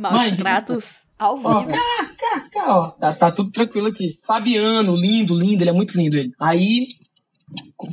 Maus 0.00 0.32
tratos 0.32 0.94
ao 1.18 1.40
Ó, 1.42 1.60
vivo. 1.60 1.70
cá, 1.72 2.10
cá, 2.18 2.48
cá, 2.52 2.76
ó. 2.78 2.90
Tá, 2.90 3.12
tá 3.14 3.30
tudo 3.30 3.50
tranquilo 3.50 3.86
aqui. 3.88 4.16
Fabiano, 4.26 4.94
lindo, 4.96 5.34
lindo, 5.36 5.62
ele 5.62 5.70
é 5.70 5.72
muito 5.72 5.96
lindo 5.96 6.16
ele. 6.16 6.30
Aí 6.38 6.86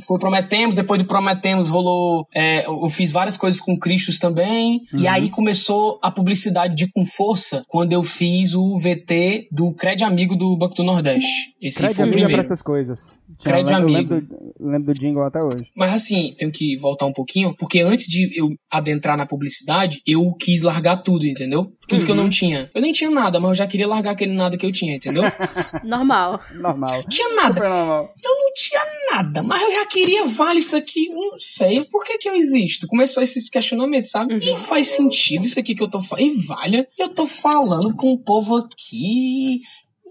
foi 0.06 0.18
Prometemos, 0.18 0.74
depois 0.74 1.00
de 1.00 1.06
Prometemos 1.06 1.68
rolou. 1.68 2.26
é, 2.34 2.66
eu 2.66 2.88
fiz 2.90 3.10
várias 3.10 3.36
coisas 3.36 3.60
com 3.60 3.78
Cristos 3.78 4.18
também. 4.18 4.80
Uhum. 4.92 4.98
E 5.00 5.08
aí 5.08 5.30
começou 5.30 5.98
a 6.02 6.10
publicidade 6.10 6.74
de 6.74 6.90
Com 6.92 7.04
Força 7.06 7.64
quando 7.68 7.92
eu 7.92 8.02
fiz 8.02 8.52
o 8.54 8.76
VT 8.76 9.48
do 9.50 9.72
Cred 9.72 10.04
Amigo 10.04 10.36
do 10.36 10.56
Banco 10.58 10.74
do 10.74 10.82
Nordeste. 10.84 11.54
Esse 11.62 11.78
Crede 11.78 11.94
foi 11.94 12.02
o 12.04 12.08
amiga 12.08 12.18
pra 12.18 12.26
primeiro. 12.26 12.40
essas 12.40 12.60
coisas. 12.62 13.22
Crede 13.42 13.72
eu 13.72 13.78
lembro, 13.78 13.94
amigo. 13.94 14.14
Lembro, 14.14 14.28
do, 14.28 14.68
lembro 14.68 14.94
do 14.94 14.98
jingle 14.98 15.22
até 15.22 15.42
hoje. 15.42 15.70
Mas 15.76 15.92
assim, 15.92 16.34
tenho 16.38 16.50
que 16.50 16.76
voltar 16.78 17.06
um 17.06 17.12
pouquinho, 17.12 17.54
porque 17.56 17.80
antes 17.80 18.06
de 18.06 18.38
eu 18.38 18.50
adentrar 18.70 19.16
na 19.16 19.26
publicidade, 19.26 20.00
eu 20.06 20.32
quis 20.34 20.62
largar 20.62 20.98
tudo, 20.98 21.26
entendeu? 21.26 21.72
Tudo 21.88 22.04
que 22.04 22.10
eu 22.10 22.16
não 22.16 22.30
tinha. 22.30 22.70
Eu 22.74 22.80
nem 22.80 22.92
tinha 22.92 23.10
nada, 23.10 23.38
mas 23.38 23.50
eu 23.50 23.54
já 23.56 23.66
queria 23.66 23.86
largar 23.86 24.12
aquele 24.12 24.34
nada 24.34 24.56
que 24.56 24.64
eu 24.64 24.72
tinha, 24.72 24.96
entendeu? 24.96 25.22
Normal. 25.84 26.40
Normal. 26.54 27.04
tinha 27.08 27.34
nada. 27.34 27.54
Super 27.54 27.68
normal. 27.68 28.12
Eu 28.24 28.30
não 28.30 28.52
tinha 28.54 28.80
nada, 29.12 29.42
mas 29.42 29.62
eu 29.62 29.72
já 29.72 29.86
queria, 29.86 30.24
vale 30.26 30.58
isso 30.58 30.76
aqui, 30.76 31.08
não 31.08 31.38
sei, 31.38 31.84
por 31.84 32.04
que 32.04 32.18
que 32.18 32.28
eu 32.28 32.34
existo? 32.34 32.86
Começou 32.86 33.22
esses 33.22 33.48
questionamentos, 33.48 34.10
sabe? 34.10 34.36
E 34.36 34.56
faz 34.56 34.88
sentido 34.88 35.44
isso 35.44 35.58
aqui 35.58 35.74
que 35.74 35.82
eu 35.82 35.88
tô 35.88 36.02
falando, 36.02 36.26
e 36.26 36.46
vale, 36.46 36.86
eu 36.98 37.08
tô 37.08 37.26
falando 37.26 37.94
com 37.94 38.12
o 38.12 38.18
povo 38.18 38.56
aqui, 38.56 39.60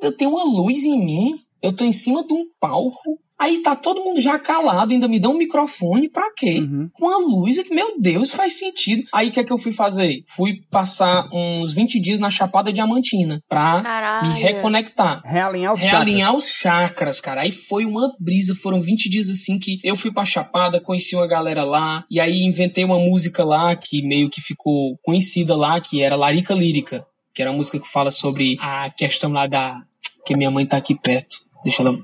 eu 0.01 0.11
tenho 0.11 0.31
uma 0.31 0.43
luz 0.43 0.83
em 0.83 1.03
mim, 1.03 1.35
eu 1.65 1.73
tô 1.73 1.83
em 1.83 1.91
cima 1.91 2.25
de 2.25 2.33
um 2.33 2.45
palco, 2.59 3.19
aí 3.37 3.59
tá 3.61 3.75
todo 3.75 4.03
mundo 4.03 4.21
já 4.21 4.39
calado, 4.39 4.93
ainda 4.93 5.07
me 5.07 5.19
dão 5.19 5.33
um 5.33 5.37
microfone, 5.37 6.09
pra 6.09 6.31
quê? 6.35 6.59
Uhum. 6.59 6.89
Com 6.93 7.09
a 7.09 7.17
luz, 7.17 7.61
que, 7.61 7.73
meu 7.73 7.99
Deus, 7.99 8.31
faz 8.31 8.57
sentido. 8.57 9.03
Aí 9.13 9.27
o 9.27 9.31
que 9.31 9.39
é 9.39 9.43
que 9.43 9.51
eu 9.51 9.57
fui 9.57 9.71
fazer? 9.73 10.23
Fui 10.35 10.61
passar 10.71 11.27
uns 11.33 11.73
20 11.73 11.99
dias 11.99 12.19
na 12.19 12.29
Chapada 12.29 12.71
Diamantina, 12.71 13.41
pra 13.49 13.81
Caralho. 13.81 14.31
me 14.31 14.39
reconectar 14.39 15.21
Realinhar 15.25 15.73
os 15.73 15.81
realinhar 15.81 16.29
chakras. 16.31 16.43
os 16.43 16.49
chakras, 16.49 17.21
cara. 17.21 17.41
Aí 17.41 17.51
foi 17.51 17.85
uma 17.85 18.13
brisa, 18.19 18.55
foram 18.55 18.81
20 18.81 19.09
dias 19.09 19.29
assim 19.29 19.59
que 19.59 19.79
eu 19.83 19.95
fui 19.97 20.11
pra 20.13 20.23
Chapada, 20.23 20.79
conheci 20.79 21.15
uma 21.15 21.27
galera 21.27 21.63
lá, 21.63 22.05
e 22.09 22.19
aí 22.19 22.41
inventei 22.43 22.83
uma 22.85 22.99
música 22.99 23.43
lá 23.43 23.75
que 23.75 24.01
meio 24.01 24.29
que 24.29 24.39
ficou 24.41 24.97
conhecida 25.03 25.55
lá, 25.55 25.79
que 25.81 26.01
era 26.01 26.15
Larica 26.15 26.53
Lírica, 26.53 27.05
que 27.33 27.41
era 27.41 27.51
uma 27.51 27.57
música 27.57 27.79
que 27.79 27.87
fala 27.91 28.11
sobre 28.11 28.55
a 28.61 28.89
questão 28.89 29.31
lá 29.31 29.45
da. 29.45 29.77
que 30.25 30.35
minha 30.37 30.49
mãe 30.49 30.65
tá 30.65 30.77
aqui 30.77 30.95
perto. 30.95 31.43
Deixa 31.65 31.81
ela. 31.81 31.97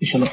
Deixa 0.00 0.16
ela. 0.18 0.28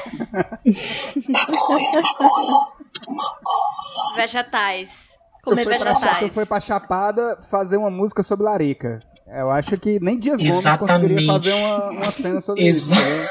Vegetais. 4.16 5.12
Tu 5.42 5.50
Comer 5.50 5.64
pra, 5.64 5.78
vegetais. 5.78 6.18
tu 6.18 6.30
foi 6.30 6.46
pra 6.46 6.60
Chapada 6.60 7.38
fazer 7.50 7.76
uma 7.76 7.90
música 7.90 8.22
sobre 8.22 8.44
larica. 8.46 8.98
Eu 9.34 9.50
acho 9.50 9.78
que 9.78 9.98
nem 10.00 10.18
Dias 10.18 10.38
Gomes 10.38 10.56
Exatamente. 10.58 11.00
conseguiria 11.00 11.26
fazer 11.32 11.52
uma, 11.54 11.90
uma 11.90 12.04
cena 12.06 12.40
sobre 12.40 12.68
isso. 12.68 12.92
Exa- 12.92 13.00
né? 13.00 13.28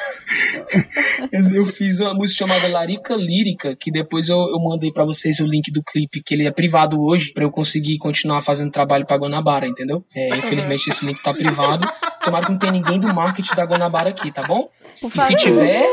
Eu 1.53 1.65
fiz 1.65 1.99
uma 1.99 2.13
música 2.13 2.39
chamada 2.39 2.67
Larica 2.67 3.15
Lírica, 3.15 3.75
que 3.75 3.91
depois 3.91 4.29
eu, 4.29 4.37
eu 4.37 4.59
mandei 4.59 4.91
pra 4.91 5.03
vocês 5.05 5.39
o 5.39 5.45
link 5.45 5.69
do 5.71 5.83
clipe, 5.83 6.21
que 6.23 6.33
ele 6.33 6.47
é 6.47 6.51
privado 6.51 7.01
hoje, 7.01 7.31
pra 7.33 7.43
eu 7.43 7.51
conseguir 7.51 7.97
continuar 7.97 8.41
fazendo 8.41 8.71
trabalho 8.71 9.05
pra 9.05 9.17
Guanabara, 9.17 9.67
entendeu? 9.67 10.03
É, 10.15 10.29
infelizmente 10.29 10.89
esse 10.89 11.05
link 11.05 11.21
tá 11.21 11.33
privado. 11.33 11.87
Tomara 12.23 12.45
que 12.45 12.51
não 12.51 12.59
tenha 12.59 12.71
ninguém 12.71 12.99
do 12.99 13.13
marketing 13.13 13.55
da 13.55 13.65
Guanabara 13.65 14.09
aqui, 14.09 14.31
tá 14.31 14.43
bom? 14.43 14.69
Por 15.01 15.07
E 15.07 15.11
se 15.11 15.17
favor. 15.17 15.37
tiver, 15.37 15.85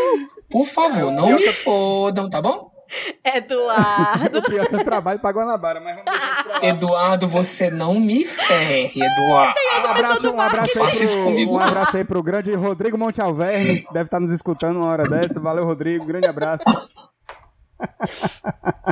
por 0.50 0.66
favor, 0.66 1.10
não 1.12 1.34
me 1.36 1.46
fodam, 1.48 2.30
tá 2.30 2.40
bom? 2.40 2.60
Eduardo. 3.24 4.38
O 4.38 4.42
pior 4.42 4.66
que 4.66 4.74
eu 4.76 4.84
trabalho 4.84 5.18
pra 5.18 5.30
Guanabara, 5.30 5.80
mas 5.80 5.96
vamos 5.96 6.10
deixar. 6.10 6.64
Eduardo, 6.64 7.28
você 7.28 7.70
não 7.70 8.00
me 8.00 8.24
ferre, 8.24 9.00
Eduardo. 9.02 9.54
Um 9.86 9.90
abraço, 9.90 10.30
um 10.30 10.40
abraço, 10.40 10.82
aí 10.82 10.96
pro, 11.08 11.24
comigo, 11.24 11.52
um 11.54 11.60
abraço 11.60 11.96
aí 11.96 12.04
pro 12.04 12.22
grande 12.22 12.54
Rodrigo 12.54 12.96
Monte 12.98 13.20
Alverne, 13.20 13.86
deve 13.92 14.04
estar 14.06 14.20
nos 14.20 14.30
escutando 14.32 14.76
uma 14.80 14.88
hora 14.88 15.02
dessa. 15.04 15.38
Valeu, 15.40 15.64
Rodrigo, 15.64 16.04
grande 16.06 16.26
abraço. 16.26 16.64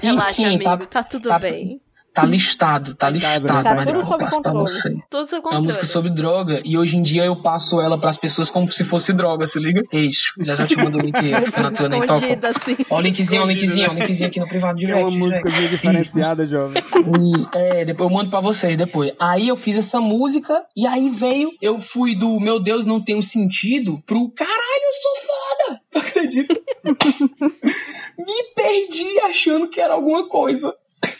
Relaxa, 0.02 0.42
Enfim, 0.42 0.44
amigo. 0.46 0.64
tá- 0.64 0.86
Tá, 0.86 1.02
tudo 1.02 1.28
tá- 1.28 1.38
bem. 1.38 1.80
Tá 2.16 2.24
listado, 2.24 2.94
tá 2.94 3.10
listado, 3.10 3.46
Tá 3.46 3.74
mas 3.74 3.86
tudo 3.86 4.04
sob 4.04 4.30
controle. 4.30 4.58
você. 4.58 4.96
Tudo 5.10 5.26
seu 5.26 5.36
É 5.36 5.40
uma 5.40 5.42
controle. 5.42 5.66
música 5.66 5.86
sobre 5.86 6.10
droga 6.10 6.62
e 6.64 6.78
hoje 6.78 6.96
em 6.96 7.02
dia 7.02 7.24
eu 7.26 7.36
passo 7.36 7.78
ela 7.80 7.98
pras 7.98 8.16
pessoas 8.16 8.48
como 8.48 8.66
se 8.72 8.84
fosse 8.84 9.12
droga, 9.12 9.46
se 9.46 9.58
liga? 9.58 9.82
Eixo, 9.92 10.32
já 10.40 10.56
já 10.56 10.66
te 10.66 10.76
mando 10.76 10.96
o 10.96 11.00
link 11.02 11.14
aí, 11.16 11.44
fica 11.44 11.62
na 11.62 11.70
tua 11.70 11.88
nem 11.90 12.00
toca. 12.00 12.14
Escondida, 12.14 12.48
assim. 12.56 12.76
Ó 12.88 12.96
o 12.96 13.00
linkzinho, 13.02 13.42
o 13.42 13.46
linkzinho, 13.46 13.90
o 13.90 13.94
linkzinho 13.94 14.28
aqui 14.28 14.40
no 14.40 14.48
privado 14.48 14.78
Que 14.78 14.84
é 14.84 14.86
direct. 14.86 15.04
uma 15.04 15.10
direct. 15.28 15.44
música 15.44 15.70
diferenciada, 15.70 16.46
jovem. 16.46 16.82
E, 16.94 17.56
é, 17.58 17.84
depois 17.84 18.08
eu 18.10 18.16
mando 18.16 18.30
pra 18.30 18.40
vocês 18.40 18.76
depois. 18.78 19.12
Aí 19.20 19.48
eu 19.48 19.56
fiz 19.56 19.76
essa 19.76 20.00
música 20.00 20.62
e 20.74 20.86
aí 20.86 21.10
veio, 21.10 21.50
eu 21.60 21.78
fui 21.78 22.14
do 22.16 22.40
meu 22.40 22.58
Deus 22.58 22.86
não 22.86 22.98
tem 22.98 23.14
um 23.14 23.22
sentido 23.22 24.02
pro 24.06 24.30
caralho, 24.30 24.56
eu 24.56 24.92
sou 25.02 25.12
foda. 25.26 25.80
Acredita? 26.08 26.54
Me 28.18 28.42
perdi 28.54 29.20
achando 29.20 29.68
que 29.68 29.80
era 29.80 29.94
alguma 29.94 30.28
coisa. 30.28 30.74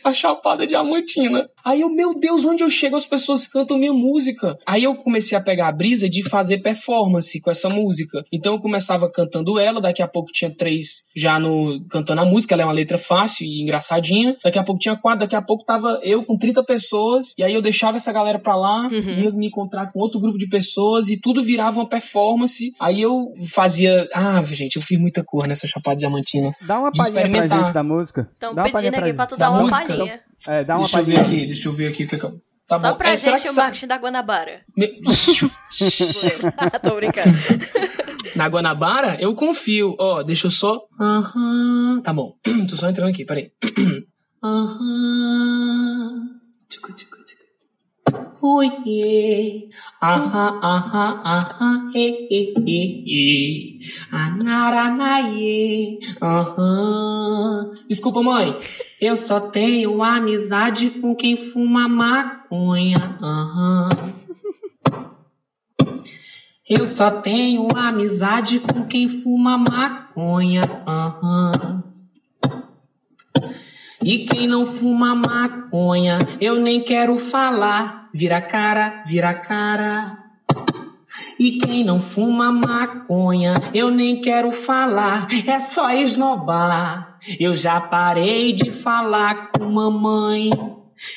A 0.06 0.14
Chapada 0.14 0.64
Diamantina. 0.64 1.48
Aí 1.64 1.80
eu, 1.80 1.90
meu 1.90 2.16
Deus, 2.16 2.44
onde 2.44 2.62
eu 2.62 2.70
chego 2.70 2.94
as 2.94 3.04
pessoas 3.04 3.48
cantam 3.48 3.76
minha 3.76 3.92
música. 3.92 4.56
Aí 4.64 4.84
eu 4.84 4.94
comecei 4.94 5.36
a 5.36 5.40
pegar 5.40 5.66
a 5.66 5.72
brisa 5.72 6.08
de 6.08 6.22
fazer 6.22 6.58
performance 6.58 7.40
com 7.40 7.50
essa 7.50 7.68
música. 7.68 8.22
Então 8.32 8.52
eu 8.52 8.60
começava 8.60 9.10
cantando 9.10 9.58
ela, 9.58 9.80
daqui 9.80 10.00
a 10.00 10.06
pouco 10.06 10.30
tinha 10.30 10.48
três 10.48 11.06
já 11.16 11.40
no 11.40 11.84
cantando 11.90 12.20
a 12.20 12.24
música, 12.24 12.54
ela 12.54 12.62
é 12.62 12.64
uma 12.64 12.72
letra 12.72 12.96
fácil 12.96 13.44
e 13.44 13.62
engraçadinha. 13.62 14.36
Daqui 14.44 14.60
a 14.60 14.62
pouco 14.62 14.78
tinha 14.80 14.94
quatro, 14.94 15.20
daqui 15.20 15.34
a 15.34 15.42
pouco 15.42 15.64
tava 15.64 15.98
eu 16.04 16.24
com 16.24 16.38
30 16.38 16.62
pessoas, 16.62 17.34
e 17.36 17.42
aí 17.42 17.52
eu 17.52 17.60
deixava 17.60 17.96
essa 17.96 18.12
galera 18.12 18.38
pra 18.38 18.54
lá, 18.54 18.88
ia 18.92 19.32
me 19.32 19.48
encontrar 19.48 19.90
com 19.90 19.98
outro 19.98 20.20
grupo 20.20 20.38
de 20.38 20.48
pessoas 20.48 21.08
e 21.08 21.20
tudo 21.20 21.42
virava 21.42 21.80
uma 21.80 21.88
performance. 21.88 22.70
Aí 22.80 23.02
eu 23.02 23.32
fazia, 23.48 24.08
ah, 24.14 24.40
gente, 24.44 24.76
eu 24.76 24.82
fiz 24.82 25.00
muita 25.00 25.24
cor 25.24 25.48
nessa 25.48 25.66
Chapada 25.66 25.96
Diamantina. 25.96 26.52
Dá 26.62 26.78
uma 26.78 26.92
palhinha 26.92 27.48
pra 27.48 27.62
gente 27.62 27.72
da 27.72 27.82
música. 27.82 28.30
Dá 28.40 28.52
palhinha 28.54 28.72
pedindo 28.72 28.92
pra 28.92 29.06
aqui 29.06 29.12
pra 29.14 29.24
gente. 29.24 29.34
tu 29.34 29.36
Da 29.36 29.46
dar 29.46 29.50
uma 29.50 29.62
música? 29.62 29.95
Palhinha. 29.98 30.20
É, 30.46 30.64
dá 30.64 30.74
uma 30.76 30.82
deixa 30.82 30.98
eu 31.00 31.04
ver 31.04 31.18
aqui, 31.18 31.46
deixa 31.46 31.68
eu 31.68 31.72
ver 31.72 31.86
aqui. 31.88 32.06
Tá 32.68 32.80
Só 32.80 32.90
bom. 32.92 32.98
pra 32.98 33.10
É, 33.12 33.16
gente 33.16 33.42
que 33.42 33.48
o 33.48 33.54
marketing 33.54 33.86
da 33.86 33.96
Guanabara. 33.96 34.62
Me- 34.76 35.00
Tô 36.82 36.96
brincando. 36.96 37.36
Na 38.34 38.48
Guanabara, 38.48 39.16
eu 39.20 39.34
confio. 39.34 39.94
Ó, 39.98 40.22
deixa 40.22 40.48
eu 40.48 40.50
só. 40.50 40.82
Tá 42.02 42.12
bom. 42.12 42.34
Tô 42.68 42.76
só 42.76 42.88
entrando 42.88 43.10
aqui, 43.10 43.24
peraí. 43.24 43.50
Aham. 44.42 46.26
Tchucu, 46.68 46.92
tchucu, 46.92 47.18
tchucu. 47.24 47.46
Oiê. 48.42 49.68
Aham, 50.02 50.60
aham, 50.62 51.22
aham. 51.24 51.90
E, 51.94 52.28
e, 52.30 52.54
e, 52.66 52.78
e. 53.06 53.80
Anaranaie. 54.12 55.98
Aham. 56.20 57.70
Desculpa, 57.88 58.22
mãe. 58.22 58.56
Eu 59.00 59.16
só 59.16 59.38
tenho 59.40 60.02
amizade 60.02 60.88
com 60.90 61.14
quem 61.14 61.36
fuma 61.36 61.86
maconha. 61.86 62.96
Aham. 63.20 63.88
Eu 66.68 66.86
só 66.86 67.10
tenho 67.20 67.68
amizade 67.76 68.58
com 68.58 68.86
quem 68.86 69.08
fuma 69.08 69.58
maconha. 69.58 70.62
aham. 70.86 71.84
E 74.02 74.24
quem 74.24 74.46
não 74.46 74.64
fuma 74.64 75.14
maconha, 75.14 76.18
eu 76.40 76.56
nem 76.60 76.82
quero 76.82 77.18
falar. 77.18 78.08
Vira 78.14 78.40
cara, 78.40 79.04
vira 79.06 79.34
cara. 79.34 80.25
E 81.38 81.52
quem 81.58 81.84
não 81.84 82.00
fuma 82.00 82.50
maconha, 82.50 83.54
eu 83.74 83.90
nem 83.90 84.20
quero 84.20 84.50
falar. 84.52 85.26
É 85.46 85.60
só 85.60 85.90
esnobar. 85.90 87.18
Eu 87.38 87.54
já 87.54 87.80
parei 87.80 88.52
de 88.52 88.70
falar 88.70 89.48
com 89.48 89.70
mamãe. 89.70 90.50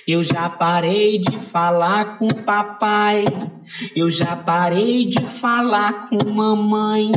Eu 0.08 0.24
já 0.24 0.50
parei 0.50 1.20
de 1.20 1.40
falar 1.40 2.18
com 2.18 2.28
papai. 2.28 3.24
Eu 3.96 4.12
já 4.12 4.36
parei 4.36 5.06
de 5.06 5.26
falar 5.26 6.10
com 6.10 6.30
mamãe. 6.30 7.12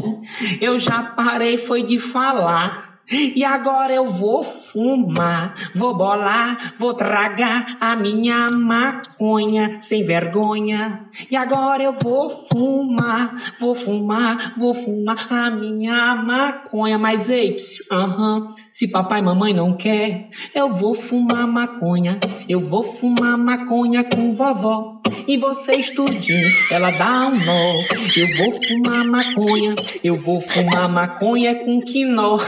Eu 0.61 0.79
já 0.79 1.03
parei 1.03 1.59
foi 1.59 1.83
de 1.83 1.99
falar. 1.99 2.91
E 3.11 3.45
agora 3.45 3.93
eu 3.93 4.07
vou 4.07 4.43
fumar, 4.43 5.55
vou 5.75 5.95
bolar, 5.95 6.75
vou 6.79 6.95
tragar 6.95 7.77
a 7.81 7.95
minha 7.97 8.51
maconha 8.51 9.81
sem 9.81 10.05
vergonha. 10.05 11.07
E 11.31 11.37
agora 11.37 11.83
eu 11.83 11.93
vou 11.93 12.31
fumar, 12.31 13.35
vou 13.59 13.75
fumar, 13.75 14.55
vou 14.57 14.73
fumar 14.73 15.27
a 15.31 15.51
minha 15.51 16.15
maconha. 16.17 16.99
Mas 16.99 17.29
ei, 17.29 17.57
aham, 17.91 18.47
se 18.71 18.88
papai 18.88 19.21
e 19.21 19.23
mamãe 19.23 19.53
não 19.53 19.75
quer, 19.77 20.29
eu 20.55 20.71
vou 20.71 20.95
fumar 20.95 21.47
maconha. 21.47 22.19
Eu 22.49 22.61
vou 22.61 22.83
fumar 22.83 23.37
maconha 23.37 24.05
com 24.05 24.33
vovó. 24.33 25.02
E 25.27 25.37
você 25.37 25.72
estudinho, 25.72 26.48
ela 26.70 26.90
dá 26.90 27.27
um 27.27 27.44
nó. 27.44 27.72
Eu 28.16 28.37
vou 28.37 28.53
fumar 28.62 29.05
maconha, 29.05 29.75
eu 30.03 30.16
vou 30.16 30.40
fumar 30.40 30.88
maconha 30.88 31.55
com 31.55 31.81
quinó. 31.81 32.38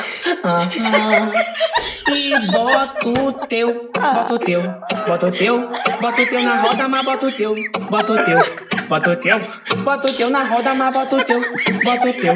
Aham. 0.45 1.33
E 2.13 2.39
bota 2.51 3.09
o 3.09 3.33
teu, 3.47 3.91
bota 3.95 4.35
o 4.35 4.39
teu, 4.39 4.63
bota 5.07 5.27
o 5.27 5.33
teu, 5.33 5.71
bota 6.01 6.23
o 6.23 6.27
teu 6.27 6.43
na 6.43 6.63
roda, 6.63 6.89
mas 6.89 7.05
bota 7.05 7.27
o 7.27 7.33
teu, 7.33 7.55
bota 7.89 8.13
o 8.13 8.25
teu, 8.25 8.39
bota 8.89 9.11
o 9.11 9.17
teu, 9.17 9.41
bota 9.79 10.09
o 10.09 10.13
teu 10.13 10.31
na 10.31 10.45
roda, 10.45 10.75
mas 10.75 10.95
bota 10.95 11.17
o 11.17 11.25
teu, 11.25 11.41
bota 11.83 12.09
o 12.09 12.13
teu, 12.13 12.35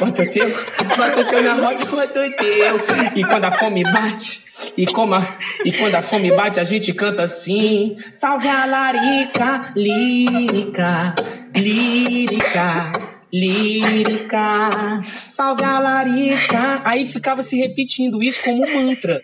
bota 0.00 0.22
o 0.22 0.30
teu, 0.30 0.48
bota 0.96 1.20
o 1.20 1.24
teu 1.24 1.42
na 1.42 1.54
roda, 1.54 1.84
bota 1.84 2.20
o 2.26 2.30
teu. 2.32 2.80
E 3.14 3.24
quando 3.24 3.44
a 3.44 3.52
fome 3.52 3.82
bate, 3.84 4.42
e, 4.76 4.86
como 4.86 5.14
a, 5.14 5.38
e 5.64 5.72
quando 5.72 5.94
a 5.94 6.02
fome 6.02 6.30
bate, 6.30 6.60
a 6.60 6.64
gente 6.64 6.92
canta 6.92 7.22
assim: 7.22 7.94
Salve 8.12 8.48
a 8.48 8.64
larica, 8.66 9.72
lírica, 9.76 11.14
lírica. 11.54 12.92
Lírica, 13.32 14.70
salve 15.04 15.62
a 15.62 15.78
larica. 15.78 16.82
Aí 16.84 17.06
ficava 17.06 17.42
se 17.42 17.56
repetindo 17.56 18.20
isso 18.20 18.42
como 18.42 18.66
um 18.66 18.86
mantra. 18.86 19.20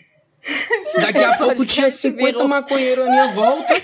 Daqui 1.01 1.25
a 1.25 1.37
pouco 1.37 1.67
tinha 1.67 1.91
50 1.91 2.47
maconheiros 2.47 3.05
à 3.05 3.11
minha 3.11 3.27
volta. 3.33 3.83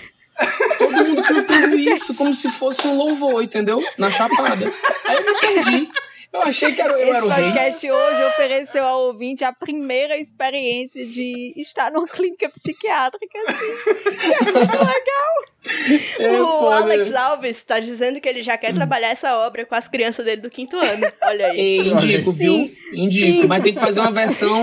Todo 0.78 1.04
mundo 1.04 1.22
cantando 1.22 1.76
isso 1.76 2.14
como 2.14 2.32
se 2.32 2.48
fosse 2.50 2.86
um 2.86 2.96
louvor, 2.96 3.42
entendeu? 3.42 3.82
Na 3.98 4.10
chapada. 4.10 4.72
Aí 5.04 5.16
eu 5.16 5.26
me 5.26 5.40
perdi. 5.40 5.88
Eu 6.32 6.42
achei 6.42 6.74
que 6.74 6.80
era, 6.80 6.94
eu 6.94 7.14
era 7.14 7.18
Esse 7.18 7.26
o 7.26 7.30
rei. 7.30 7.44
podcast 7.44 7.90
hoje 7.90 8.24
ofereceu 8.24 8.86
ao 8.86 9.00
ouvinte 9.02 9.44
a 9.44 9.52
primeira 9.52 10.16
experiência 10.16 11.06
de 11.06 11.52
estar 11.56 11.92
numa 11.92 12.08
clínica 12.08 12.48
psiquiátrica. 12.48 13.38
É, 13.42 15.51
o 15.64 16.58
foda. 16.58 16.76
Alex 16.76 17.14
Alves 17.14 17.62
tá 17.62 17.78
dizendo 17.80 18.20
que 18.20 18.28
ele 18.28 18.42
já 18.42 18.56
quer 18.56 18.74
trabalhar 18.74 19.08
essa 19.10 19.36
obra 19.38 19.64
com 19.64 19.74
as 19.74 19.88
crianças 19.88 20.24
dele 20.24 20.40
do 20.42 20.50
quinto 20.50 20.76
ano. 20.76 21.06
Olha 21.22 21.46
aí. 21.48 21.58
Ei, 21.60 21.78
indico, 21.88 22.32
viu? 22.32 22.70
Indico. 22.92 23.46
Mas 23.48 23.62
tem 23.62 23.72
que 23.74 23.80
fazer 23.80 24.00
uma 24.00 24.10
versão. 24.10 24.60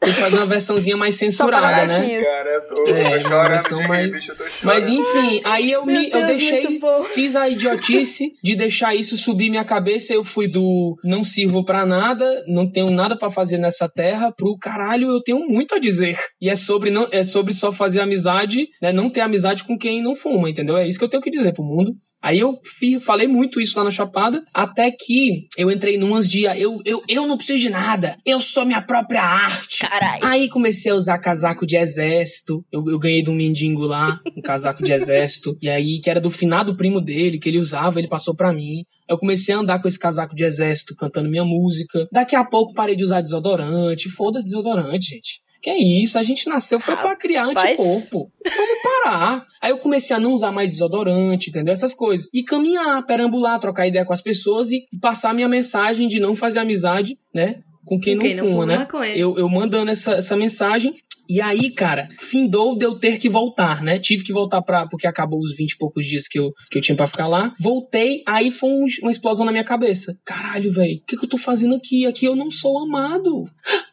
Tem 0.00 0.12
que 0.12 0.20
fazer 0.20 0.36
uma 0.36 0.46
versãozinha 0.46 0.96
mais 0.96 1.14
censurada, 1.16 1.86
né? 1.86 2.20
Cara, 2.22 2.50
eu 2.50 2.74
tô, 2.74 2.86
É, 2.88 3.04
tô 3.04 3.08
uma 3.10 3.20
chorando 3.20 3.48
versão 3.48 3.82
mais- 3.88 4.10
bicho, 4.10 4.32
eu. 4.32 4.46
Mas 4.64 4.86
enfim, 4.88 5.40
aí 5.44 5.70
eu 5.70 5.86
me 5.86 6.06
eu 6.06 6.10
Deus, 6.10 6.26
deixei, 6.26 6.62
muito 6.62 6.80
bom. 6.80 7.04
fiz 7.04 7.36
a 7.36 7.48
idiotice 7.48 8.32
de 8.42 8.54
deixar 8.56 8.94
isso 8.94 9.16
subir 9.16 9.48
minha 9.48 9.64
cabeça. 9.64 10.12
Eu 10.12 10.24
fui 10.24 10.48
do 10.48 10.98
não 11.04 11.22
sirvo 11.24 11.64
pra 11.64 11.86
nada, 11.86 12.44
não 12.46 12.70
tenho 12.70 12.90
nada 12.90 13.16
pra 13.16 13.30
fazer 13.30 13.58
nessa 13.58 13.88
terra, 13.88 14.32
pro 14.32 14.56
caralho, 14.58 15.08
eu 15.10 15.22
tenho 15.22 15.38
muito 15.48 15.74
a 15.74 15.78
dizer. 15.78 16.18
E 16.40 16.50
é 16.50 16.56
sobre 16.56 16.90
não 16.90 17.08
é 17.10 17.22
sobre 17.24 17.54
só 17.54 17.70
fazer 17.72 18.00
amizade, 18.00 18.66
né? 18.80 18.92
Não 18.92 19.08
ter 19.08 19.20
amizade 19.20 19.64
com 19.64 19.78
quem 19.78 20.02
não 20.02 20.14
fuma, 20.32 20.48
entendeu? 20.48 20.76
É 20.76 20.88
isso 20.88 20.98
que 20.98 21.04
eu 21.04 21.08
tenho 21.08 21.22
que 21.22 21.30
dizer 21.30 21.52
pro 21.52 21.64
mundo. 21.64 21.94
Aí 22.20 22.38
eu 22.38 22.58
falei 23.00 23.28
muito 23.28 23.60
isso 23.60 23.78
lá 23.78 23.84
na 23.84 23.90
Chapada, 23.90 24.42
até 24.54 24.90
que 24.90 25.46
eu 25.56 25.70
entrei 25.70 25.98
numas 25.98 26.28
de 26.28 26.42
eu, 26.42 26.80
eu, 26.84 27.02
eu 27.08 27.26
não 27.26 27.36
preciso 27.36 27.58
de 27.58 27.70
nada, 27.70 28.16
eu 28.24 28.40
sou 28.40 28.64
minha 28.64 28.82
própria 28.82 29.22
arte. 29.22 29.80
Caralho. 29.80 30.24
Aí 30.24 30.48
comecei 30.48 30.90
a 30.90 30.94
usar 30.94 31.18
casaco 31.18 31.66
de 31.66 31.76
exército. 31.76 32.64
Eu, 32.72 32.84
eu 32.88 32.98
ganhei 32.98 33.22
de 33.22 33.30
um 33.30 33.34
mendigo 33.34 33.82
lá, 33.82 34.20
um 34.36 34.40
casaco 34.40 34.82
de 34.82 34.92
exército. 34.92 35.56
E 35.60 35.68
aí, 35.68 36.00
que 36.00 36.08
era 36.08 36.20
do 36.20 36.30
finado 36.30 36.76
primo 36.76 37.00
dele, 37.00 37.38
que 37.38 37.48
ele 37.48 37.58
usava, 37.58 37.98
ele 37.98 38.08
passou 38.08 38.34
pra 38.34 38.52
mim. 38.52 38.84
Eu 39.08 39.18
comecei 39.18 39.54
a 39.54 39.58
andar 39.58 39.80
com 39.80 39.88
esse 39.88 39.98
casaco 39.98 40.34
de 40.34 40.44
exército, 40.44 40.94
cantando 40.96 41.28
minha 41.28 41.44
música. 41.44 42.06
Daqui 42.10 42.34
a 42.34 42.44
pouco 42.44 42.72
parei 42.72 42.96
de 42.96 43.04
usar 43.04 43.20
desodorante. 43.20 44.08
Foda-se 44.08 44.44
desodorante, 44.44 45.10
gente. 45.10 45.41
Que 45.62 45.70
é 45.70 45.78
isso, 45.78 46.18
a 46.18 46.24
gente 46.24 46.48
nasceu 46.48 46.80
foi 46.80 46.96
pra 46.96 47.14
criar 47.14 47.44
anticorpo. 47.44 48.32
Vamos 48.44 48.82
parar. 48.82 49.46
Aí 49.60 49.70
eu 49.70 49.78
comecei 49.78 50.14
a 50.14 50.18
não 50.18 50.32
usar 50.32 50.50
mais 50.50 50.68
desodorante, 50.70 51.50
entendeu? 51.50 51.72
Essas 51.72 51.94
coisas. 51.94 52.28
E 52.34 52.42
caminhar, 52.42 53.06
perambular, 53.06 53.60
trocar 53.60 53.86
ideia 53.86 54.04
com 54.04 54.12
as 54.12 54.20
pessoas 54.20 54.72
e 54.72 54.82
passar 55.00 55.30
a 55.30 55.34
minha 55.34 55.48
mensagem 55.48 56.08
de 56.08 56.18
não 56.18 56.34
fazer 56.34 56.58
amizade, 56.58 57.16
né? 57.32 57.60
Com 57.84 58.00
quem, 58.00 58.16
Com 58.16 58.22
quem 58.24 58.34
não, 58.34 58.44
não 58.44 58.50
fuma, 58.52 58.66
né? 58.66 58.76
Eu, 59.16 59.38
eu 59.38 59.48
mandando 59.48 59.90
essa, 59.92 60.14
essa 60.14 60.36
mensagem. 60.36 60.92
E 61.28 61.40
aí, 61.40 61.72
cara, 61.72 62.08
findou 62.18 62.76
de 62.76 62.84
eu 62.84 62.98
ter 62.98 63.18
que 63.18 63.28
voltar, 63.28 63.82
né? 63.82 63.98
Tive 64.00 64.24
que 64.24 64.32
voltar 64.32 64.60
pra. 64.62 64.88
Porque 64.88 65.06
acabou 65.06 65.38
os 65.40 65.54
20 65.56 65.70
e 65.72 65.78
poucos 65.78 66.04
dias 66.04 66.26
que 66.26 66.38
eu, 66.38 66.50
que 66.70 66.76
eu 66.78 66.82
tinha 66.82 66.96
pra 66.96 67.06
ficar 67.06 67.28
lá. 67.28 67.52
Voltei, 67.60 68.22
aí 68.26 68.50
foi 68.50 68.68
um- 68.68 68.86
uma 69.02 69.10
explosão 69.12 69.46
na 69.46 69.52
minha 69.52 69.64
cabeça. 69.64 70.18
Caralho, 70.24 70.70
velho, 70.72 70.96
o 70.98 71.04
que, 71.06 71.16
que 71.16 71.24
eu 71.24 71.28
tô 71.28 71.38
fazendo 71.38 71.76
aqui? 71.76 72.04
Aqui 72.06 72.26
eu 72.26 72.34
não 72.34 72.50
sou 72.50 72.82
amado. 72.82 73.44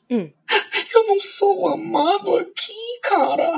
Hum. 0.09 0.31
Eu 0.93 1.05
não 1.05 1.19
sou 1.19 1.67
amado 1.67 2.35
aqui, 2.35 2.99
cara. 3.03 3.51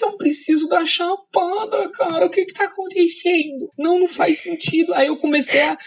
Eu 0.00 0.16
preciso 0.18 0.68
da 0.68 0.84
chapada, 0.84 1.88
cara. 1.90 2.26
O 2.26 2.30
que 2.30 2.44
que 2.44 2.52
tá 2.52 2.64
acontecendo? 2.64 3.70
Não, 3.78 4.00
não 4.00 4.08
faz 4.08 4.40
sentido. 4.40 4.92
Aí 4.92 5.06
eu 5.06 5.16
comecei 5.16 5.62
a, 5.62 5.78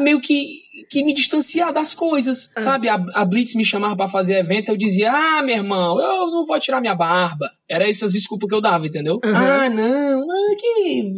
meio 0.00 0.20
que, 0.20 0.46
que 0.90 1.02
me 1.04 1.12
distanciar 1.12 1.72
das 1.72 1.94
coisas, 1.94 2.52
sabe? 2.60 2.88
A, 2.88 2.94
a 3.14 3.24
Blitz 3.24 3.54
me 3.54 3.64
chamava 3.64 3.96
pra 3.96 4.08
fazer 4.08 4.34
evento, 4.38 4.68
eu 4.70 4.76
dizia, 4.76 5.10
ah, 5.12 5.42
meu 5.42 5.56
irmão, 5.56 6.00
eu 6.00 6.30
não 6.30 6.46
vou 6.46 6.58
tirar 6.60 6.80
minha 6.80 6.94
barba. 6.94 7.50
Era 7.68 7.88
essas 7.88 8.12
desculpas 8.12 8.48
que 8.48 8.54
eu 8.54 8.60
dava, 8.60 8.86
entendeu? 8.86 9.18
Ah, 9.24 9.68
não, 9.70 10.26
não, 10.26 10.56
que 10.56 11.10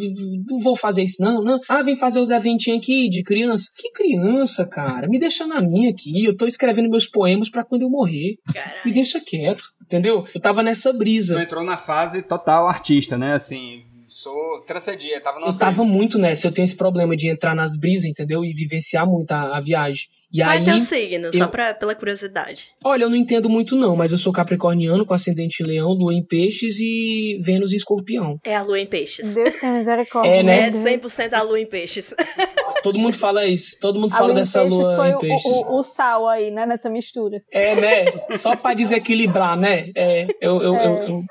não 0.48 0.60
vou 0.60 0.76
fazer 0.76 1.02
isso, 1.02 1.20
não, 1.20 1.42
não. 1.42 1.58
Ah, 1.68 1.82
vem 1.82 1.96
fazer 1.96 2.20
os 2.20 2.30
eventinhos 2.30 2.78
aqui 2.78 3.08
de 3.08 3.22
criança. 3.24 3.70
Que 3.76 3.90
criança, 3.90 4.64
cara? 4.68 5.08
Me 5.08 5.18
deixa 5.18 5.46
na 5.46 5.60
minha 5.60 5.90
aqui. 5.90 6.24
Eu 6.24 6.36
tô 6.36 6.46
escrevendo 6.46 6.88
meus 6.88 7.06
poemas 7.06 7.50
pra 7.50 7.64
quando 7.64 7.82
eu 7.82 7.90
morrer. 7.90 8.36
Me 8.46 8.52
Caralho. 8.54 8.92
deixa 8.94 9.20
quieto, 9.20 9.64
entendeu? 9.82 10.24
Eu 10.32 10.40
tava 10.40 10.62
nessa 10.62 10.92
Tu 10.92 10.98
brisa. 10.98 11.42
entrou 11.42 11.64
na 11.64 11.76
fase 11.76 12.22
total 12.22 12.68
artista, 12.68 13.18
né? 13.18 13.32
Assim, 13.34 13.82
sou 14.24 14.60
transcedia, 14.66 15.20
tava 15.20 15.38
no 15.40 15.46
Eu 15.46 15.58
tava 15.58 15.84
muito 15.84 16.18
nessa, 16.18 16.46
eu 16.46 16.52
tenho 16.52 16.64
esse 16.64 16.76
problema 16.76 17.16
de 17.16 17.28
entrar 17.28 17.54
nas 17.54 17.78
brisas, 17.78 18.06
entendeu? 18.06 18.44
E 18.44 18.52
vivenciar 18.52 19.06
muito 19.06 19.30
a, 19.32 19.56
a 19.56 19.60
viagem. 19.60 20.06
E 20.32 20.40
Qual 20.40 20.50
é 20.50 20.56
aí, 20.56 20.64
teu 20.64 20.80
signo? 20.80 21.32
Só 21.32 21.44
eu- 21.44 21.48
pra, 21.48 21.74
pela 21.74 21.94
curiosidade. 21.94 22.68
olha, 22.84 23.04
eu 23.04 23.10
não 23.10 23.16
entendo 23.16 23.48
muito 23.48 23.76
não, 23.76 23.94
mas 23.94 24.10
eu 24.10 24.18
sou 24.18 24.32
capricorniano 24.32 25.06
com 25.06 25.14
ascendente 25.14 25.62
em 25.62 25.66
leão, 25.66 25.88
lua 25.92 26.12
em 26.12 26.24
peixes 26.24 26.78
e 26.80 27.38
Vênus 27.40 27.72
em 27.72 27.76
escorpião. 27.76 28.38
É 28.44 28.56
a 28.56 28.62
lua 28.62 28.80
em 28.80 28.86
peixes. 28.86 29.34
Deus 29.34 29.60
tem 29.60 29.70
misericórdia. 29.72 30.30
É, 30.30 30.42
né? 30.42 30.66
É 30.68 30.70
meu 30.70 30.82
Deus. 30.84 31.12
100% 31.14 31.32
a 31.34 31.42
lua 31.42 31.60
em 31.60 31.66
peixes. 31.68 32.14
Todo 32.82 32.98
mundo 32.98 33.16
fala 33.16 33.46
isso, 33.46 33.78
todo 33.80 33.98
mundo 33.98 34.12
A 34.12 34.16
fala 34.18 34.26
lua 34.26 34.34
dessa 34.34 34.60
peixes 34.60 34.78
lua 34.78 34.96
foi 34.96 35.08
em 35.08 35.14
o, 35.14 35.18
peixes. 35.18 35.50
o, 35.50 35.78
o 35.78 35.82
sal 35.82 36.28
aí, 36.28 36.50
né, 36.50 36.66
nessa 36.66 36.90
mistura. 36.90 37.40
É, 37.50 37.74
né? 37.76 38.04
Só 38.36 38.54
pra 38.56 38.74
desequilibrar, 38.74 39.56
né? 39.56 39.90
É, 39.96 40.26
eu, 40.38 40.60
eu, 40.62 40.76
É. 40.76 40.86
eu, 40.86 40.92
eu, 41.08 41.22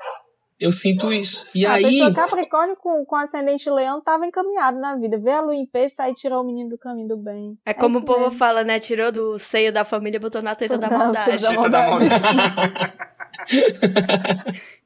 eu 0.58 0.70
sinto 0.70 1.12
isso. 1.12 1.46
E 1.54 1.66
a 1.66 1.74
aí, 1.74 1.82
pessoa 1.82 2.14
Capricórnio 2.14 2.76
com, 2.76 3.04
com 3.04 3.16
ascendente 3.16 3.68
leão 3.68 4.00
tava 4.00 4.26
encaminhado 4.26 4.78
na 4.78 4.96
vida. 4.96 5.18
Vê 5.18 5.32
a 5.32 5.40
lua 5.40 5.54
em 5.54 5.66
peixe, 5.66 5.96
aí 5.98 6.14
tirou 6.14 6.42
o 6.42 6.46
menino 6.46 6.70
do 6.70 6.78
caminho 6.78 7.08
do 7.08 7.16
bem. 7.16 7.58
É 7.66 7.74
como 7.74 7.98
o 7.98 8.04
povo 8.04 8.20
mesmo. 8.20 8.38
fala, 8.38 8.62
né? 8.62 8.78
Tirou 8.78 9.10
do 9.10 9.38
seio 9.38 9.72
da 9.72 9.84
família, 9.84 10.20
botou 10.20 10.42
na 10.42 10.54
teta 10.54 10.78
da 10.78 10.88
maldade. 10.88 11.42
da 11.42 11.48
Teta 11.48 11.68
da 11.68 11.90
maldade. 11.90 12.14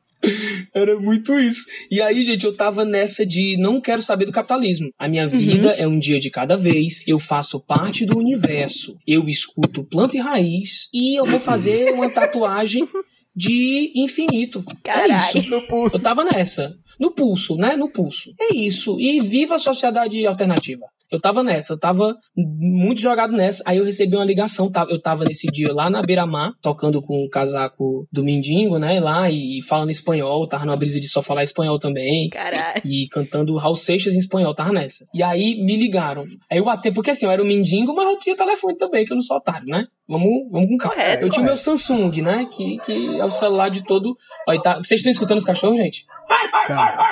Era 0.74 0.98
muito 0.98 1.38
isso. 1.38 1.64
E 1.90 2.02
aí, 2.02 2.22
gente, 2.22 2.44
eu 2.44 2.56
tava 2.56 2.84
nessa 2.84 3.24
de 3.24 3.56
não 3.56 3.80
quero 3.80 4.02
saber 4.02 4.24
do 4.24 4.32
capitalismo. 4.32 4.90
A 4.98 5.08
minha 5.08 5.28
vida 5.28 5.70
é 5.70 5.86
um 5.86 5.98
dia 5.98 6.18
de 6.18 6.28
cada 6.28 6.56
vez. 6.56 7.02
Eu 7.06 7.18
faço 7.18 7.60
parte 7.60 8.04
do 8.04 8.18
universo. 8.18 8.98
Eu 9.06 9.28
escuto 9.28 9.84
planta 9.84 10.16
e 10.16 10.20
raiz. 10.20 10.88
E 10.92 11.18
eu 11.18 11.24
vou 11.24 11.38
fazer 11.38 11.92
uma 11.92 12.10
tatuagem 12.10 12.88
de 13.38 13.92
infinito. 13.94 14.64
Caralho. 14.82 15.12
É 15.12 15.38
isso. 15.38 15.50
No 15.50 15.62
pulso. 15.68 15.96
Eu 15.96 16.02
tava 16.02 16.24
nessa. 16.24 16.76
No 16.98 17.12
pulso, 17.12 17.56
né? 17.56 17.76
No 17.76 17.88
pulso. 17.88 18.34
É 18.40 18.52
isso. 18.52 19.00
E 19.00 19.20
viva 19.20 19.54
a 19.54 19.58
sociedade 19.60 20.26
alternativa. 20.26 20.84
Eu 21.10 21.20
tava 21.20 21.42
nessa, 21.42 21.72
eu 21.72 21.78
tava 21.78 22.14
muito 22.36 23.00
jogado 23.00 23.32
nessa. 23.32 23.62
Aí 23.66 23.78
eu 23.78 23.84
recebi 23.84 24.14
uma 24.14 24.24
ligação, 24.24 24.70
tá- 24.70 24.86
eu 24.88 25.00
tava 25.00 25.24
nesse 25.24 25.46
dia 25.46 25.72
lá 25.72 25.88
na 25.88 26.02
Beira-Mar, 26.02 26.52
tocando 26.60 27.00
com 27.00 27.24
o 27.24 27.28
casaco 27.30 28.06
do 28.12 28.22
Mindingo, 28.22 28.78
né? 28.78 29.00
Lá 29.00 29.30
e 29.30 29.60
falando 29.66 29.90
espanhol, 29.90 30.46
tava 30.46 30.64
numa 30.66 30.76
brisa 30.76 31.00
de 31.00 31.08
só 31.08 31.22
falar 31.22 31.44
espanhol 31.44 31.78
também. 31.78 32.28
Caralho. 32.28 32.82
E 32.84 33.08
cantando 33.08 33.56
Raul 33.56 33.74
Seixas 33.74 34.14
em 34.14 34.18
espanhol, 34.18 34.54
tava 34.54 34.72
nessa. 34.72 35.06
E 35.14 35.22
aí 35.22 35.54
me 35.64 35.76
ligaram. 35.76 36.24
Aí 36.50 36.58
eu 36.58 36.64
bati, 36.64 36.90
porque 36.92 37.10
assim, 37.10 37.24
eu 37.26 37.32
era 37.32 37.42
o 37.42 37.46
Mindingo, 37.46 37.94
mas 37.94 38.06
eu 38.08 38.18
tinha 38.18 38.36
telefone 38.36 38.76
também, 38.76 39.04
que 39.06 39.12
eu 39.12 39.16
não 39.16 39.22
sou 39.22 39.36
otário, 39.38 39.66
né? 39.66 39.86
Vamos, 40.06 40.28
vamos 40.50 40.68
com 40.68 40.76
calma. 40.78 40.94
Correto, 40.94 41.26
eu 41.26 41.30
tinha 41.30 41.42
o 41.42 41.46
meu 41.46 41.56
Samsung, 41.56 42.22
né? 42.22 42.46
Que, 42.50 42.78
que 42.78 43.18
é 43.18 43.24
o 43.24 43.30
celular 43.30 43.68
de 43.70 43.82
todo. 43.84 44.16
Olha, 44.46 44.60
tá... 44.60 44.76
Vocês 44.78 45.00
estão 45.00 45.10
escutando 45.10 45.38
os 45.38 45.44
cachorros, 45.44 45.76
gente? 45.76 46.04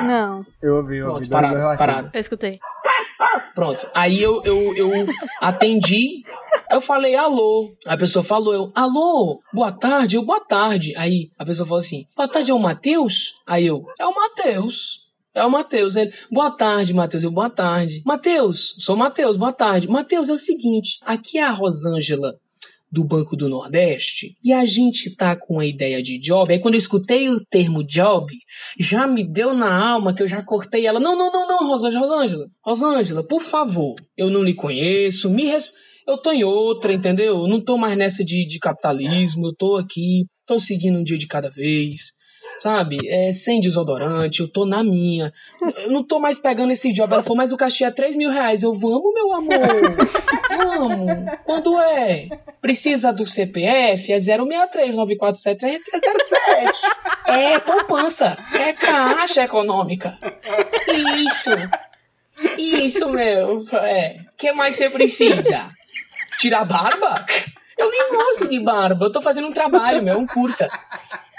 Não. 0.07 0.45
Eu 0.63 0.77
ouvi, 0.77 0.97
eu 0.99 1.09
ouvi. 1.11 1.29
Pronto, 1.29 1.31
parado, 1.31 1.79
parado. 1.79 2.11
Eu 2.13 2.21
escutei. 2.21 2.59
Pronto. 3.55 3.89
Aí 3.95 4.21
eu, 4.21 4.43
eu, 4.45 4.77
eu 4.77 4.91
atendi. 5.41 6.23
Eu 6.71 6.81
falei, 6.81 7.15
alô. 7.17 7.75
A 7.87 7.97
pessoa 7.97 8.25
falou, 8.25 8.53
eu, 8.53 8.73
alô, 8.75 9.41
boa 9.53 9.73
tarde. 9.73 10.17
Eu, 10.17 10.25
boa 10.25 10.41
tarde. 10.41 10.95
Aí 10.97 11.31
a 11.39 11.45
pessoa 11.45 11.67
falou 11.67 11.81
assim, 11.81 12.05
boa 12.17 12.29
tarde, 12.29 12.51
é 12.51 12.55
o 12.55 12.59
Matheus? 12.59 13.33
Aí 13.47 13.67
eu, 13.67 13.85
é 13.99 14.07
o 14.07 14.15
Matheus. 14.15 15.07
É 15.35 15.45
o 15.45 15.51
Matheus. 15.51 15.97
Ele, 15.97 16.13
boa 16.31 16.51
tarde, 16.51 16.95
Matheus. 16.95 17.23
Eu, 17.23 17.31
boa 17.31 17.51
tarde. 17.51 18.03
Matheus, 18.05 18.75
sou 18.79 18.97
Matheus, 18.97 19.37
boa 19.37 19.53
tarde. 19.53 19.89
Matheus, 19.89 20.29
é 20.29 20.33
o 20.33 20.39
seguinte, 20.39 20.99
aqui 21.03 21.39
é 21.39 21.43
a 21.43 21.51
Rosângela 21.51 22.35
do 22.91 23.05
Banco 23.05 23.37
do 23.37 23.49
Nordeste 23.49 24.37
e 24.43 24.53
a 24.53 24.65
gente 24.65 25.15
tá 25.15 25.37
com 25.37 25.59
a 25.59 25.67
ideia 25.67 26.03
de 26.03 26.19
job. 26.19 26.53
Aí 26.53 26.59
quando 26.59 26.75
eu 26.75 26.79
escutei 26.79 27.29
o 27.29 27.45
termo 27.45 27.85
job, 27.85 28.33
já 28.79 29.07
me 29.07 29.25
deu 29.25 29.55
na 29.55 29.73
alma 29.75 30.15
que 30.15 30.23
eu 30.23 30.29
já 30.29 30.43
cortei 30.43 30.87
ela. 30.87 31.01
Não, 31.01 31.17
não, 31.17 31.31
não, 31.31 31.49
não, 31.49 31.69
Rosângela, 31.69 32.07
Rosângela, 32.07 32.47
Rosângela, 32.65 33.27
por 33.27 33.43
favor, 33.43 33.97
eu 34.17 34.31
não 34.31 34.43
lhe 34.43 34.55
conheço, 34.55 35.31
me 35.31 35.47
res... 35.47 35.71
Eu 36.07 36.17
tô 36.17 36.31
em 36.31 36.45
outra, 36.45 36.93
entendeu? 36.93 37.41
Eu 37.41 37.49
não 37.49 37.61
tô 37.61 37.77
mais 37.77 37.97
nessa 37.97 38.25
de, 38.25 38.47
de 38.47 38.61
capitalismo, 38.61 39.49
eu 39.49 39.55
tô 39.57 39.75
aqui, 39.75 40.25
tô 40.47 40.57
seguindo 40.61 41.01
um 41.01 41.03
dia 41.03 41.19
de 41.19 41.27
cada 41.27 41.51
vez, 41.51 42.13
sabe? 42.59 42.99
É, 43.09 43.33
sem 43.33 43.61
desodorante, 43.61 44.41
eu 44.41 44.49
tô 44.49 44.65
na 44.65 44.83
minha. 44.83 45.33
Eu 45.85 45.91
não 45.91 46.03
tô 46.03 46.19
mais 46.19 46.39
pegando 46.39 46.73
esse 46.73 46.93
job. 46.93 47.13
Ela 47.13 47.23
falou, 47.23 47.37
mas 47.37 47.53
o 47.53 47.57
cachê 47.57 47.85
é 47.85 47.91
3 47.91 48.17
mil 48.17 48.31
reais. 48.31 48.63
Eu, 48.63 48.75
vamos, 48.75 49.13
meu 49.15 49.33
amor, 49.33 49.59
vamos. 50.49 51.39
Quando 51.45 51.79
é? 51.81 52.29
Precisa 52.61 53.13
do 53.13 53.27
CPF? 53.27 54.13
É 54.13 54.21
063 54.21 54.95
947 54.95 55.59
3307. 55.59 56.81
É 57.27 57.59
poupança. 57.59 58.37
É 58.55 58.73
caixa 58.73 59.45
econômica. 59.45 60.19
Isso. 61.27 61.51
Isso, 62.57 63.09
meu. 63.11 63.67
É. 63.73 64.17
O 64.33 64.37
que 64.37 64.53
mais 64.53 64.77
você 64.77 64.91
precisa? 64.91 65.65
Tirar 66.39 66.65
barba? 66.65 67.25
Eu 67.79 67.91
nem 67.91 68.11
gosto 68.11 68.49
de 68.49 68.61
barba. 68.61 69.07
Eu 69.07 69.13
tô 69.13 69.21
fazendo 69.21 69.49
um 69.49 69.53
trabalho, 69.53 70.03
meu. 70.03 70.15
É 70.15 70.17
um 70.17 70.27
curta. 70.27 70.69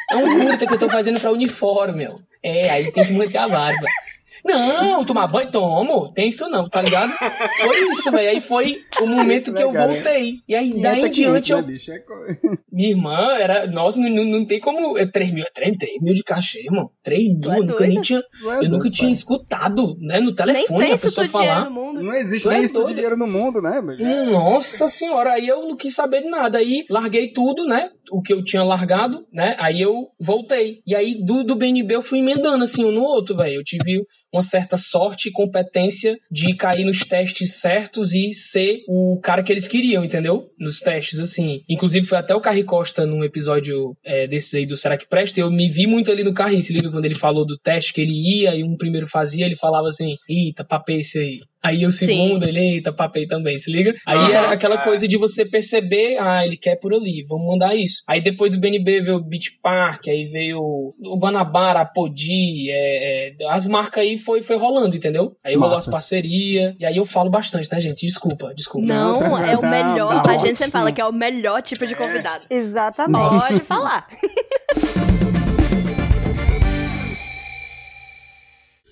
É 0.09 0.15
um 0.15 0.39
curta 0.39 0.65
que 0.65 0.73
eu 0.73 0.79
tô 0.79 0.89
fazendo 0.89 1.19
pra 1.19 1.31
uniforme, 1.31 1.97
meu. 1.97 2.19
É, 2.41 2.69
aí 2.69 2.91
tem 2.91 3.03
que 3.05 3.13
manter 3.13 3.37
a 3.37 3.47
barba. 3.47 3.85
Não, 4.47 5.05
tomar 5.05 5.27
banho, 5.27 5.51
tomo. 5.51 6.11
Tem 6.13 6.29
isso 6.29 6.47
não, 6.49 6.69
tá 6.69 6.81
ligado? 6.81 7.11
Foi 7.11 7.91
isso, 7.91 8.09
velho. 8.11 8.29
Aí 8.29 8.41
foi 8.41 8.81
o 9.01 9.05
momento 9.05 9.43
Isso, 9.43 9.53
que 9.53 9.59
né, 9.59 9.65
eu 9.65 9.71
cara? 9.73 9.91
voltei. 9.91 10.35
E 10.47 10.55
aí, 10.55 10.81
daí 10.81 10.99
em 11.05 11.09
diante, 11.09 11.21
500, 11.21 11.49
né, 11.49 11.55
eu 11.55 11.63
bicho? 11.63 11.91
É 11.91 11.97
minha 12.71 12.89
irmã 12.89 13.35
era. 13.37 13.67
Nossa, 13.67 13.99
não, 13.99 14.23
não, 14.23 14.45
tem 14.45 14.59
como. 14.59 14.97
É 14.97 15.05
3 15.05 15.31
mil, 15.31 15.43
é 15.43 15.49
3, 15.53 15.77
3 15.77 16.01
mil 16.01 16.13
de 16.13 16.23
cachê, 16.23 16.59
irmão. 16.63 16.89
3 17.03 17.27
mil. 17.27 17.39
Tu 17.41 17.51
é 17.51 17.59
eu 17.59 17.63
nunca 17.63 17.87
nem 17.87 18.01
tinha. 18.01 18.19
É 18.19 18.23
eu 18.45 18.59
doido, 18.59 18.71
nunca 18.71 18.89
tinha 18.89 19.07
pai. 19.07 19.13
escutado, 19.13 19.97
né? 19.99 20.19
No 20.19 20.33
telefone 20.33 20.91
a 20.91 20.97
pessoa 20.97 21.27
falar. 21.27 21.69
Não 21.69 22.13
existe 22.13 22.47
é 22.47 22.51
nem 22.51 22.63
isso 22.63 22.87
dinheiro 22.87 23.17
no 23.17 23.27
mundo, 23.27 23.61
né, 23.61 23.81
Nossa 24.31 24.89
senhora, 24.89 25.33
aí 25.33 25.47
eu 25.47 25.61
não 25.61 25.75
quis 25.75 25.93
saber 25.93 26.21
de 26.21 26.29
nada. 26.29 26.57
Aí 26.57 26.85
larguei 26.89 27.31
tudo, 27.31 27.65
né? 27.65 27.89
O 28.11 28.21
que 28.21 28.33
eu 28.33 28.43
tinha 28.43 28.63
largado, 28.63 29.25
né? 29.31 29.55
Aí 29.59 29.81
eu 29.81 30.09
voltei. 30.19 30.81
E 30.85 30.95
aí 30.95 31.15
do, 31.15 31.43
do 31.43 31.55
BNB 31.55 31.95
eu 31.95 32.01
fui 32.01 32.19
emendando 32.19 32.63
assim 32.63 32.85
um 32.85 32.91
no 32.91 33.01
outro, 33.01 33.35
velho. 33.35 33.55
Eu 33.55 33.63
tive 33.63 34.03
uma 34.37 34.43
certa 34.43 34.77
sorte 34.77 35.29
e 35.29 35.31
competência 35.31 36.17
de 36.31 36.55
cair 36.55 36.85
nos 36.85 36.99
testes 36.99 37.59
certos 37.59 38.13
e 38.13 38.33
ser 38.33 38.83
o 38.87 39.19
cara 39.21 39.43
que 39.43 39.51
eles 39.51 39.67
queriam, 39.67 40.05
entendeu? 40.05 40.49
Nos 40.59 40.79
testes, 40.79 41.19
assim. 41.19 41.61
Inclusive 41.67 42.05
foi 42.05 42.17
até 42.17 42.35
o 42.35 42.41
Carri 42.41 42.63
Costa 42.63 43.05
num 43.05 43.23
episódio 43.23 43.97
é, 44.03 44.27
desses 44.27 44.53
aí 44.53 44.65
do 44.65 44.77
Será 44.77 44.97
que 44.97 45.07
Presta. 45.07 45.39
Eu 45.39 45.51
me 45.51 45.67
vi 45.67 45.87
muito 45.87 46.11
ali 46.11 46.23
no 46.23 46.33
Carri, 46.33 46.61
se 46.61 46.73
liga 46.73 46.91
quando 46.91 47.05
ele 47.05 47.15
falou 47.15 47.45
do 47.45 47.57
teste 47.57 47.93
que 47.93 48.01
ele 48.01 48.13
ia 48.13 48.55
e 48.55 48.63
um 48.63 48.77
primeiro 48.77 49.07
fazia, 49.07 49.45
ele 49.45 49.55
falava 49.55 49.87
assim: 49.87 50.15
Eita, 50.29 50.63
papei 50.63 50.99
esse 50.99 51.17
aí. 51.17 51.39
Aí 51.67 51.85
o 51.85 51.91
segundo, 51.91 52.47
ele, 52.47 52.59
eita, 52.59 52.93
papei 52.93 53.27
também, 53.27 53.59
se 53.59 53.69
liga? 53.69 53.93
Aí 54.05 54.17
Aham, 54.17 54.29
era 54.29 54.51
aquela 54.51 54.75
é. 54.75 54.83
coisa 54.83 55.05
de 55.05 55.17
você 55.17 55.43
perceber, 55.43 56.17
ah, 56.17 56.45
ele 56.45 56.55
quer 56.55 56.77
por 56.77 56.93
ali, 56.93 57.25
vamos 57.27 57.45
mandar 57.45 57.75
isso. 57.75 58.01
Aí 58.07 58.21
depois 58.21 58.51
do 58.51 58.59
BNB 58.59 59.01
veio 59.01 59.17
o 59.17 59.23
Beach 59.23 59.59
Park, 59.61 60.07
aí 60.07 60.23
veio 60.23 60.59
o 60.59 61.19
Guanabara, 61.19 61.81
a 61.81 61.85
Podi, 61.85 62.71
é, 62.71 63.29
é, 63.29 63.49
as 63.49 63.67
marcas 63.67 64.03
aí 64.03 64.17
foi, 64.17 64.41
foi 64.41 64.55
rolando, 64.55 64.95
entendeu? 64.95 65.35
Aí 65.43 65.55
rolou 65.55 65.73
as 65.73 65.81
Massa. 65.81 65.91
parcerias, 65.91 66.73
e 66.79 66.85
aí 66.85 66.95
eu 66.95 67.05
falo 67.05 67.29
bastante, 67.29 67.69
né, 67.69 67.81
gente? 67.81 68.05
Desculpa, 68.05 68.53
desculpa. 68.55 68.87
Não, 68.87 69.19
Não, 69.19 69.37
é 69.37 69.57
o 69.57 69.61
melhor. 69.61 70.23
tá 70.23 70.31
a 70.31 70.33
gente 70.33 70.41
ótimo. 70.43 70.55
sempre 70.57 70.71
fala 70.71 70.91
que 70.91 71.01
é 71.01 71.05
o 71.05 71.11
melhor 71.11 71.61
tipo 71.61 71.85
de 71.85 71.95
convidado. 71.95 72.45
Exatamente. 72.49 73.39
Pode 73.39 73.59
falar. 73.59 74.07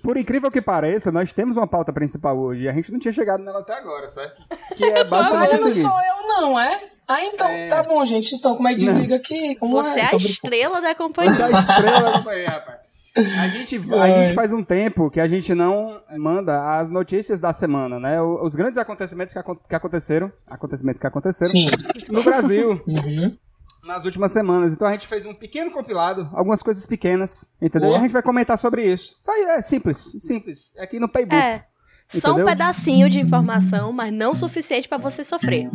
Por 0.06 0.18
incrível 0.18 0.52
que 0.52 0.62
pareça, 0.62 1.12
nós 1.12 1.34
temos 1.34 1.58
uma 1.58 1.66
pauta 1.66 1.92
principal 1.92 2.38
hoje 2.38 2.62
e 2.64 2.70
a 2.70 2.74
gente 2.74 2.92
não 2.92 3.00
tinha 3.00 3.12
chegado 3.12 3.44
nela 3.44 3.60
até 3.62 3.74
agora, 3.74 4.08
certo? 4.08 4.40
Que 4.76 4.86
é 4.86 5.00
Ah, 5.02 5.04
basicamente 5.04 5.56
o 5.56 5.62
não 5.62 5.72
sou 5.72 6.00
eu 6.00 6.28
não, 6.28 6.60
é? 6.60 6.80
Ah, 7.08 7.24
então, 7.26 7.48
É. 7.48 7.68
tá 7.68 7.82
bom, 7.82 8.06
gente. 8.06 8.36
Então, 8.36 8.56
como 8.56 8.68
é 8.68 8.74
que 8.74 8.80
desliga 8.86 9.16
aqui? 9.16 9.56
Como 9.56 9.82
Você 9.82 10.00
é 10.00 10.06
a 10.06 10.16
estrela 10.16 10.80
da 10.80 10.94
companhia. 10.94 11.32
Você 11.32 11.42
é 11.42 11.46
a 11.46 11.52
estrela 11.60 12.02
da 12.02 12.12
companhia, 12.20 12.50
rapaz. 12.50 12.80
A 13.18 13.48
gente, 13.48 13.80
a 13.94 14.08
gente 14.12 14.34
faz 14.36 14.52
um 14.54 14.62
tempo 14.62 15.10
que 15.10 15.22
a 15.22 15.28
gente 15.28 15.56
não 15.56 16.02
manda 16.18 16.78
as 16.78 16.90
notícias 16.90 17.40
da 17.42 17.54
semana, 17.54 17.98
né? 18.00 18.22
Os 18.22 18.54
grandes 18.56 18.78
acontecimentos 18.78 19.34
que, 19.34 19.40
acon- 19.40 19.56
que 19.56 19.74
aconteceram, 19.74 20.32
acontecimentos 20.46 21.00
que 21.00 21.08
aconteceram 21.08 21.50
Sim. 21.52 21.70
no 22.10 22.22
Brasil. 22.22 22.72
Uhum. 22.86 23.38
Nas 23.86 24.04
últimas 24.04 24.32
semanas. 24.32 24.74
Então 24.74 24.88
a 24.88 24.92
gente 24.92 25.08
fez 25.08 25.26
um 25.26 25.34
pequeno 25.34 25.72
compilado, 25.72 26.30
algumas 26.34 26.62
coisas 26.64 26.86
pequenas, 26.86 27.52
entendeu? 27.62 27.90
Boa. 27.90 27.98
E 27.98 28.00
a 28.00 28.02
gente 28.04 28.12
vai 28.14 28.24
comentar 28.24 28.58
sobre 28.58 28.84
isso. 28.84 29.18
Isso 29.22 29.32
aí 29.32 29.42
é 29.44 29.62
simples, 29.62 30.18
simples. 30.20 30.74
É 30.76 30.84
aqui 30.84 31.00
no 31.00 31.08
Paybuff. 31.08 31.36
É. 31.36 31.66
Só 32.08 32.30
um 32.30 32.32
Entendeu? 32.34 32.46
pedacinho 32.46 33.10
de 33.10 33.20
informação, 33.20 33.92
mas 33.92 34.14
não 34.14 34.34
o 34.34 34.36
suficiente 34.36 34.88
pra 34.88 34.98
você 35.00 35.24
sofrer. 35.24 35.70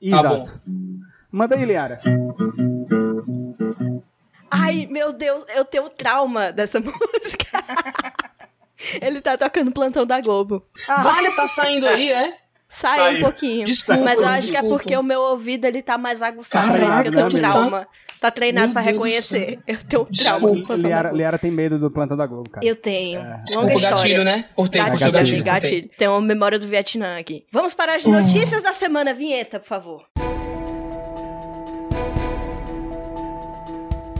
Exato. 0.00 0.60
Manda 1.30 1.54
aí, 1.54 1.66
Liara. 1.66 2.00
Ai, 4.50 4.86
meu 4.90 5.12
Deus, 5.12 5.44
eu 5.54 5.64
tenho 5.66 5.88
trauma 5.90 6.50
dessa 6.50 6.80
música. 6.80 7.46
Ele 9.02 9.20
tá 9.20 9.36
tocando 9.36 9.70
Plantão 9.70 10.06
da 10.06 10.20
Globo. 10.20 10.62
Vale, 10.86 11.32
tá 11.32 11.46
saindo 11.46 11.86
aí, 11.86 12.10
é? 12.10 12.38
Sai 12.80 12.98
Saiu. 12.98 13.18
um 13.18 13.20
pouquinho. 13.22 13.64
Desculpa, 13.64 14.02
mas 14.02 14.18
eu 14.18 14.26
acho 14.28 14.50
que 14.50 14.56
é 14.56 14.62
porque 14.62 14.96
o 14.96 15.02
meu 15.02 15.20
ouvido 15.22 15.64
ele 15.64 15.80
tá 15.80 15.96
mais 15.96 16.20
aguçado. 16.20 16.66
por 16.68 16.76
isso 16.76 16.86
Caraca, 16.86 17.10
que 17.10 17.16
eu 17.18 17.28
tenho 17.28 17.42
trauma. 17.42 17.88
Tá 18.20 18.30
treinado 18.30 18.66
Meu 18.68 18.72
pra 18.74 18.82
Deus 18.82 18.92
reconhecer. 18.94 19.58
Eu 19.66 19.78
tenho 19.78 20.04
trauma. 20.06 20.76
Liara. 20.76 21.10
Liara 21.12 21.38
tem 21.38 21.50
medo 21.50 21.78
do 21.78 21.90
plantão 21.90 22.16
da 22.16 22.26
Globo, 22.26 22.50
cara. 22.50 22.66
Eu 22.66 22.76
tenho. 22.76 23.20
Longa 23.20 23.38
Desculpa, 23.44 23.72
história. 23.74 23.96
gatilho, 23.96 24.24
né? 24.24 24.44
Cortei, 24.54 24.82
Gatilho, 24.82 25.12
gatilho, 25.12 25.44
gatilho. 25.44 25.90
Tem 25.96 26.08
uma 26.08 26.20
memória 26.20 26.58
do 26.58 26.66
Vietnã 26.66 27.18
aqui. 27.18 27.44
Vamos 27.50 27.72
para 27.74 27.94
as 27.96 28.04
notícias 28.04 28.62
da 28.62 28.72
semana. 28.72 29.12
Vinheta, 29.14 29.58
por 29.60 29.66
favor. 29.66 30.04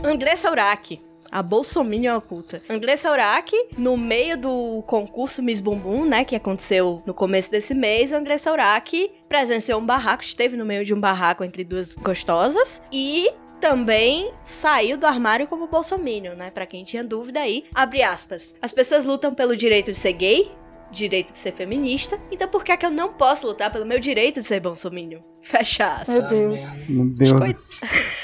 Andressa 0.03 0.49
Urach. 0.51 0.99
A 1.31 1.41
Bolsominion 1.43 2.17
oculta. 2.17 2.61
Andressa 2.69 3.11
Urach, 3.11 3.51
no 3.77 3.97
meio 3.97 4.37
do 4.37 4.83
concurso 4.87 5.41
Miss 5.43 5.59
Bumbum, 5.59 6.05
né, 6.05 6.23
que 6.25 6.35
aconteceu 6.35 7.01
no 7.05 7.13
começo 7.13 7.49
desse 7.51 7.73
mês, 7.73 8.13
Andressa 8.13 8.51
Urach 8.51 9.11
presenciou 9.27 9.79
um 9.81 9.85
barraco, 9.85 10.23
esteve 10.23 10.55
no 10.57 10.65
meio 10.65 10.85
de 10.85 10.93
um 10.93 10.99
barraco 10.99 11.43
entre 11.43 11.63
duas 11.63 11.95
gostosas 11.95 12.81
e 12.91 13.29
também 13.59 14.31
saiu 14.43 14.97
do 14.97 15.05
armário 15.07 15.47
como 15.47 15.67
Bolsominion, 15.67 16.35
né? 16.35 16.51
Pra 16.51 16.65
quem 16.65 16.83
tinha 16.83 17.03
dúvida 17.03 17.39
aí, 17.39 17.65
abre 17.73 18.03
aspas. 18.03 18.53
As 18.61 18.71
pessoas 18.71 19.03
lutam 19.05 19.33
pelo 19.33 19.57
direito 19.57 19.91
de 19.91 19.97
ser 19.97 20.13
gay, 20.13 20.51
direito 20.91 21.33
de 21.33 21.39
ser 21.39 21.51
feminista, 21.51 22.17
então 22.31 22.47
por 22.47 22.63
que 22.63 22.71
é 22.71 22.77
que 22.77 22.85
eu 22.85 22.91
não 22.91 23.11
posso 23.11 23.45
lutar 23.47 23.69
pelo 23.71 23.85
meu 23.85 23.99
direito 23.99 24.39
de 24.39 24.45
ser 24.47 24.59
Bolsominion? 24.61 25.19
Fecha 25.41 25.87
aspas. 25.87 26.15
Meu 26.15 26.27
Deus. 26.29 26.89
Meu 26.89 27.05
Deus. 27.05 27.31
Coit- 27.31 27.91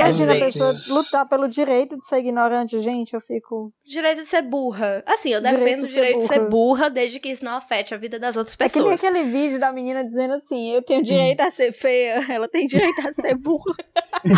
Imagina 0.00 0.32
a 0.32 0.34
Meu 0.34 0.44
pessoa 0.46 0.74
lutar 0.88 1.28
pelo 1.28 1.48
direito 1.48 1.96
de 1.98 2.06
ser 2.06 2.18
ignorante, 2.18 2.80
gente. 2.80 3.14
Eu 3.14 3.20
fico. 3.20 3.72
Direito 3.84 4.22
de 4.22 4.26
ser 4.26 4.42
burra. 4.42 5.02
Assim, 5.06 5.30
eu 5.30 5.40
Direito 5.40 5.58
defendo 5.64 5.80
de 5.80 5.84
o 5.84 5.88
ser 5.88 5.94
direito 5.94 6.18
de 6.18 6.26
ser 6.26 6.38
burra. 6.40 6.48
burra 6.50 6.90
desde 6.90 7.20
que 7.20 7.28
isso 7.28 7.44
não 7.44 7.56
afete 7.56 7.94
a 7.94 7.96
vida 7.96 8.18
das 8.18 8.36
outras 8.36 8.54
É 8.58 8.68
que 8.68 8.78
nem 8.80 8.90
pessoas. 8.90 9.04
aquele 9.12 9.24
vídeo 9.30 9.58
da 9.58 9.72
menina 9.72 10.04
dizendo 10.04 10.34
assim: 10.34 10.70
eu 10.72 10.82
tenho 10.82 11.02
direito 11.02 11.40
a 11.40 11.50
ser 11.50 11.72
feia, 11.72 12.24
ela 12.32 12.48
tem 12.48 12.66
direito 12.66 13.00
a 13.00 13.12
ser 13.20 13.34
burra. 13.36 13.74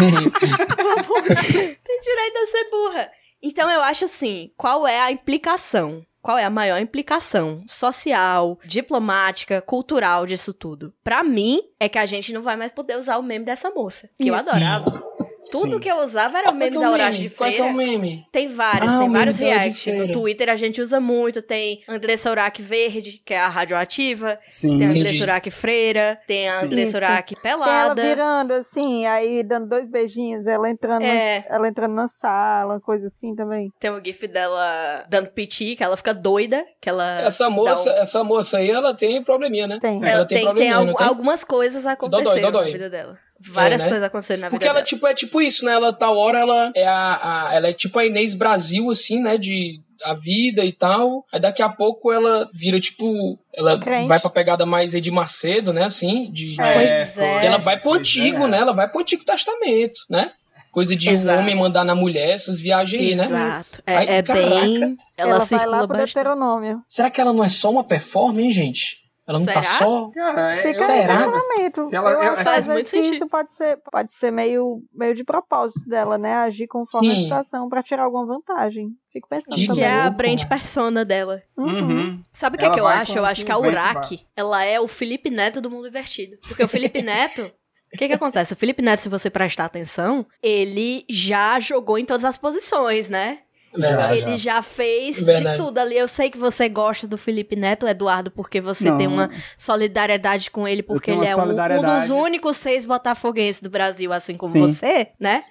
Tem 1.84 2.00
direito 2.00 2.36
a 2.36 2.46
ser 2.46 2.70
burra. 2.70 3.10
Então 3.42 3.70
eu 3.70 3.80
acho 3.82 4.04
assim, 4.04 4.50
qual 4.56 4.86
é 4.86 5.00
a 5.00 5.10
implicação? 5.10 6.04
Qual 6.22 6.36
é 6.36 6.44
a 6.44 6.50
maior 6.50 6.78
implicação 6.78 7.64
social, 7.66 8.58
diplomática, 8.66 9.62
cultural 9.62 10.26
disso 10.26 10.52
tudo? 10.52 10.92
Pra 11.02 11.22
mim, 11.22 11.62
é 11.80 11.88
que 11.88 11.98
a 11.98 12.04
gente 12.04 12.30
não 12.30 12.42
vai 12.42 12.56
mais 12.56 12.70
poder 12.72 12.98
usar 12.98 13.16
o 13.16 13.22
meme 13.22 13.46
dessa 13.46 13.70
moça. 13.70 14.10
Que 14.20 14.28
eu 14.28 14.36
Isso. 14.36 14.50
adorava. 14.50 15.02
Tudo 15.50 15.74
Sim. 15.74 15.80
que 15.80 15.88
eu 15.90 15.96
usava 15.96 16.38
era 16.38 16.48
o 16.48 16.52
Qual 16.52 16.56
é 16.56 16.58
meme 16.58 16.76
é 16.76 16.80
da 16.80 16.90
Horácio 16.90 17.22
de? 17.22 17.30
Qual 17.30 17.48
é 17.48 17.52
que 17.52 17.60
é 17.60 17.64
Freira. 17.72 17.74
o 17.74 17.76
meme? 17.76 18.26
Tem 18.30 18.48
vários, 18.48 18.92
Ah, 18.92 18.98
tem 18.98 19.08
vários 19.12 19.36
reacts. 19.38 19.86
No 19.86 19.92
Freira. 19.94 20.12
Twitter 20.12 20.48
a 20.50 20.56
gente 20.56 20.80
usa 20.80 21.00
muito, 21.00 21.40
tem 21.42 21.82
Andressa 21.88 22.30
Urach 22.30 22.60
Verde, 22.62 23.20
que 23.24 23.32
é 23.34 23.38
a 23.40 23.48
radioativa, 23.48 24.38
Sim. 24.48 24.78
tem 24.78 24.86
a. 24.86 24.90
Andressa 24.90 25.22
Urach 25.22 25.50
Freira, 25.50 26.20
tem 26.26 26.48
a. 26.48 26.60
Andressa 26.60 26.88
Isso. 26.88 26.96
Urach 26.98 27.34
Tem 27.34 27.50
ela 27.50 27.64
pelada. 27.64 28.02
virando 28.02 28.52
assim, 28.52 29.06
aí 29.06 29.42
dando 29.42 29.68
dois 29.68 29.88
beijinhos, 29.88 30.46
ela 30.46 30.68
entrando, 30.70 31.02
É. 31.02 31.44
na, 31.48 31.56
ela 31.56 31.68
entrando 31.68 31.94
na 31.94 32.06
sala, 32.08 32.80
coisa 32.80 33.06
assim 33.06 33.34
também. 33.34 33.72
Tem 33.80 33.90
o 33.90 34.00
gif 34.04 34.26
dela 34.28 35.04
dando 35.08 35.30
piti, 35.30 35.74
que 35.76 35.82
ela 35.82 35.96
fica 35.96 36.12
doida, 36.14 36.64
que 36.80 36.88
ela 36.88 37.22
Essa 37.22 37.48
moça, 37.50 37.90
um- 37.90 37.94
essa 38.02 38.24
moça 38.24 38.58
aí, 38.58 38.70
ela 38.70 38.94
tem 38.94 39.22
probleminha, 39.22 39.66
né? 39.66 39.78
Tem. 39.80 39.96
Ela 40.02 40.08
Ela 40.10 40.26
tem 40.26 40.44
tem, 40.44 40.54
tem, 40.54 40.70
al- 40.70 40.94
tem? 40.94 41.06
algumas 41.06 41.44
coisas 41.44 41.82
Dodói, 41.82 42.40
dodói. 42.40 42.66
na 42.66 42.72
vida 42.72 42.90
dela. 42.90 43.18
Várias 43.40 43.80
É, 43.80 43.84
né? 43.84 43.90
coisas 43.90 44.06
aconteceram 44.06 44.40
na 44.42 44.50
Porque 44.50 44.64
vida 44.64 44.70
ela, 44.70 44.74
dela. 44.80 44.86
tipo, 44.86 45.06
é 45.06 45.14
tipo 45.14 45.40
isso, 45.40 45.64
né? 45.64 45.72
Ela, 45.72 45.92
tal 45.92 46.16
hora, 46.16 46.38
ela 46.40 46.70
é 46.74 46.86
a, 46.86 47.48
a- 47.48 47.54
ela 47.54 47.68
é 47.68 47.72
tipo 47.72 47.98
a 47.98 48.04
Inês 48.04 48.34
Brasil, 48.34 48.90
assim, 48.90 49.22
né? 49.22 49.38
De 49.38 49.80
a 50.04 50.14
vida 50.14 50.64
e 50.64 50.72
tal. 50.72 51.24
Aí 51.32 51.38
daqui 51.40 51.62
a 51.62 51.68
pouco 51.68 52.10
ela 52.12 52.48
vira, 52.54 52.78
tipo, 52.80 53.38
ela 53.54 53.78
Crente. 53.78 54.08
vai 54.08 54.18
pra 54.20 54.30
pegada 54.30 54.64
mais 54.66 54.94
Edir 54.94 55.12
Macedo, 55.12 55.72
né? 55.72 55.84
Assim, 55.84 56.30
de... 56.32 56.56
de- 56.56 56.60
é. 56.60 57.44
Ela 57.46 57.58
vai 57.58 57.78
pro 57.78 57.94
antigo, 57.94 58.44
é. 58.44 58.48
né? 58.48 58.58
Ela 58.58 58.72
vai 58.72 58.88
pro 58.88 59.00
Antigo 59.00 59.24
Testamento, 59.24 60.00
né? 60.08 60.32
Coisa 60.70 60.94
de 60.94 61.08
Exato. 61.08 61.36
o 61.36 61.42
homem 61.42 61.54
mandar 61.56 61.84
na 61.84 61.94
mulher, 61.96 62.30
essas 62.30 62.60
viagens 62.60 63.02
aí, 63.02 63.14
né? 63.16 63.24
Exato. 63.24 63.82
Ai, 63.86 64.06
É, 64.06 64.16
é 64.18 64.22
caraca. 64.22 64.48
bem. 64.60 64.96
Ela, 65.16 65.30
Ela, 65.30 65.38
vai 65.44 65.66
lá 65.66 65.78
pro 65.78 65.88
bastante. 65.88 66.14
Deuteronômio. 66.14 66.82
Será 66.88 67.10
que 67.10 67.20
ela 67.20 67.32
não 67.32 67.42
é 67.42 67.48
só 67.48 67.70
uma 67.70 67.82
performance, 67.82 68.40
hein, 68.44 68.52
gente? 68.52 68.99
Ela 69.30 69.38
não 69.38 69.46
tá 69.46 69.62
Será? 69.62 69.78
só... 69.78 70.10
Cara, 70.10 70.56
Fica 70.56 70.66
aí 70.68 70.70
o 70.72 70.74
será? 70.74 71.06
questionamento. 71.16 71.88
Se 71.88 71.96
ela- 71.96 72.10
eu 72.12 72.22
eu- 72.22 72.32
acho 72.32 72.42
faz 72.44 72.66
muito 72.66 72.84
que 72.84 72.90
sentido. 72.90 73.14
isso 73.14 73.26
pode 73.28 73.54
ser, 73.54 73.78
pode 73.90 74.12
ser 74.14 74.30
meio, 74.30 74.82
meio 74.92 75.14
de 75.14 75.24
propósito 75.24 75.88
dela, 75.88 76.18
né? 76.18 76.34
Agir 76.34 76.66
conforme 76.66 77.10
a 77.10 77.14
Sim. 77.14 77.22
situação 77.22 77.68
pra 77.68 77.82
tirar 77.82 78.04
alguma 78.04 78.26
vantagem. 78.26 78.88
Fico 79.12 79.28
pensando 79.28 79.54
Que 79.54 79.62
Que 79.62 79.66
também. 79.68 79.84
é 79.84 79.92
a 79.92 80.02
louco, 80.04 80.16
brand 80.18 80.38
mano. 80.38 80.48
persona 80.48 81.04
dela. 81.04 81.42
Uhum. 81.56 81.80
Uhum. 81.80 82.22
Sabe 82.32 82.56
o 82.56 82.58
que, 82.58 82.64
é 82.66 82.70
que 82.70 82.80
eu 82.80 82.86
acho? 82.86 83.16
Eu 83.18 83.24
acho 83.24 83.44
que 83.44 83.50
a 83.52 83.58
Uraki, 83.58 84.26
ela 84.36 84.64
é 84.64 84.78
o 84.80 84.86
Felipe 84.86 85.30
Neto 85.30 85.60
do 85.60 85.70
mundo 85.70 85.88
invertido. 85.88 86.36
Porque 86.46 86.62
o 86.62 86.68
Felipe 86.68 87.00
Neto. 87.02 87.50
O 87.92 87.98
que 87.98 88.06
que 88.06 88.14
acontece? 88.14 88.52
O 88.52 88.56
Felipe 88.56 88.80
Neto, 88.82 89.00
se 89.00 89.08
você 89.08 89.28
prestar 89.28 89.64
atenção, 89.64 90.24
ele 90.40 91.04
já 91.10 91.58
jogou 91.58 91.98
em 91.98 92.04
todas 92.04 92.24
as 92.24 92.38
posições, 92.38 93.08
né? 93.08 93.40
Verdade. 93.74 94.18
ele 94.20 94.36
já 94.36 94.62
fez 94.62 95.16
Verdade. 95.22 95.56
de 95.58 95.64
tudo 95.64 95.78
ali. 95.78 95.96
Eu 95.96 96.08
sei 96.08 96.28
que 96.30 96.36
você 96.38 96.68
gosta 96.68 97.06
do 97.06 97.16
Felipe 97.16 97.54
Neto, 97.54 97.86
Eduardo, 97.86 98.30
porque 98.30 98.60
você 98.60 98.90
Não. 98.90 98.98
tem 98.98 99.06
uma 99.06 99.30
solidariedade 99.56 100.50
com 100.50 100.66
ele, 100.66 100.82
porque 100.82 101.10
ele 101.10 101.24
é 101.26 101.36
um, 101.36 101.42
um 101.42 101.82
dos 101.96 102.10
únicos 102.10 102.56
seis 102.56 102.84
botafoguenses 102.84 103.60
do 103.62 103.70
Brasil, 103.70 104.12
assim 104.12 104.36
como 104.36 104.52
Sim. 104.52 104.60
você, 104.62 105.08
né? 105.20 105.44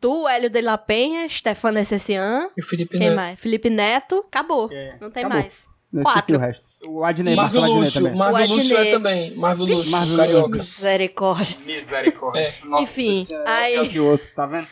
Tu, 0.00 0.28
Hélio 0.28 0.50
de 0.50 0.60
la 0.60 0.76
Penha, 0.78 1.28
Stefano 1.28 1.78
Essessian, 1.78 2.50
E 2.56 2.60
o 2.60 2.64
Felipe 2.64 2.98
quem 2.98 3.08
Neto. 3.08 3.16
mais? 3.16 3.40
Felipe 3.40 3.70
Neto, 3.70 4.24
acabou. 4.28 4.68
É, 4.70 4.96
Não 5.00 5.10
tem 5.10 5.24
acabou. 5.24 5.40
mais. 5.42 5.66
Não 5.90 6.02
esqueci 6.02 6.32
Quatro. 6.32 6.36
o 6.36 6.40
resto. 6.40 6.68
O 6.86 7.04
Adnei, 7.04 7.36
Marvel 7.36 7.60
Marcelo 7.62 7.64
Adnei 7.64 7.78
Lúcio. 7.84 8.02
também. 8.02 8.16
Marvel 8.18 8.44
O 8.44 8.48
Lúcio 8.48 8.74
é 8.74 8.78
Adnei. 8.78 8.92
também. 8.92 9.36
Marvel 9.36 9.66
Lúcio, 9.66 9.90
Marvel 9.92 10.16
carioca. 10.16 10.48
Misericórdia. 10.48 11.56
Misericórdia. 11.64 12.54
Nossa 12.64 12.82
Enfim, 12.82 13.24
Senhora. 13.24 13.50
aí- 13.50 13.74
É 13.76 13.80
o 13.82 13.88
que 13.88 14.00
o 14.00 14.06
outro, 14.10 14.26
tá 14.34 14.44
vendo? 14.44 14.66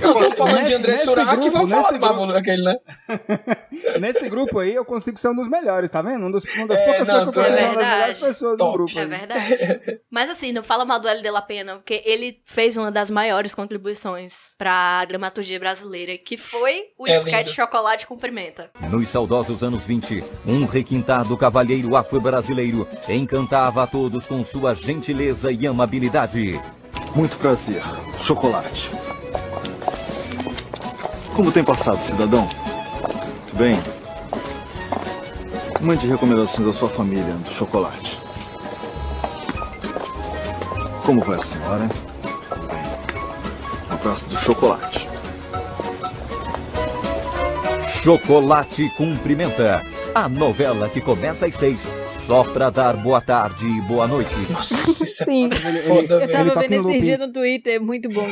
Eu 0.00 0.14
falando 0.32 0.54
Nesse- 0.54 0.66
de 0.66 0.74
André 0.74 0.96
Surak, 0.96 1.36
grupo, 1.36 1.50
vamos 1.50 1.70
falar 1.70 1.90
do 1.90 2.00
Marvel 2.00 2.36
aquele, 2.36 2.62
né? 2.62 2.76
Nesse 4.00 4.28
grupo 4.28 4.58
aí, 4.58 4.74
eu 4.74 4.84
consigo 4.84 5.18
ser 5.18 5.28
um 5.28 5.34
dos 5.34 5.48
melhores, 5.48 5.90
tá 5.90 6.00
vendo? 6.02 6.24
Um 6.26 6.30
dos, 6.30 6.44
uma 6.56 6.66
das 6.66 6.80
É, 6.80 6.84
poucas 6.84 7.08
não, 7.08 7.14
coisas 7.26 7.34
que 7.34 7.38
eu 7.38 7.42
consigo 7.44 7.56
ser 7.58 7.64
uma 7.64 7.74
das 7.74 7.82
É 7.82 7.90
melhores 7.90 8.06
verdade. 8.18 8.20
pessoas 8.20 8.52
do 8.52 8.64
Top. 8.64 8.76
grupo. 8.76 8.98
É 8.98 9.06
verdade. 9.06 10.00
Mas 10.10 10.30
assim, 10.30 10.52
não 10.52 10.62
fala 10.62 10.84
mal 10.84 10.98
do 11.00 11.08
Hélio 11.08 11.22
de 11.22 11.30
la 11.30 11.42
Penha, 11.42 11.64
não, 11.64 11.76
porque 11.76 12.02
ele 12.04 12.40
fez 12.44 12.76
uma 12.76 12.90
das 12.90 13.10
maiores 13.10 13.54
contribuições 13.54 14.54
pra 14.56 15.04
dramaturgia 15.04 15.58
brasileira, 15.58 16.16
que 16.18 16.36
foi 16.36 16.82
o 16.98 17.06
É 17.06 17.18
sketch 17.18 17.46
lindo. 17.46 17.50
Chocolate 17.50 18.06
com 18.06 18.16
Pimenta. 18.16 18.70
Nos 18.90 19.08
saudosos 19.08 19.62
anos 19.62 19.82
20, 19.84 20.22
um 20.46 20.64
requintado 20.64 21.36
cavalheiro 21.36 21.96
afro-brasileiro 21.96 22.86
encantava 23.08 23.82
a 23.82 23.86
todos 23.86 24.26
com 24.26 24.44
sua 24.44 24.74
gentileza 24.74 25.50
e 25.52 25.66
amabilidade. 25.66 26.60
Muito 27.14 27.36
prazer. 27.36 27.82
Chocolate. 28.18 28.90
Como 31.34 31.50
tem 31.50 31.64
passado, 31.64 32.02
cidadão? 32.04 32.46
Tudo 33.48 33.58
bem? 33.58 33.78
Mande 35.80 36.06
recomendações 36.06 36.66
da 36.66 36.72
sua 36.72 36.90
família 36.90 37.34
do 37.34 37.50
chocolate. 37.50 38.20
Como 41.04 41.22
vai 41.22 41.38
a 41.38 41.42
senhora? 41.42 41.88
Um 43.90 43.94
abraço 43.94 44.24
do 44.26 44.36
chocolate. 44.36 45.08
Chocolate 48.02 48.90
Cumprimenta. 48.90 49.82
A 50.14 50.28
novela 50.28 50.88
que 50.88 51.00
começa 51.00 51.46
às 51.46 51.54
seis, 51.54 51.88
só 52.26 52.44
pra 52.44 52.70
dar 52.70 52.96
boa 52.96 53.20
tarde 53.20 53.66
e 53.66 53.80
boa 53.82 54.06
noite. 54.06 54.30
Nossa, 54.50 54.74
isso 55.04 55.22
é 55.22 55.26
Sim. 55.26 55.48
foda. 55.50 56.14
Eu 56.24 56.30
tava 56.30 56.50
toca 56.50 56.66
em 56.66 56.68
vendo 56.68 56.90
esse 56.90 57.00
dia 57.00 57.18
no 57.18 57.32
Twitter, 57.32 57.80
muito 57.82 58.08
bom. 58.08 58.24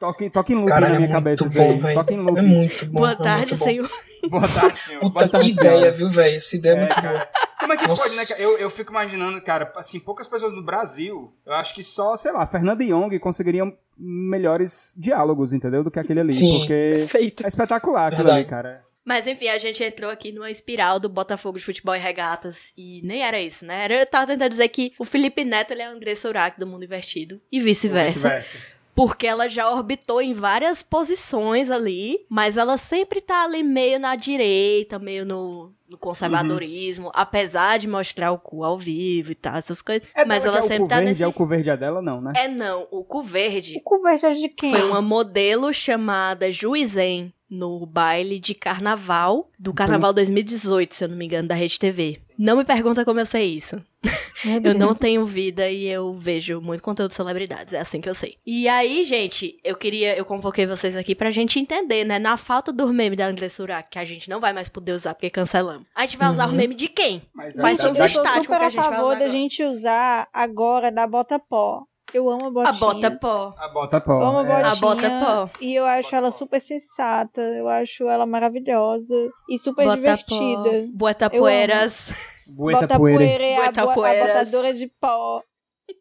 Toca, 0.00 0.30
toca 0.30 0.52
em 0.52 0.56
loop 0.56 0.68
Caralho, 0.68 0.90
na 0.92 0.96
é 0.96 0.98
minha 0.98 1.20
muito 1.20 1.44
cabeça 1.44 1.58
bom. 1.58 1.94
Toca 1.94 2.14
em 2.14 2.16
loop. 2.18 2.38
É 2.38 2.42
muito 2.42 2.86
bom. 2.86 2.92
Boa 3.00 3.12
é 3.12 3.16
tarde, 3.16 3.54
muito 3.54 3.58
bom. 3.58 3.64
senhor. 3.64 3.90
Boa 4.30 4.48
tarde, 4.48 4.78
senhor. 4.78 5.00
Puta 5.00 5.18
Boa 5.18 5.28
tarde, 5.28 5.46
que 5.46 5.52
ideia, 5.60 5.70
senhora. 5.76 5.92
viu, 5.92 6.08
velho? 6.10 6.36
Essa 6.36 6.56
ideia 6.56 6.72
é, 6.72 6.76
É, 6.76 6.80
muito 6.80 6.94
cara. 6.94 7.08
boa. 7.12 7.28
Como 7.60 7.72
é 7.72 7.76
que 7.76 7.88
Nossa. 7.88 8.02
pode, 8.02 8.16
né? 8.16 8.24
Eu, 8.38 8.58
eu 8.58 8.70
fico 8.70 8.90
imaginando, 8.92 9.40
cara, 9.42 9.72
assim, 9.76 9.98
poucas 10.00 10.26
pessoas 10.26 10.54
no 10.54 10.62
Brasil, 10.64 11.32
eu 11.44 11.52
acho 11.54 11.74
que 11.74 11.82
só, 11.82 12.16
sei 12.16 12.32
lá, 12.32 12.46
Fernanda 12.46 12.82
e 12.84 12.90
Young 12.90 13.18
conseguiriam 13.18 13.72
melhores 13.96 14.94
diálogos, 14.96 15.52
entendeu? 15.52 15.82
Do 15.82 15.90
que 15.90 15.98
aquele 15.98 16.20
ali. 16.20 16.32
Sim. 16.32 16.58
Porque 16.60 16.94
Perfeito. 16.98 17.44
é 17.44 17.48
espetacular 17.48 18.12
aquilo 18.12 18.30
ali, 18.30 18.44
cara. 18.44 18.82
Mas 19.08 19.26
enfim, 19.26 19.48
a 19.48 19.56
gente 19.56 19.82
entrou 19.82 20.10
aqui 20.10 20.30
numa 20.30 20.50
espiral 20.50 21.00
do 21.00 21.08
Botafogo 21.08 21.56
de 21.56 21.64
futebol 21.64 21.96
e 21.96 21.98
regatas. 21.98 22.74
E 22.76 23.00
nem 23.02 23.22
era 23.22 23.40
isso, 23.40 23.64
né? 23.64 23.84
Era, 23.84 23.94
eu 23.94 24.06
tava 24.06 24.26
tentando 24.26 24.50
dizer 24.50 24.68
que 24.68 24.92
o 24.98 25.04
Felipe 25.04 25.46
Neto 25.46 25.70
ele 25.70 25.80
é 25.80 25.88
o 25.88 25.92
André 25.94 26.14
Surak 26.14 26.58
do 26.58 26.66
mundo 26.66 26.84
invertido. 26.84 27.40
E 27.50 27.58
vice-versa. 27.58 28.18
Vice-versa. 28.18 28.58
Porque 28.94 29.26
ela 29.26 29.48
já 29.48 29.70
orbitou 29.70 30.20
em 30.20 30.34
várias 30.34 30.82
posições 30.82 31.70
ali, 31.70 32.26
mas 32.28 32.58
ela 32.58 32.76
sempre 32.76 33.22
tá 33.22 33.44
ali 33.44 33.62
meio 33.62 33.98
na 33.98 34.14
direita, 34.14 34.98
meio 34.98 35.24
no, 35.24 35.72
no 35.88 35.96
conservadorismo, 35.96 37.10
apesar 37.14 37.78
de 37.78 37.88
mostrar 37.88 38.30
o 38.30 38.38
cu 38.38 38.62
ao 38.62 38.76
vivo 38.76 39.32
e 39.32 39.34
tal, 39.34 39.56
essas 39.56 39.80
coisas. 39.80 40.06
É 40.14 40.24
mas 40.26 40.42
dela 40.42 40.56
ela 40.56 40.64
é 40.64 40.66
o 40.66 40.68
sempre 40.68 40.82
cu 40.82 40.88
tá 40.88 40.96
verde, 40.96 41.10
nesse. 41.10 41.22
é 41.22 41.26
o 41.26 41.32
cu 41.32 41.46
verde 41.46 41.70
é 41.70 41.76
dela, 41.78 42.02
não, 42.02 42.20
né? 42.20 42.32
É 42.36 42.46
não, 42.46 42.86
o 42.90 43.02
cu 43.02 43.22
verde 43.22 43.76
O 43.78 43.80
conversa 43.80 44.34
de 44.34 44.48
quem? 44.50 44.74
foi 44.74 44.82
uma 44.82 45.00
modelo 45.00 45.72
chamada 45.72 46.50
Juizen 46.52 47.32
no 47.50 47.84
baile 47.86 48.38
de 48.38 48.54
carnaval 48.54 49.50
do 49.58 49.72
Carnaval 49.72 50.12
2018, 50.12 50.94
se 50.94 51.04
eu 51.04 51.08
não 51.08 51.16
me 51.16 51.24
engano, 51.24 51.48
da 51.48 51.54
Rede 51.54 51.78
TV. 51.78 52.20
Não 52.38 52.56
me 52.56 52.64
pergunta 52.64 53.04
como 53.04 53.18
eu 53.18 53.26
sei 53.26 53.46
isso. 53.56 53.82
Eu 54.62 54.72
não 54.72 54.94
tenho 54.94 55.26
vida 55.26 55.68
e 55.68 55.88
eu 55.88 56.14
vejo 56.14 56.60
muito 56.60 56.80
conteúdo 56.80 57.08
de 57.08 57.16
celebridades, 57.16 57.74
é 57.74 57.80
assim 57.80 58.00
que 58.00 58.08
eu 58.08 58.14
sei. 58.14 58.36
E 58.46 58.68
aí, 58.68 59.04
gente, 59.04 59.58
eu 59.64 59.74
queria, 59.74 60.16
eu 60.16 60.24
convoquei 60.24 60.64
vocês 60.64 60.94
aqui 60.94 61.12
pra 61.12 61.32
gente 61.32 61.58
entender, 61.58 62.04
né? 62.04 62.20
Na 62.20 62.36
falta 62.36 62.72
do 62.72 62.92
meme 62.92 63.16
da 63.16 63.26
André 63.26 63.48
Surak, 63.48 63.90
que 63.90 63.98
a 63.98 64.04
gente 64.04 64.30
não 64.30 64.38
vai 64.38 64.52
mais 64.52 64.68
poder 64.68 64.92
usar 64.92 65.14
porque 65.14 65.28
cancelamos. 65.28 65.84
A 65.92 66.02
gente 66.02 66.16
vai 66.16 66.30
usar 66.30 66.46
o 66.46 66.52
meme 66.52 66.76
de 66.76 66.86
quem? 66.86 67.22
Mas 67.34 67.56
Vai 67.56 67.72
Gente, 67.72 67.80
ser 67.80 67.86
eu 67.88 67.90
um 67.90 67.94
sou 67.94 68.06
estático 68.06 68.44
super 68.44 68.58
que 68.58 68.62
a 68.62 68.66
a 68.66 68.70
gente 68.70 68.80
vai 68.80 68.90
favor 68.90 69.16
usar 69.16 69.18
da 69.18 69.28
gente 69.28 69.64
usar 69.64 70.28
agora 70.32 70.92
da 70.92 71.04
bota 71.04 71.40
pó. 71.40 71.82
Eu 72.12 72.28
amo 72.30 72.46
a 72.46 72.50
botinha. 72.50 72.70
A 72.70 72.72
bota 72.72 73.10
pó. 73.10 73.54
A 73.58 73.68
bota 73.68 74.00
pó. 74.00 74.22
Amo 74.22 74.38
a 74.38 74.42
é. 74.42 74.46
botinha. 74.46 74.72
A 74.72 74.76
bota 74.76 75.10
pó. 75.10 75.50
E 75.60 75.74
eu 75.74 75.84
acho 75.84 76.14
ela 76.14 76.30
super 76.30 76.60
sensata. 76.60 77.40
Eu 77.40 77.68
acho 77.68 78.08
ela 78.08 78.26
maravilhosa. 78.26 79.30
E 79.48 79.58
super 79.58 79.84
Bota 79.84 79.96
divertida. 79.96 80.70
pó. 80.70 80.86
Bota 80.94 81.30
Eu 81.32 81.40
poeiras. 81.40 82.12
Bueta 82.46 82.80
bota 82.80 82.96
poeira. 82.96 83.18
poeira 83.18 83.44
é 83.44 83.56
a, 83.56 83.72
Bota 83.72 83.84
botadora 83.84 84.72
de 84.72 84.86
pó. 85.00 85.42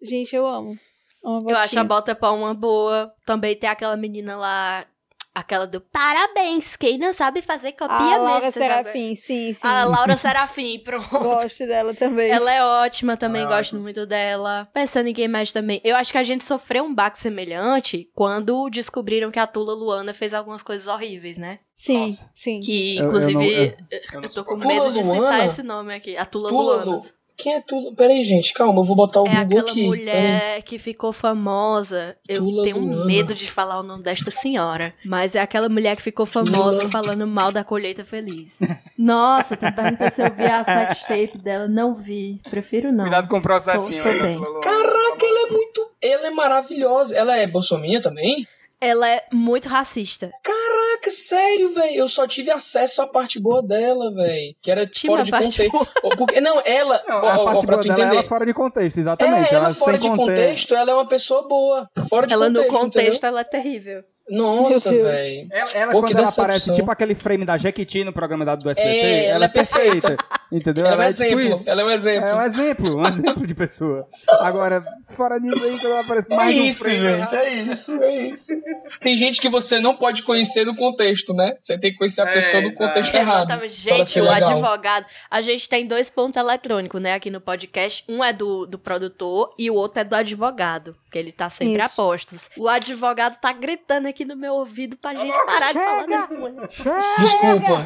Gente, 0.01 0.35
eu 0.35 0.47
amo. 0.47 0.77
amo 1.23 1.49
a 1.49 1.51
Eu 1.51 1.57
acho 1.57 1.79
a 1.79 1.83
bota 1.83 2.15
pó 2.15 2.31
uma 2.33 2.53
boa. 2.53 3.13
Também 3.25 3.55
tem 3.55 3.69
aquela 3.69 3.97
menina 3.97 4.37
lá, 4.37 4.85
aquela 5.39 5.65
do 5.67 5.79
parabéns, 5.81 6.75
quem 6.75 6.97
não 6.97 7.13
sabe 7.13 7.41
fazer 7.41 7.71
copia 7.73 7.95
A 7.95 8.01
mesmo. 8.09 8.23
Laura 8.23 8.51
você 8.51 8.59
sabe? 8.59 8.73
Serafim, 8.83 9.15
sim, 9.15 9.53
sim. 9.53 9.67
A 9.67 9.83
Laura 9.85 10.15
Serafim, 10.17 10.79
pronto. 10.83 11.07
Gosto 11.19 11.65
dela 11.65 11.93
também. 11.93 12.29
Ela 12.31 12.51
é 12.53 12.63
ótima 12.63 13.15
também, 13.17 13.43
é 13.43 13.45
gosto 13.45 13.77
muito 13.77 14.05
dela. 14.05 14.67
Pensando 14.73 15.07
em 15.07 15.13
quem 15.13 15.27
mais 15.27 15.51
também. 15.51 15.79
Eu 15.83 15.95
acho 15.95 16.11
que 16.11 16.17
a 16.17 16.23
gente 16.23 16.43
sofreu 16.43 16.83
um 16.83 16.93
baque 16.93 17.19
semelhante 17.19 18.09
quando 18.13 18.69
descobriram 18.69 19.31
que 19.31 19.39
a 19.39 19.47
Tula 19.47 19.73
Luana 19.73 20.13
fez 20.13 20.33
algumas 20.33 20.63
coisas 20.63 20.87
horríveis, 20.87 21.37
né? 21.37 21.59
Sim, 21.75 22.07
Nossa. 22.07 22.31
sim. 22.35 22.59
Que, 22.59 22.97
Eu- 22.97 23.03
eu 23.03 23.07
inclusive, 23.07 23.33
não- 23.33 23.43
eu, 23.43 23.75
eu- 24.13 24.21
Eu, 24.23 24.29
tô 24.33 24.43
com 24.43 24.55
medo 24.55 24.91
de 24.91 25.03
citar 25.03 25.45
esse 25.47 25.61
nome 25.61 25.93
aqui. 25.93 26.17
A 26.17 26.25
Tula, 26.25 26.49
Tula 26.49 26.75
Luana. 26.83 26.85
Lu... 26.91 27.05
Quem 27.37 27.53
é 27.53 27.61
Tula? 27.61 27.93
Peraí, 27.95 28.23
gente, 28.23 28.51
calma, 28.53 28.79
eu 28.81 28.83
vou 28.83 28.95
botar 28.95 29.21
o 29.21 29.27
É 29.27 29.29
Google 29.43 29.59
aquela 29.59 29.71
aqui. 29.71 29.85
mulher 29.85 30.61
que 30.63 30.79
ficou 30.79 31.13
famosa. 31.13 32.17
Eu 32.27 32.37
Tula 32.37 32.63
tenho 32.63 32.79
Luana. 32.79 33.05
medo 33.05 33.33
de 33.35 33.49
falar 33.49 33.79
o 33.79 33.83
nome 33.83 34.01
desta 34.01 34.31
senhora. 34.31 34.93
Mas 35.05 35.35
é 35.35 35.39
aquela 35.39 35.69
mulher 35.69 35.95
que 35.95 36.01
ficou 36.01 36.25
famosa 36.25 36.79
Tula. 36.79 36.89
falando 36.89 37.27
mal 37.27 37.51
da 37.51 37.63
colheita 37.63 38.03
feliz. 38.03 38.57
Nossa, 38.97 39.55
tu 39.55 39.71
pergunta 39.71 40.09
se 40.09 40.21
eu 40.21 40.33
vi 40.33 40.45
a 40.45 40.63
sex 40.63 41.01
tape 41.01 41.37
dela. 41.37 41.67
Não 41.67 41.93
vi. 41.93 42.41
Prefiro 42.49 42.91
não. 42.91 43.03
Cuidado 43.05 43.27
com 43.27 43.37
o 43.37 43.41
processinho. 43.41 44.01
Tô- 44.03 44.23
bem. 44.23 44.39
Caraca, 44.61 45.25
ela 45.25 45.47
é 45.47 45.51
muito. 45.51 45.91
Ela 46.01 46.27
é 46.27 46.31
maravilhosa. 46.31 47.15
Ela 47.15 47.37
é 47.37 47.45
bolsominha 47.45 48.01
também? 48.01 48.47
Ela 48.81 49.09
é 49.09 49.23
muito 49.33 49.67
racista. 49.69 50.31
Caraca, 50.43 50.66
sério, 51.11 51.73
velho. 51.73 51.95
Eu 51.95 52.09
só 52.09 52.27
tive 52.27 52.51
acesso 52.51 53.01
à 53.01 53.07
parte 53.07 53.39
boa 53.39 53.61
dela, 53.61 54.13
velho. 54.13 54.55
Que 54.61 54.71
era 54.71 54.85
Tinha 54.85 55.11
fora 55.11 55.23
de 55.23 55.31
contexto. 55.31 55.87
Porque, 56.17 56.39
não, 56.41 56.61
ela. 56.65 57.03
Não, 57.07 57.15
ó, 57.23 57.27
a 57.29 57.37
ó, 57.39 57.45
parte 57.45 57.65
pra 57.65 57.75
boa 57.75 57.83
tu 57.83 57.87
dela 57.87 57.99
é 57.99 58.03
entender. 58.05 58.19
ela 58.19 58.27
fora 58.27 58.45
de 58.45 58.53
contexto, 58.53 58.97
exatamente. 58.97 59.53
É, 59.53 59.55
ela 59.57 59.73
sem 59.73 59.75
fora 59.75 59.97
de 59.97 60.09
conter- 60.09 60.25
contexto, 60.25 60.75
ela 60.75 60.91
é 60.91 60.93
uma 60.93 61.07
pessoa 61.07 61.47
boa. 61.47 61.89
Fora 62.09 62.27
de 62.27 62.33
ela 62.33 62.47
contexto. 62.47 62.71
no 62.71 62.79
contexto, 62.79 63.07
entendeu? 63.09 63.27
ela 63.29 63.39
é 63.41 63.43
terrível. 63.43 64.03
Nossa, 64.29 64.91
velho. 64.91 65.47
Ela, 65.51 65.69
ela 65.73 65.91
Pô, 65.91 65.99
quando 65.99 66.07
que 66.07 66.13
ela 66.13 66.21
decepção. 66.23 66.43
aparece, 66.43 66.73
tipo 66.73 66.91
aquele 66.91 67.15
frame 67.15 67.45
da 67.45 67.57
Jequiti 67.57 68.03
no 68.03 68.11
programa 68.11 68.43
da- 68.45 68.55
do 68.55 68.69
SBT, 68.69 68.89
É, 68.89 69.25
ela, 69.25 69.35
ela 69.35 69.45
é 69.45 69.47
é 69.47 69.49
perfeita. 69.49 69.91
perfeita. 70.09 70.17
Entendeu? 70.51 70.85
Ela 70.85 71.05
é 71.05 71.07
um 71.07 71.11
tipo 71.11 71.23
exemplo. 71.23 71.41
isso. 71.41 71.69
Ela 71.69 71.81
é 71.81 71.85
um 71.85 71.91
exemplo. 71.91 72.29
É 72.29 72.35
um 72.35 72.41
exemplo, 72.41 72.97
um 72.97 73.05
exemplo 73.05 73.47
de 73.47 73.53
pessoa. 73.55 74.07
Agora, 74.39 74.83
fora 75.09 75.39
disso 75.39 75.63
aí, 75.63 75.79
quando 75.79 75.91
ela 75.91 76.01
aparece 76.01 76.27
É 76.29 76.35
mais 76.35 76.55
no 76.55 76.61
isso, 76.63 76.83
frame, 76.83 76.99
gente, 76.99 77.35
é 77.35 77.53
isso, 77.53 78.03
é 78.03 78.15
isso. 78.27 78.53
Tem 79.01 79.17
gente 79.17 79.41
que 79.41 79.49
você 79.49 79.79
não 79.79 79.95
pode 79.95 80.23
conhecer 80.23 80.65
no 80.65 80.75
contexto, 80.75 81.33
né? 81.33 81.55
Você 81.61 81.77
tem 81.77 81.91
que 81.91 81.97
conhecer 81.97 82.21
a 82.21 82.29
É, 82.29 82.33
pessoa 82.33 82.61
no 82.61 82.73
contexto 82.73 83.13
errado. 83.15 83.49
Exatamente. 83.49 83.73
Gente, 83.73 84.19
o 84.19 84.23
legal. 84.23 84.49
advogado. 84.51 85.05
A 85.29 85.41
gente 85.41 85.67
tem 85.67 85.85
dois 85.85 86.09
pontos 86.09 86.37
eletrônicos, 86.41 87.01
né, 87.01 87.13
aqui 87.13 87.29
no 87.29 87.41
podcast. 87.41 88.03
Um 88.07 88.23
é 88.23 88.31
do, 88.31 88.65
do 88.65 88.77
produtor 88.79 89.53
e 89.57 89.69
o 89.69 89.73
outro 89.75 89.99
é 89.99 90.03
do 90.03 90.15
advogado. 90.15 90.95
Que 91.11 91.17
ele 91.17 91.31
tá 91.31 91.49
sempre 91.49 91.81
a 91.81 91.85
Isso. 91.85 91.95
postos. 91.95 92.49
O 92.57 92.67
advogado 92.67 93.37
tá 93.39 93.51
gritando 93.53 94.07
aqui 94.07 94.16
no 94.25 94.35
meu 94.35 94.53
ouvido 94.53 94.97
pra 94.97 95.15
gente 95.15 95.33
parar 95.45 95.67
de 95.67 95.73
falar 95.73 96.05
desse 96.05 96.33
mulher. 96.33 96.67
Desculpa. 97.19 97.85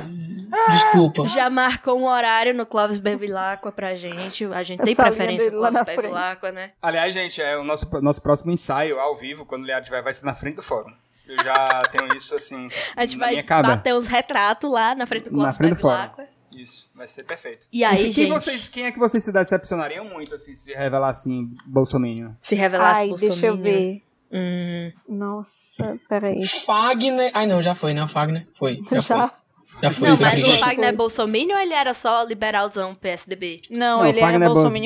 Desculpa. 0.69 1.27
Já 1.29 1.49
marcou 1.49 1.99
um 1.99 2.05
horário 2.05 2.53
no 2.53 2.65
Clóvis 2.65 2.99
Bevilacqua 2.99 3.71
pra 3.71 3.95
gente. 3.95 4.45
A 4.45 4.63
gente 4.63 4.83
tem 4.83 4.93
Essa 4.93 5.03
preferência 5.03 5.49
no 5.51 5.59
Clóvis. 5.59 5.83
Bevilacqua, 5.95 6.51
né? 6.51 6.71
Aliás, 6.81 7.13
gente, 7.13 7.41
é 7.41 7.57
o 7.57 7.63
nosso, 7.63 7.87
nosso 8.01 8.21
próximo 8.21 8.51
ensaio 8.51 8.99
ao 8.99 9.15
vivo, 9.15 9.45
quando 9.45 9.63
o 9.63 9.65
Leandro 9.65 9.85
tiver, 9.85 10.01
vai 10.01 10.13
ser 10.13 10.25
na 10.25 10.33
frente 10.33 10.55
do 10.55 10.61
fórum. 10.61 10.91
Eu 11.27 11.41
já 11.41 11.83
tenho 11.91 12.13
isso 12.15 12.35
assim. 12.35 12.67
A 12.95 13.05
gente 13.05 13.17
na 13.17 13.27
vai 13.27 13.43
bater 13.43 13.93
uns 13.93 14.07
retratos 14.07 14.69
lá 14.69 14.93
na 14.93 15.05
frente 15.05 15.29
do 15.29 15.31
Clóvis. 15.31 15.57
Bevilacqua. 15.57 16.27
Isso, 16.53 16.89
vai 16.93 17.07
ser 17.07 17.23
perfeito. 17.23 17.65
E 17.71 17.81
aí, 17.81 18.03
quem, 18.03 18.11
gente, 18.11 18.29
vocês, 18.33 18.67
quem 18.67 18.85
é 18.85 18.91
que 18.91 18.99
vocês 18.99 19.23
se 19.23 19.31
decepcionariam 19.31 20.03
muito, 20.03 20.35
assim, 20.35 20.53
se 20.53 20.73
revelar 20.73 21.07
assim, 21.07 21.55
Bolsonaro? 21.65 22.35
se 22.41 22.55
revelasse 22.55 22.99
Ai, 23.01 23.07
deixa 23.07 23.47
eu 23.47 23.55
Bolsonaro. 23.55 23.61
ver. 23.61 24.03
Hum, 24.33 24.91
Nossa, 25.09 25.97
peraí. 26.07 26.45
Fagner. 26.45 27.31
Ai, 27.33 27.45
não, 27.45 27.61
já 27.61 27.75
foi, 27.75 27.93
né? 27.93 28.03
O 28.03 28.07
Fagner. 28.07 28.47
Foi. 28.57 28.77
Já, 28.91 28.99
Já? 29.01 29.27
foi. 29.27 29.40
Já 29.81 29.91
foi. 29.91 30.09
Não, 30.09 30.17
já 30.17 30.29
mas 30.31 30.41
foi. 30.41 30.49
o 30.51 30.57
Fagner 30.59 30.89
é 30.89 30.91
bolsominion 30.91 31.55
ou 31.55 31.61
ele 31.61 31.73
era 31.73 31.93
só 31.93 32.23
liberalzão 32.23 32.93
PSDB? 32.95 33.61
Não, 33.69 33.99
Não, 33.99 34.05
ele 34.07 34.19
era 34.19 34.35
é 34.35 34.39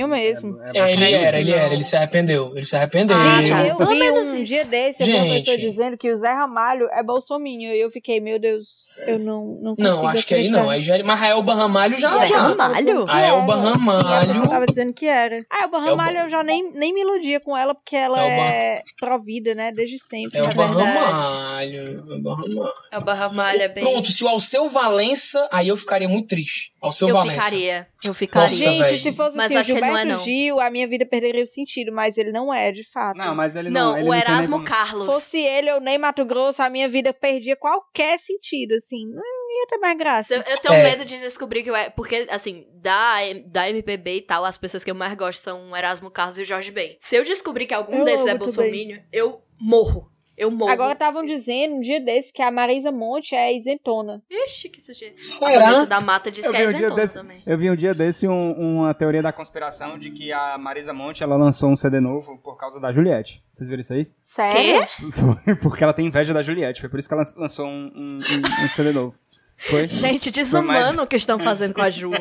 mesmo. 0.07 0.59
É, 0.61 0.65
É, 0.79 0.91
ele 0.91 1.03
Acredito, 1.05 1.23
era, 1.25 1.39
ele 1.39 1.51
era, 1.51 1.73
ele 1.73 1.83
se 1.83 1.95
arrependeu. 1.95 2.51
Ele 2.55 2.65
se 2.65 2.75
arrependeu. 2.75 3.19
Gente, 3.19 3.53
Ah, 3.53 3.65
eu 3.67 3.75
pelo 3.75 3.89
vi 3.89 3.99
menos 3.99 4.27
um 4.27 4.35
isso. 4.35 4.43
dia 4.45 4.65
desse 4.65 5.03
a 5.03 5.05
Gente. 5.05 5.27
professora 5.27 5.57
dizendo 5.57 5.97
que 5.97 6.11
o 6.11 6.15
Zé 6.17 6.31
Ramalho 6.31 6.87
é 6.91 7.03
bolsominho. 7.03 7.73
E 7.73 7.79
eu 7.81 7.89
fiquei, 7.89 8.19
meu 8.19 8.39
Deus, 8.39 8.85
eu 9.07 9.19
não, 9.19 9.57
não 9.61 9.75
consigo 9.75 9.95
Não, 9.97 10.07
acho 10.07 10.25
que 10.27 10.33
aí 10.35 10.49
não. 10.49 10.69
Aí 10.69 10.81
já, 10.81 11.01
mas 11.03 11.19
Raelba 11.19 11.53
Ramalho 11.55 11.97
já. 11.97 12.17
Zé 12.19 12.27
já. 12.27 12.39
Ramalho? 12.39 13.05
A 13.07 13.19
Elba 13.21 13.53
A 13.53 13.57
pessoa 13.57 13.73
Ramalho. 13.73 14.49
tava 14.49 14.65
dizendo 14.65 14.93
que 14.93 15.05
era. 15.07 15.39
Ah, 15.49 15.63
Elba 15.63 15.79
Ramalho 15.79 16.17
Elba- 16.17 16.27
eu 16.27 16.29
já 16.29 16.43
nem, 16.43 16.71
nem 16.73 16.93
me 16.93 17.01
iludia 17.01 17.39
com 17.39 17.55
ela, 17.57 17.73
porque 17.75 17.95
ela 17.95 18.19
Elba- 18.19 18.31
é 18.53 18.81
provida, 18.99 19.53
né? 19.55 19.71
Desde 19.71 19.99
sempre. 19.99 20.37
Elba 20.39 20.67
na 20.67 20.73
verdade. 20.73 20.91
Ramalho. 20.99 21.83
Elba 22.11 22.35
Ramalho. 22.35 22.73
É 22.91 22.97
o 22.97 23.01
Barramalha 23.01 23.63
é 23.63 23.67
bem. 23.67 23.83
Pronto, 23.83 24.11
se 24.11 24.23
o 24.23 24.27
Alceu 24.27 24.69
Valença, 24.89 25.49
aí 25.51 25.67
eu 25.67 25.77
ficaria 25.77 26.07
muito 26.07 26.27
triste. 26.27 26.71
Alceu 26.81 27.07
eu 27.09 27.13
Valença. 27.15 27.41
ficaria. 27.41 27.87
Eu 28.05 28.13
ficaria. 28.13 28.43
Nossa, 28.47 28.55
Gente, 28.55 28.83
velho. 28.85 29.03
se 29.03 29.13
fosse 29.13 29.35
Mas 29.35 29.45
assim, 29.47 29.55
o 29.55 29.59
acho 29.59 29.69
não 29.73 29.75
Gilberto 29.79 29.97
é, 29.97 30.05
não. 30.05 30.19
Gil, 30.19 30.59
a 30.61 30.69
minha 30.69 30.87
vida 30.87 31.05
perderia 31.05 31.43
o 31.43 31.47
sentido, 31.47 31.91
mas 31.91 32.17
ele 32.17 32.31
não 32.31 32.53
é, 32.53 32.71
de 32.71 32.83
fato. 32.91 33.17
Não, 33.17 33.33
mas 33.35 33.55
ele 33.55 33.69
não. 33.69 33.91
Não, 33.91 33.97
ele 33.97 34.05
o 34.05 34.11
não 34.11 34.13
Erasmo 34.15 34.51
como- 34.57 34.65
Carlos. 34.65 35.05
fosse 35.05 35.37
ele 35.39 35.71
ou 35.71 35.79
nem 35.81 35.97
Mato 35.97 36.23
Grosso, 36.25 36.61
a 36.61 36.69
minha 36.69 36.87
vida 36.87 37.11
perdia 37.13 37.55
qualquer 37.55 38.19
sentido, 38.19 38.73
assim. 38.75 39.05
Não 39.07 39.21
ia 39.61 39.67
ter 39.67 39.77
mais 39.77 39.97
graça. 39.97 40.33
Eu, 40.33 40.41
eu 40.41 40.57
tenho 40.57 40.73
É. 40.75 40.83
medo 40.83 41.05
de 41.05 41.17
descobrir 41.19 41.63
que 41.63 41.71
o 41.71 41.75
E- 41.75 41.89
Porque, 41.89 42.27
assim, 42.29 42.65
da, 42.75 43.15
da 43.47 43.69
MPB 43.69 44.17
e 44.17 44.21
tal, 44.21 44.45
as 44.45 44.57
pessoas 44.57 44.83
que 44.83 44.91
eu 44.91 44.95
mais 44.95 45.13
gosto 45.15 45.41
são 45.41 45.71
o 45.71 45.75
Erasmo 45.75 46.11
Carlos 46.11 46.37
e 46.37 46.41
o 46.41 46.45
Jorge 46.45 46.71
Ben. 46.71 46.97
Se 46.99 47.15
eu 47.15 47.23
descobrir 47.23 47.65
que 47.65 47.73
algum 47.73 47.99
Eu 47.99 48.03
desses 48.03 48.25
é 48.27 48.35
bolsominion, 48.35 48.99
eu 49.11 49.41
morro. 49.59 50.11
Eu 50.37 50.51
morro. 50.51 50.69
Agora 50.71 50.93
estavam 50.93 51.23
dizendo 51.23 51.75
um 51.75 51.79
dia 51.81 51.99
desse 52.01 52.33
que 52.33 52.41
a 52.41 52.51
Marisa 52.51 52.91
Monte 52.91 53.33
é 53.35 53.55
isentona. 53.55 54.21
Ixi, 54.29 54.69
que 54.69 54.81
sujeito. 54.81 55.15
A? 55.41 55.49
Vanessa 55.49 55.85
da 55.85 56.01
Mata 56.01 56.29
disse 56.31 56.47
Eu 56.47 56.51
que 56.51 56.57
vi, 56.57 56.63
é 56.63 56.67
um 56.67 56.71
dia 56.71 56.79
isentona 56.79 57.01
desse, 57.01 57.13
também. 57.15 57.43
eu 57.45 57.57
vi 57.57 57.71
um 57.71 57.75
dia 57.75 57.93
desse 57.93 58.27
um- 58.27 58.51
uma 58.51 58.93
teoria 58.93 59.21
da 59.21 59.31
conspiração 59.31 59.97
de 59.97 60.11
que 60.11 60.31
a 60.33 60.57
Marisa 60.57 60.93
Monte 60.93 61.23
ela 61.23 61.35
lançou 61.37 61.69
um 61.69 61.75
CD 61.77 61.99
novo 61.99 62.37
por 62.39 62.57
causa 62.57 62.79
da 62.79 62.91
Juliette. 62.91 63.41
Vocês 63.53 63.69
viram 63.69 63.79
isso 63.81 63.93
aí? 63.93 64.05
Sério? 64.21 64.85
Foi 65.45 65.55
porque 65.55 65.83
ela 65.83 65.93
tem 65.93 66.05
inveja 66.07 66.33
da 66.33 66.41
Juliette. 66.41 66.81
Foi 66.81 66.89
por 66.89 66.99
isso 66.99 67.07
que 67.07 67.13
ela 67.13 67.23
lançou 67.37 67.65
um, 67.67 67.91
um- 67.95 68.19
um- 68.19 68.65
um 68.65 68.67
CD 68.75 68.91
novo. 68.91 69.15
Foi? 69.57 69.87
Gente, 69.87 70.29
desumano 70.31 70.67
mais- 70.67 70.97
o 70.97 71.07
que 71.07 71.15
estão 71.15 71.39
fazendo 71.39 71.73
com 71.73 71.81
a 71.81 71.89
Ju. 71.89 72.11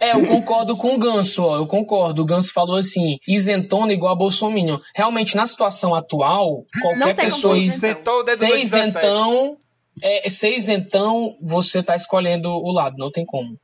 É, 0.00 0.12
eu 0.12 0.26
concordo 0.26 0.76
com 0.76 0.94
o 0.94 0.98
Ganso, 0.98 1.44
ó. 1.44 1.56
Eu 1.56 1.66
concordo. 1.66 2.22
O 2.22 2.24
Ganso 2.24 2.52
falou 2.52 2.76
assim: 2.76 3.18
isentona 3.28 3.92
igual 3.92 4.12
a 4.12 4.16
Bolsonaro. 4.16 4.80
Realmente, 4.94 5.36
na 5.36 5.46
situação 5.46 5.94
atual, 5.94 6.64
qualquer 6.80 7.14
pessoa 7.14 7.54
ser 7.54 7.60
is- 7.60 7.74
isentão. 7.76 7.94
Sentou 7.98 8.18
o 8.20 8.22
dedo 8.22 8.36
ser 8.38 8.46
17. 8.46 8.62
isentão. 8.88 9.56
É, 10.02 10.28
ser 10.28 10.56
isentão, 10.56 11.36
você 11.42 11.82
tá 11.82 11.94
escolhendo 11.94 12.48
o 12.48 12.72
lado, 12.72 12.96
não 12.98 13.10
tem 13.10 13.24
como. 13.26 13.56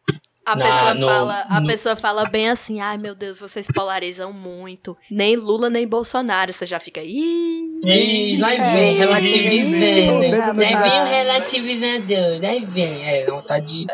A, 0.53 0.57
Na- 0.57 0.64
pessoa, 0.64 0.94
no- 0.94 1.07
fala, 1.07 1.46
a 1.49 1.61
no- 1.61 1.66
pessoa 1.66 1.96
fala 1.96 2.24
bem 2.30 2.49
assim, 2.49 2.80
ai 2.80 2.96
meu 2.99 3.14
Deus, 3.14 3.40
vocês 3.40 3.66
polarizam 3.74 4.32
muito. 4.32 4.96
Nem 5.11 5.36
Lula, 5.36 5.68
nem 5.68 5.86
Bolsonaro. 5.86 6.53
Você 6.53 6.64
já 6.66 6.80
fica, 6.80 7.01
ih... 7.03 7.78
E 7.86 8.36
lá 8.40 8.49
vem, 8.49 8.94
o 8.94 8.99
relativizando. 8.99 9.78
dedo 10.20 10.32
no 10.32 10.38
Lá 10.38 10.53
vem 10.53 10.74
o 10.74 10.80
17. 10.80 11.11
relativizador, 11.14 12.51
aí 12.51 12.64
vem. 12.64 13.09
É, 13.09 13.26
não, 13.26 13.42
tá 13.42 13.59
de. 13.59 13.86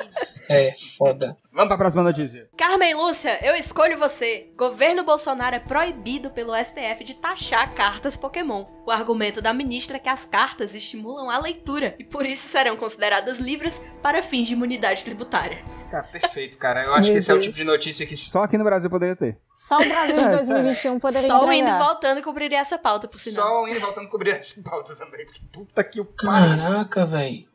É, 0.48 0.72
foda. 0.98 1.36
Vamos 1.52 1.68
pra 1.68 1.76
próxima 1.78 2.02
notícia. 2.02 2.48
Carmen 2.56 2.94
Lúcia, 2.94 3.38
eu 3.42 3.54
escolho 3.54 3.96
você. 3.98 4.48
Governo 4.56 5.04
Bolsonaro 5.04 5.56
é 5.56 5.58
proibido 5.58 6.30
pelo 6.30 6.54
STF 6.56 7.04
de 7.04 7.14
taxar 7.14 7.72
cartas 7.74 8.16
Pokémon. 8.16 8.64
O 8.86 8.90
argumento 8.90 9.40
da 9.40 9.52
ministra 9.54 9.96
é 9.96 10.00
que 10.00 10.08
as 10.08 10.24
cartas 10.24 10.74
estimulam 10.74 11.30
a 11.30 11.38
leitura 11.38 11.94
e 11.98 12.04
por 12.04 12.26
isso 12.26 12.48
serão 12.48 12.76
consideradas 12.76 13.38
livres 13.38 13.80
para 14.02 14.22
fins 14.22 14.46
de 14.48 14.54
imunidade 14.54 15.04
tributária. 15.04 15.58
Cara, 15.94 16.08
perfeito, 16.08 16.58
cara. 16.58 16.82
Eu 16.82 16.92
acho 16.94 17.02
Meu 17.04 17.12
que 17.12 17.18
esse 17.18 17.30
é 17.30 17.34
o 17.34 17.36
Deus. 17.36 17.46
tipo 17.46 17.56
de 17.56 17.64
notícia 17.64 18.04
que. 18.04 18.16
Só 18.16 18.42
aqui 18.42 18.58
no 18.58 18.64
Brasil 18.64 18.90
poderia 18.90 19.14
ter. 19.14 19.38
Só 19.52 19.76
o 19.76 19.78
Brasil 19.78 20.16
de 20.16 20.22
É, 20.26 20.36
2021 20.36 20.98
poderia 20.98 21.28
Só 21.28 21.46
o 21.46 21.52
indo 21.52 21.70
e 21.70 21.78
voltando 21.78 22.20
cobriria 22.20 22.58
essa 22.58 22.76
pauta, 22.76 23.06
por 23.06 23.16
sinal. 23.16 23.46
Só 23.46 23.62
o 23.62 23.68
indo 23.68 23.76
e 23.76 23.80
voltando 23.80 24.08
cobrir 24.08 24.30
essa 24.32 24.60
pauta 24.68 24.96
também. 24.96 25.24
porque 25.24 25.40
Puta 25.52 25.84
que 25.84 26.00
o 26.00 26.04
pariu. 26.04 26.56
Caraca, 26.58 27.06
velho. 27.06 27.46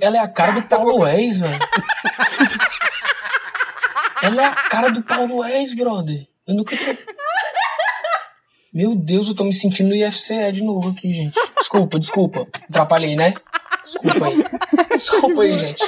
Ela 0.00 0.16
é 0.18 0.20
a 0.20 0.28
cara 0.28 0.52
do 0.52 0.62
Paulo 0.62 0.98
Wes, 1.00 1.40
velho. 1.40 1.58
Ela 4.22 4.42
é 4.42 4.46
a 4.46 4.54
cara 4.54 4.90
do 4.90 5.02
Paulo 5.02 5.38
Wes, 5.38 5.74
brother. 5.74 6.28
Eu 6.46 6.54
nunca 6.54 6.76
tinha. 6.76 6.96
Meu 8.72 8.94
Deus, 8.94 9.26
eu 9.26 9.34
tô 9.34 9.42
me 9.42 9.52
sentindo 9.52 9.88
no 9.88 9.96
IFCE 9.96 10.52
de 10.52 10.62
novo 10.62 10.90
aqui, 10.90 11.12
gente. 11.12 11.36
Desculpa, 11.58 11.98
desculpa. 11.98 12.46
Atrapalhei, 12.68 13.16
né? 13.16 13.34
Desculpa 13.82 14.26
aí. 14.26 14.44
Desculpa 14.90 15.42
aí, 15.42 15.58
gente. 15.58 15.82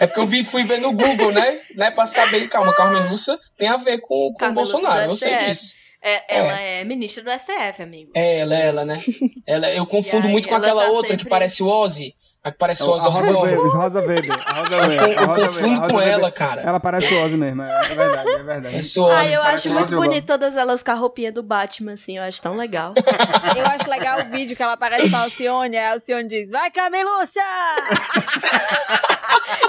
É 0.00 0.06
porque 0.06 0.20
eu 0.20 0.26
vi, 0.26 0.44
fui 0.44 0.64
ver 0.64 0.80
no 0.80 0.92
Google, 0.92 1.32
né? 1.32 1.60
né? 1.74 1.90
Pra 1.90 2.06
saber, 2.06 2.48
calma, 2.48 2.74
Carmen 2.74 3.08
Lúcia 3.08 3.38
tem 3.56 3.68
a 3.68 3.76
ver 3.76 3.98
com, 3.98 4.32
com 4.32 4.46
o 4.46 4.52
Bolsonaro. 4.52 5.10
Eu 5.10 5.16
sei 5.16 5.36
disso. 5.38 5.74
É, 6.00 6.36
ela 6.38 6.60
é. 6.60 6.84
ministra 6.84 7.24
do 7.24 7.30
STF, 7.30 7.82
amigo. 7.82 8.12
É 8.14 8.38
ela, 8.38 8.54
é 8.56 8.66
ela, 8.66 8.84
né? 8.84 8.96
Ela, 9.46 9.72
eu 9.72 9.84
confundo 9.86 10.26
aí, 10.26 10.32
muito 10.32 10.46
com 10.48 10.54
ela 10.54 10.64
aquela 10.64 10.84
tá 10.84 10.90
outra 10.90 11.16
que 11.16 11.22
sempre- 11.22 11.30
parece 11.30 11.62
o 11.62 11.66
Ozzy. 11.66 12.14
A 12.44 12.52
que 12.52 12.58
parece 12.58 12.82
o 12.84 12.86
A 12.92 12.94
Ozzy 12.94 13.08
Rosa 13.08 13.20
Osbourne. 13.28 13.50
Verde, 13.50 13.76
Rosa 13.76 14.00
Verde. 14.00 14.28
Eu- 15.28 15.44
confundo 15.44 15.80
com 15.80 15.86
Rosa 15.88 16.04
ela, 16.04 16.30
cara. 16.30 16.62
Ela 16.62 16.80
parece 16.80 17.12
o 17.12 17.24
Ozzy 17.24 17.36
mesmo, 17.36 17.62
é 17.62 17.80
é 17.90 17.94
verdade, 17.94 18.30
é 18.30 18.42
verdade. 18.42 18.76
O 18.76 18.78
Ozzy. 18.78 19.00
Ah, 19.16 19.26
eu 19.26 19.42
acho 19.42 19.68
o 19.68 19.72
muito 19.74 19.96
bonito 19.96 20.26
todas 20.26 20.56
elas 20.56 20.82
com 20.82 20.90
a 20.90 20.94
roupinha 20.94 21.32
do 21.32 21.42
Batman, 21.42 21.92
assim. 21.94 22.16
Eu 22.16 22.22
acho 22.22 22.40
tão 22.40 22.56
legal. 22.56 22.94
Eu 23.56 23.66
acho 23.66 23.90
legal 23.90 24.20
o 24.22 24.30
vídeo 24.30 24.56
que 24.56 24.62
ela 24.62 24.74
aparece 24.74 25.10
com 25.10 25.16
a 25.16 25.20
Alcione, 25.22 25.76
aí 25.76 25.84
a 25.86 25.92
Alcione 25.94 26.28
diz, 26.28 26.50
vai 26.50 26.70
Carmen 26.70 27.02
Lúcia! 27.04 27.42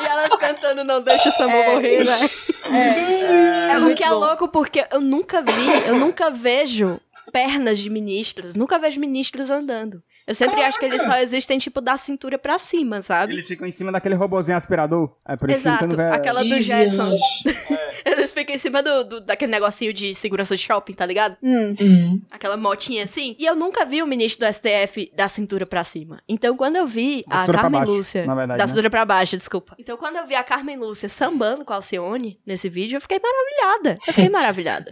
e 0.01 0.05
elas 0.05 0.29
cantando 0.37 0.83
Não 0.83 1.01
Deixa 1.01 1.29
o 1.29 1.31
Samba 1.31 1.53
É. 1.53 1.73
Morrer, 1.73 2.03
né? 2.05 2.29
É, 2.65 3.71
É 3.73 3.77
o 3.77 3.81
muito 3.81 3.97
que 3.97 4.03
é 4.03 4.09
bom. 4.09 4.15
louco, 4.19 4.47
porque 4.47 4.85
eu 4.91 5.01
nunca 5.01 5.41
vi, 5.41 5.87
eu 5.87 5.95
nunca 5.97 6.29
vejo 6.29 6.99
pernas 7.31 7.79
de 7.79 7.89
ministros, 7.89 8.55
nunca 8.55 8.77
vejo 8.79 8.99
ministros 8.99 9.49
andando. 9.49 10.01
Eu 10.29 10.35
sempre 10.35 10.61
acho 10.61 10.77
que 10.79 10.85
eles 10.85 11.01
só 11.01 11.17
existem, 11.17 11.57
tipo, 11.57 11.81
da 11.81 11.97
cintura 11.97 12.37
pra 12.37 12.59
cima, 12.59 13.01
sabe? 13.01 13.33
Eles 13.33 13.47
ficam 13.47 13.67
em 13.67 13.71
cima 13.71 13.91
daquele 13.91 14.13
robozinho 14.15 14.55
aspirador. 14.55 15.11
É 15.27 15.35
por 15.35 15.49
isso 15.49 15.63
que 15.63 15.69
você 15.69 15.69
Exato, 15.69 15.87
não 15.87 15.95
vê. 15.95 16.03
aquela 16.15 16.43
do 16.43 16.61
Jetsons. 16.61 17.19
viagem. 17.43 17.79
Eles 18.05 18.31
ficam 18.31 18.55
em 18.55 18.57
cima 18.57 18.81
do, 18.83 19.03
do- 19.03 19.21
daquele 19.21 19.51
negocinho 19.51 19.91
de 19.91 20.13
segurança 20.13 20.55
de 20.55 20.61
shopping, 20.61 20.93
tá 20.93 21.05
ligado? 21.05 21.35
Hum. 21.43 21.75
Hum. 21.81 22.21
Aquela 22.31 22.55
motinha 22.55 23.03
assim. 23.03 23.35
E 23.39 23.45
eu 23.45 23.55
nunca 23.55 23.85
vi 23.85 24.01
o 24.03 24.07
ministro 24.07 24.45
do 24.47 24.53
STF 24.53 25.11
da 25.15 25.27
cintura 25.27 25.65
pra 25.65 25.83
cima. 25.83 26.21
Então, 26.29 26.55
quando 26.55 26.75
eu 26.75 26.85
vi 26.87 27.23
Da 27.27 27.43
a 27.43 27.47
Carmen 27.51 27.71
baixo, 27.81 27.91
Lúcia. 27.91 28.25
na 28.25 28.35
verdade, 28.35 28.57
da 28.59 28.63
né? 28.63 28.67
cintura 28.67 28.89
pra 28.89 29.05
baixo, 29.05 29.35
desculpa. 29.35 29.75
Então, 29.79 29.97
quando 29.97 30.15
eu 30.17 30.27
vi 30.27 30.35
a 30.35 30.43
Carmen 30.43 30.77
Lúcia 30.77 31.09
sambando 31.09 31.65
com 31.65 31.73
a 31.73 31.77
Alcione 31.77 32.39
nesse 32.45 32.69
vídeo, 32.69 32.97
eu 32.97 33.01
fiquei 33.01 33.19
maravilhada. 33.19 33.97
Eu 34.07 34.13
fiquei 34.13 34.29
maravilhada. 34.29 34.91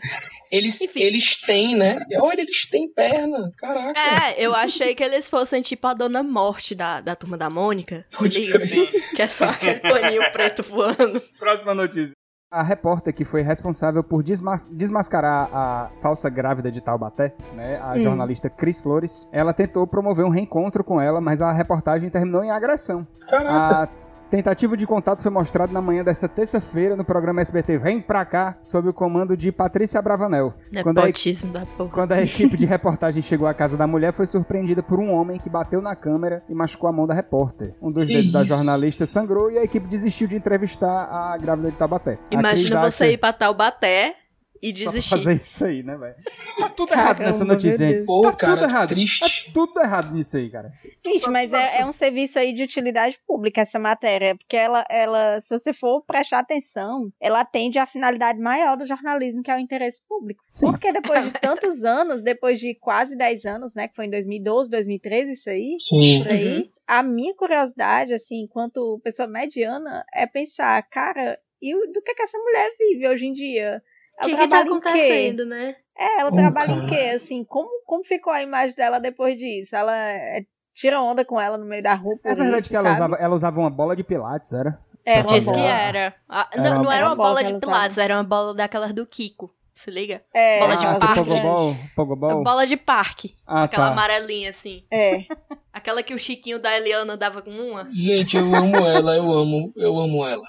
Eles, 0.51 0.81
Enfim. 0.81 1.01
eles 1.01 1.41
têm, 1.41 1.75
né? 1.75 1.99
Olha, 2.21 2.41
eles 2.41 2.69
têm 2.69 2.91
perna. 2.93 3.51
Caraca. 3.57 3.99
É, 3.99 4.35
eu 4.37 4.55
achei 4.55 4.95
que 4.95 5.03
eles 5.03 5.29
fossem 5.29 5.61
tipo 5.61 5.85
a 5.87 5.93
Dona 5.93 6.23
Morte 6.23 6.73
da, 6.75 7.01
da 7.01 7.15
turma 7.15 7.37
da 7.37 7.49
Mônica. 7.49 8.05
Pode 8.17 8.51
crer. 8.51 8.91
Que 9.15 9.21
é 9.21 9.27
só 9.27 9.45
aquele 9.45 9.79
paninho 9.79 10.31
preto 10.31 10.63
voando. 10.63 11.21
Próxima 11.37 11.73
notícia. 11.73 12.11
A 12.49 12.63
repórter 12.63 13.13
que 13.13 13.25
foi 13.25 13.41
responsável 13.41 14.01
por 14.01 14.23
desmas- 14.23 14.63
desmascarar 14.71 15.49
a 15.53 15.91
falsa 16.01 16.29
grávida 16.29 16.71
de 16.71 16.79
Taubaté, 16.79 17.35
né, 17.53 17.77
a 17.81 17.91
Hum. 17.95 17.99
jornalista 17.99 18.49
Cris 18.49 18.79
Flores, 18.79 19.27
ela 19.33 19.51
tentou 19.53 19.85
promover 19.85 20.23
um 20.23 20.29
reencontro 20.29 20.81
com 20.81 20.99
ela, 21.01 21.19
mas 21.19 21.41
a 21.41 21.51
reportagem 21.51 22.09
terminou 22.09 22.45
em 22.45 22.49
agressão. 22.49 23.05
Caraca. 23.27 23.83
A 23.83 23.87
tentativa 24.29 24.75
de 24.75 24.85
contato 24.85 25.21
foi 25.21 25.31
mostrada 25.31 25.71
na 25.71 25.81
manhã 25.81 26.03
desta 26.03 26.27
terça-feira 26.27 26.95
no 26.95 27.03
programa 27.03 27.41
SBT 27.41 27.77
Vem 27.77 28.01
Pra 28.01 28.25
Cá, 28.25 28.57
sob 28.61 28.89
o 28.89 28.93
comando 28.93 29.35
de 29.35 29.51
Patrícia 29.51 30.01
Bravanel. 30.01 30.53
Quando 30.83 30.99
a, 30.99 31.05
da 31.07 31.65
porra. 31.65 31.89
quando 31.89 32.11
a 32.11 32.21
equipe 32.21 32.57
de 32.57 32.65
reportagem 32.65 33.21
chegou 33.21 33.47
à 33.47 33.53
casa 33.53 33.77
da 33.77 33.87
mulher, 33.87 34.11
foi 34.13 34.25
surpreendida 34.25 34.83
por 34.83 34.99
um 34.99 35.11
homem 35.11 35.37
que 35.39 35.49
bateu 35.49 35.81
na 35.81 35.95
câmera 35.95 36.43
e 36.49 36.53
machucou 36.53 36.89
a 36.89 36.93
mão 36.93 37.07
da 37.07 37.13
repórter. 37.13 37.73
Um 37.81 37.91
dos 37.91 38.05
Que 38.05 38.13
dedos 38.13 38.31
da 38.31 38.43
isso? 38.43 38.53
jornalista 38.55 39.05
sangrou 39.05 39.51
e 39.51 39.57
a 39.57 39.63
equipe 39.63 39.87
desistiu 39.87 40.27
de 40.27 40.35
entrevistar 40.35 41.05
a 41.11 41.37
grávida 41.37 41.71
de 41.71 41.77
Tabaté. 41.77 42.17
Imagina 42.31 42.81
você 42.89 43.11
ir 43.11 43.17
pra 43.17 43.33
Taubaté 43.33 44.15
e 44.61 44.75
só 44.75 44.83
pra 44.83 44.91
desistir. 44.91 45.09
fazer 45.09 45.33
isso 45.33 45.65
aí, 45.65 45.83
né, 45.83 45.95
velho? 45.97 46.15
Tá 46.59 46.69
tudo 46.69 46.89
Caramba, 46.89 47.09
errado 47.09 47.19
nessa 47.19 47.45
notícia, 47.45 47.77
gente. 47.87 48.05
Pô, 48.05 48.23
tá 48.23 48.37
cara, 48.37 48.53
tudo 48.61 48.69
errado. 48.69 48.89
triste. 48.89 49.45
Tá 49.47 49.51
tudo 49.53 49.81
errado 49.81 50.13
nisso 50.13 50.37
aí, 50.37 50.49
cara. 50.49 50.71
Gente, 51.05 51.29
mas 51.29 51.53
é, 51.53 51.81
é 51.81 51.85
um 51.85 51.91
serviço 51.91 52.39
aí 52.39 52.53
de 52.53 52.63
utilidade 52.63 53.19
pública 53.25 53.61
essa 53.61 53.79
matéria, 53.79 54.35
porque 54.35 54.55
ela, 54.55 54.83
ela, 54.89 55.39
se 55.41 55.57
você 55.57 55.73
for 55.73 56.01
prestar 56.01 56.39
atenção, 56.39 57.11
ela 57.19 57.41
atende 57.41 57.79
à 57.79 57.85
finalidade 57.85 58.39
maior 58.39 58.77
do 58.77 58.85
jornalismo, 58.85 59.43
que 59.43 59.51
é 59.51 59.55
o 59.55 59.59
interesse 59.59 60.01
público. 60.07 60.43
Sim. 60.51 60.71
Porque 60.71 60.91
depois 60.91 61.25
de 61.25 61.31
tantos 61.39 61.83
anos, 61.83 62.23
depois 62.23 62.59
de 62.59 62.75
quase 62.75 63.15
10 63.17 63.45
anos, 63.45 63.75
né, 63.75 63.87
que 63.87 63.95
foi 63.95 64.05
em 64.05 64.09
2012, 64.11 64.69
2013, 64.69 65.31
isso 65.31 65.49
aí, 65.49 65.77
Sim. 65.79 66.23
por 66.23 66.31
aí, 66.31 66.69
a 66.87 67.03
minha 67.03 67.33
curiosidade, 67.35 68.13
assim, 68.13 68.41
enquanto 68.41 68.99
pessoa 69.03 69.27
mediana, 69.27 70.03
é 70.13 70.25
pensar, 70.25 70.81
cara, 70.89 71.39
e 71.61 71.73
do 71.91 72.01
que, 72.01 72.13
que 72.13 72.21
essa 72.21 72.37
mulher 72.37 72.69
vive 72.77 73.07
hoje 73.07 73.27
em 73.27 73.33
dia? 73.33 73.81
O 74.19 74.25
que, 74.25 74.35
que 74.35 74.47
tá 74.47 74.59
em 74.59 74.63
acontecendo, 74.63 75.45
né? 75.45 75.75
É, 75.97 76.21
ela 76.21 76.29
Pô, 76.29 76.35
trabalha 76.37 76.71
em 76.71 76.75
cara. 76.81 76.87
quê? 76.87 77.11
Assim, 77.15 77.43
como, 77.43 77.69
como 77.85 78.03
ficou 78.03 78.31
a 78.31 78.41
imagem 78.43 78.75
dela 78.75 78.99
depois 78.99 79.37
disso? 79.37 79.75
Ela 79.75 79.95
é, 79.95 80.45
tira 80.75 81.01
onda 81.01 81.25
com 81.25 81.39
ela 81.39 81.57
no 81.57 81.65
meio 81.65 81.81
da 81.83 81.95
rua. 81.95 82.19
É 82.23 82.35
verdade 82.35 82.61
isso, 82.61 82.69
que 82.69 82.75
ela 82.75 82.89
sabe? 82.89 82.97
usava, 82.97 83.15
ela 83.23 83.35
usava 83.35 83.59
uma 83.59 83.69
bola 83.69 83.95
de 83.95 84.03
pilates, 84.03 84.53
era? 84.53 84.79
É, 85.05 85.23
Diz 85.23 85.45
que 85.45 85.59
era. 85.59 86.13
Ah, 86.27 86.49
Era 86.51 86.61
não, 86.63 86.71
uma- 86.77 86.83
não 86.83 86.91
era 86.91 87.05
uma 87.05 87.09
uma 87.11 87.15
bola 87.15 87.29
bola 87.41 87.43
de 87.43 87.59
pilates, 87.59 87.97
era 87.97 88.15
uma 88.15 88.23
bola 88.23 88.53
daquelas 88.53 88.93
do 88.93 89.05
Kiko. 89.05 89.53
Se 89.73 89.91
liga? 89.91 90.23
É, 90.33 90.59
bola 90.59 90.75
de 90.75 90.85
ah, 90.87 90.95
parque. 90.95 91.23
Pogobol, 91.23 91.75
Pogobol. 91.95 92.43
Bola 92.43 92.65
de 92.65 92.75
parque. 92.75 93.35
Ah, 93.45 93.63
Aquela 93.63 93.85
tá. 93.87 93.91
amarelinha, 93.93 94.49
assim. 94.49 94.83
É. 94.91 95.19
Aquela 95.77 96.01
que 96.01 96.11
o 96.11 96.17
Chiquinho 96.17 96.57
da 96.57 96.75
Eliana 96.75 97.15
dava 97.15 97.39
com 97.39 97.51
uma. 97.51 97.87
Gente, 97.93 98.35
eu 98.35 98.43
amo 98.55 98.77
ela, 98.77 99.15
eu 99.15 99.31
amo, 99.31 99.71
eu 99.75 99.95
amo 99.95 100.25
ela. 100.25 100.43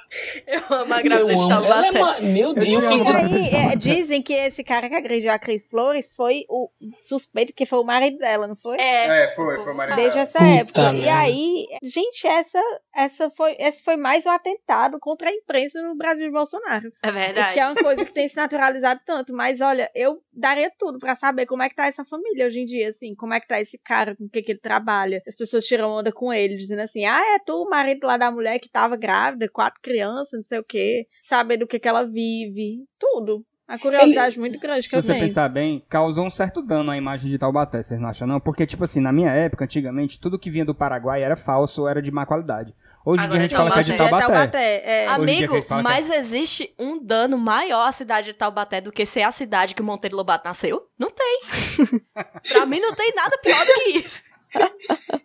Eu 0.46 0.62
amo 0.70 0.94
a 0.94 1.00
Eu 1.00 1.04
grávida 1.04 1.34
de 1.34 1.44
é 1.44 1.48
Taubaté. 1.48 2.22
Meu 2.22 2.54
Deus, 2.54 2.72
eu 2.72 2.88
amo, 2.88 3.04
fico... 3.04 3.12
cara. 3.12 3.26
Aí, 3.26 3.72
é, 3.72 3.76
dizem 3.76 4.22
que 4.22 4.32
esse 4.32 4.64
cara 4.64 4.88
que 4.88 4.94
agrediu 4.94 5.30
a 5.30 5.38
Cris 5.38 5.68
Flores 5.68 6.16
foi 6.16 6.46
o 6.48 6.70
suspeito 6.98 7.52
que 7.52 7.66
foi 7.66 7.78
o 7.78 7.84
marido 7.84 8.16
dela, 8.16 8.46
não 8.46 8.56
foi? 8.56 8.78
É. 8.80 9.24
É, 9.24 9.34
foi, 9.36 9.62
foi 9.62 9.74
Maria. 9.74 9.96
Desde 9.96 10.18
essa 10.18 10.38
Puta 10.38 10.50
época. 10.50 10.92
E 10.94 11.06
aí, 11.06 11.66
gente, 11.82 12.26
essa, 12.26 12.62
essa 12.96 13.28
foi, 13.28 13.54
esse 13.58 13.82
foi 13.82 13.98
mais 13.98 14.24
um 14.24 14.30
atentado 14.30 14.98
contra 14.98 15.28
a 15.28 15.32
imprensa 15.32 15.82
no 15.82 15.94
Brasil 15.94 16.26
de 16.26 16.32
Bolsonaro. 16.32 16.90
É 17.02 17.12
verdade. 17.12 17.52
Que 17.52 17.60
é 17.60 17.66
uma 17.66 17.76
coisa 17.76 18.02
que 18.02 18.14
tem 18.14 18.26
se 18.28 18.36
naturalizado 18.36 19.00
tanto. 19.04 19.34
Mas 19.34 19.60
olha, 19.60 19.90
eu 19.94 20.22
daria 20.32 20.72
tudo 20.78 20.98
pra 20.98 21.14
saber 21.14 21.44
como 21.44 21.62
é 21.62 21.68
que 21.68 21.76
tá 21.76 21.86
essa 21.86 22.02
família 22.02 22.46
hoje 22.46 22.60
em 22.60 22.64
dia, 22.64 22.88
assim. 22.88 23.14
Como 23.14 23.34
é 23.34 23.40
que 23.40 23.46
tá 23.46 23.60
esse 23.60 23.76
cara, 23.76 24.16
com 24.16 24.24
o 24.24 24.28
que, 24.30 24.40
que 24.40 24.52
ele 24.52 24.58
trabalha. 24.58 25.17
As 25.26 25.36
pessoas 25.36 25.64
tiram 25.64 25.90
onda 25.90 26.12
com 26.12 26.32
ele, 26.32 26.56
dizendo 26.56 26.80
assim: 26.82 27.04
ah, 27.04 27.20
é 27.34 27.38
tu 27.38 27.62
o 27.62 27.70
marido 27.70 28.06
lá 28.06 28.16
da 28.16 28.30
mulher 28.30 28.58
que 28.58 28.68
tava 28.68 28.96
grávida, 28.96 29.48
quatro 29.48 29.80
crianças, 29.82 30.40
não 30.40 30.44
sei 30.44 30.58
o 30.58 30.64
quê. 30.64 31.06
Saber 31.22 31.56
do 31.56 31.66
que, 31.66 31.78
que 31.78 31.88
ela 31.88 32.04
vive. 32.04 32.84
Tudo. 32.98 33.44
A 33.66 33.78
curiosidade 33.78 34.40
muito 34.40 34.58
grande 34.58 34.84
que 34.84 34.88
Se 34.88 34.96
eu 34.96 35.02
você 35.02 35.12
tenho. 35.12 35.24
pensar 35.26 35.46
bem, 35.50 35.84
causou 35.90 36.24
um 36.24 36.30
certo 36.30 36.62
dano 36.62 36.90
à 36.90 36.96
imagem 36.96 37.30
de 37.30 37.36
Taubaté, 37.36 37.82
vocês 37.82 38.00
não 38.00 38.08
acham 38.08 38.26
não? 38.26 38.40
Porque, 38.40 38.66
tipo 38.66 38.82
assim, 38.82 38.98
na 38.98 39.12
minha 39.12 39.30
época, 39.30 39.62
antigamente, 39.66 40.18
tudo 40.18 40.38
que 40.38 40.48
vinha 40.48 40.64
do 40.64 40.74
Paraguai 40.74 41.22
era 41.22 41.36
falso 41.36 41.82
ou 41.82 41.88
era 41.88 42.00
de 42.00 42.10
má 42.10 42.24
qualidade. 42.24 42.74
Hoje 43.04 43.26
em 43.26 43.28
dia 43.28 43.38
a 43.38 43.42
gente 43.42 43.54
é 43.54 43.56
fala 43.58 43.70
que 43.70 43.80
é 43.80 43.82
de 43.82 43.94
Taubaté. 43.94 44.26
Taubaté. 44.26 44.74
é. 44.76 45.04
Que 45.04 45.10
a 45.10 45.14
Amigo, 45.16 45.54
é- 45.54 45.82
mas 45.82 46.08
existe 46.08 46.74
um 46.78 46.98
dano 47.04 47.36
maior 47.36 47.86
à 47.86 47.92
cidade 47.92 48.28
de 48.28 48.38
Taubaté 48.38 48.80
do 48.80 48.90
que 48.90 49.04
ser 49.04 49.20
a 49.20 49.30
cidade 49.30 49.74
que 49.74 49.82
o 49.82 49.84
Monteiro 49.84 50.16
Lobato 50.16 50.48
nasceu? 50.48 50.88
Não 50.98 51.10
tem. 51.10 51.40
pra 52.50 52.64
mim 52.64 52.80
não 52.80 52.94
tem 52.94 53.12
nada 53.14 53.36
pior 53.36 53.66
do 53.66 53.72
que 53.74 53.98
isso. 53.98 54.22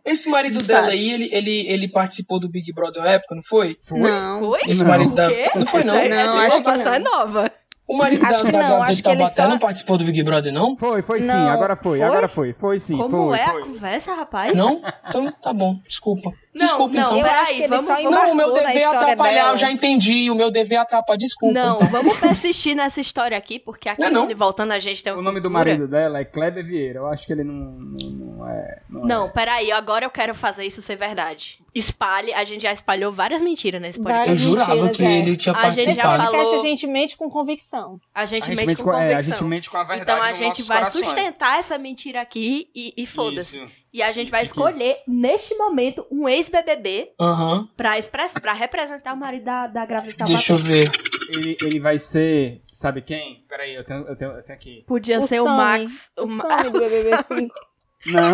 Esse 0.05 0.30
marido 0.30 0.55
Sabe. 0.55 0.67
dela 0.67 0.88
aí, 0.88 1.11
ele, 1.11 1.30
ele, 1.32 1.67
ele 1.69 1.88
participou 1.88 2.39
do 2.39 2.49
Big 2.49 2.71
Brother 2.74 3.01
uma 3.01 3.09
época, 3.09 3.36
não 3.36 3.43
foi? 3.43 3.78
Não. 3.91 4.39
Foi? 4.41 4.59
Esse 4.67 4.82
Não. 4.84 4.89
marido 4.89 5.15
da... 5.15 5.28
O 5.28 5.32
quê? 5.32 5.49
Não 5.55 5.65
foi, 5.65 5.84
não. 5.84 5.95
Essa, 5.95 6.09
Não, 6.09 6.41
essa 6.41 6.55
acho 6.57 6.63
que 6.63 6.84
não. 6.84 6.93
é 6.93 6.99
nova. 6.99 7.51
O 7.86 7.97
marido 7.97 8.24
Acho 8.26 8.43
da, 8.45 8.51
da 8.51 8.69
não, 8.69 8.89
ele 8.89 9.01
Taubaté 9.01 9.43
só- 9.43 9.49
não 9.49 9.59
participou 9.59 9.97
do 9.97 10.05
Big 10.05 10.24
Brother, 10.24 10.53
não? 10.53 10.78
Foi, 10.78 11.01
foi 11.01 11.21
sim, 11.21 11.34
Não. 11.36 11.49
agora 11.49 11.76
foi, 11.76 11.97
Foi? 11.97 12.07
agora 12.07 12.28
foi, 12.30 12.53
foi 12.53 12.80
sim, 12.80 12.95
Como 12.97 13.28
foi. 13.30 13.38
é 13.39 13.45
foi. 13.45 13.61
a 13.61 13.65
conversa, 13.65 14.13
rapaz? 14.13 14.55
Não? 14.55 14.82
Então 15.09 15.32
tá 15.41 15.51
bom, 15.53 15.78
desculpa. 15.86 16.32
Não, 16.54 16.66
Desculpa, 16.68 16.93
não, 16.95 17.18
então. 17.18 17.24
Peraí, 17.24 17.68
vamos, 17.68 17.88
vamos- 17.88 18.04
Não, 18.12 18.32
o 18.32 18.36
meu 18.36 18.54
dever 18.54 18.78
é 18.78 18.86
atrapalhar, 18.86 19.34
dela. 19.43 19.54
eu 19.54 19.58
já 19.58 19.72
entendi. 19.72 20.30
O 20.30 20.36
meu 20.36 20.51
dever 20.51 20.76
é 20.76 20.78
atrapalhar, 20.82 21.18
desculpa. 21.18 21.54
Não, 21.54 21.76
então. 21.78 21.88
vamos 21.88 22.18
persistir 22.20 22.76
nessa 22.76 23.01
história 23.01 23.36
aqui, 23.36 23.58
porque 23.58 23.89
aqui 23.89 24.01
Não, 24.01 24.12
não. 24.12 24.30
no 24.30 24.36
voltando 24.36 24.72
a 24.72 24.78
gente 24.80 25.04
tem 25.04 25.12
uma 25.12 25.20
O 25.20 25.24
nome 25.24 25.39
do 25.39 25.49
cultura. 25.49 25.66
marido 25.72 25.88
dela 25.88 26.20
é 26.20 26.26
Kleber 26.26 26.64
Vieira. 26.64 26.99
Eu 26.99 27.08
acho 27.08 27.26
que 27.26 27.34
ele 27.34 27.43
não, 27.43 27.54
não, 27.56 28.10
não 28.38 28.49
é. 28.49 28.82
Não, 28.89 29.01
Não, 29.04 29.26
é. 29.26 29.30
peraí, 29.30 29.72
agora 29.72 30.06
eu 30.06 30.12
quero 30.12 30.36
fazer 30.36 30.64
isso 30.66 30.82
ser 30.82 30.95
verdade. 30.95 31.58
Espalhe, 31.74 32.32
a 32.36 32.43
gente 32.43 32.62
já 32.62 32.72
espalhou 32.72 33.12
várias 33.12 33.41
mentiras 33.41 33.82
nesse 33.82 33.99
podcast. 33.99 34.30
Eu 34.30 34.36
jurava 34.36 34.76
mentiras, 34.76 34.95
que 34.97 35.04
é. 35.04 35.18
ele 35.20 35.36
tinha 35.36 35.56
A 35.56 35.70
gente 35.72 35.95
já 35.95 36.04
participado. 36.04 36.18
falou- 36.24 36.32
Podcast 36.34 36.56
a 36.68 36.70
gente 36.70 36.88
mente 36.88 37.18
com 37.18 37.30
convicção. 37.32 37.99
A 38.14 38.26
gente 38.26 38.43
A 38.43 38.45
gente 38.45 38.56
mente 38.58 38.68
mente 38.68 38.84
com 38.84 38.91
com- 38.91 38.95
é, 38.95 39.06
a 39.08 39.10
convicção. 39.18 39.34
gente 39.39 39.43
mente 39.49 39.70
com 39.72 39.78
a 39.78 39.84
verdade 39.84 40.04
Então 40.12 40.22
a 40.24 40.34
gente 40.34 40.62
vai 40.62 40.78
corações. 40.78 41.06
sustentar 41.06 41.58
essa 41.58 41.78
mentira 41.80 42.22
aqui 42.22 42.70
e, 42.76 42.93
e 42.95 43.06
foda-se. 43.08 43.60
E 43.94 44.02
a 44.02 44.12
gente 44.12 44.32
vai 44.32 44.41
escolher, 44.41 44.98
neste 45.08 45.54
momento, 45.56 46.04
um 46.12 46.28
ex-BBB 46.28 47.12
Aham. 47.22 47.70
pra, 47.78 48.00
express, 48.00 48.34
pra 48.34 48.52
representar 48.52 49.14
o 49.14 49.18
marido 49.18 49.44
da, 49.46 49.68
da 49.68 49.86
grávida 49.86 50.26
Deixa 50.26 50.54
eu 50.54 50.58
ver. 50.58 50.89
Ele, 51.36 51.56
ele 51.62 51.80
vai 51.80 52.00
ser. 52.00 52.62
Sabe 52.74 53.04
quem? 53.04 53.46
Peraí, 53.48 53.76
eu 53.76 53.84
tenho, 53.84 54.08
eu 54.08 54.16
tenho, 54.18 54.32
eu 54.32 54.44
tenho 54.44 54.58
aqui. 54.58 54.84
Podia 54.88 55.20
O 55.20 55.28
ser 55.28 55.41
o 55.41 55.46
Sammy. 55.46 55.58
Max. 55.58 56.10
O 56.18 56.24
O, 56.24 56.72
do 56.72 56.80
BBB 56.80 57.12
5. 57.28 57.56
Não. 58.12 58.34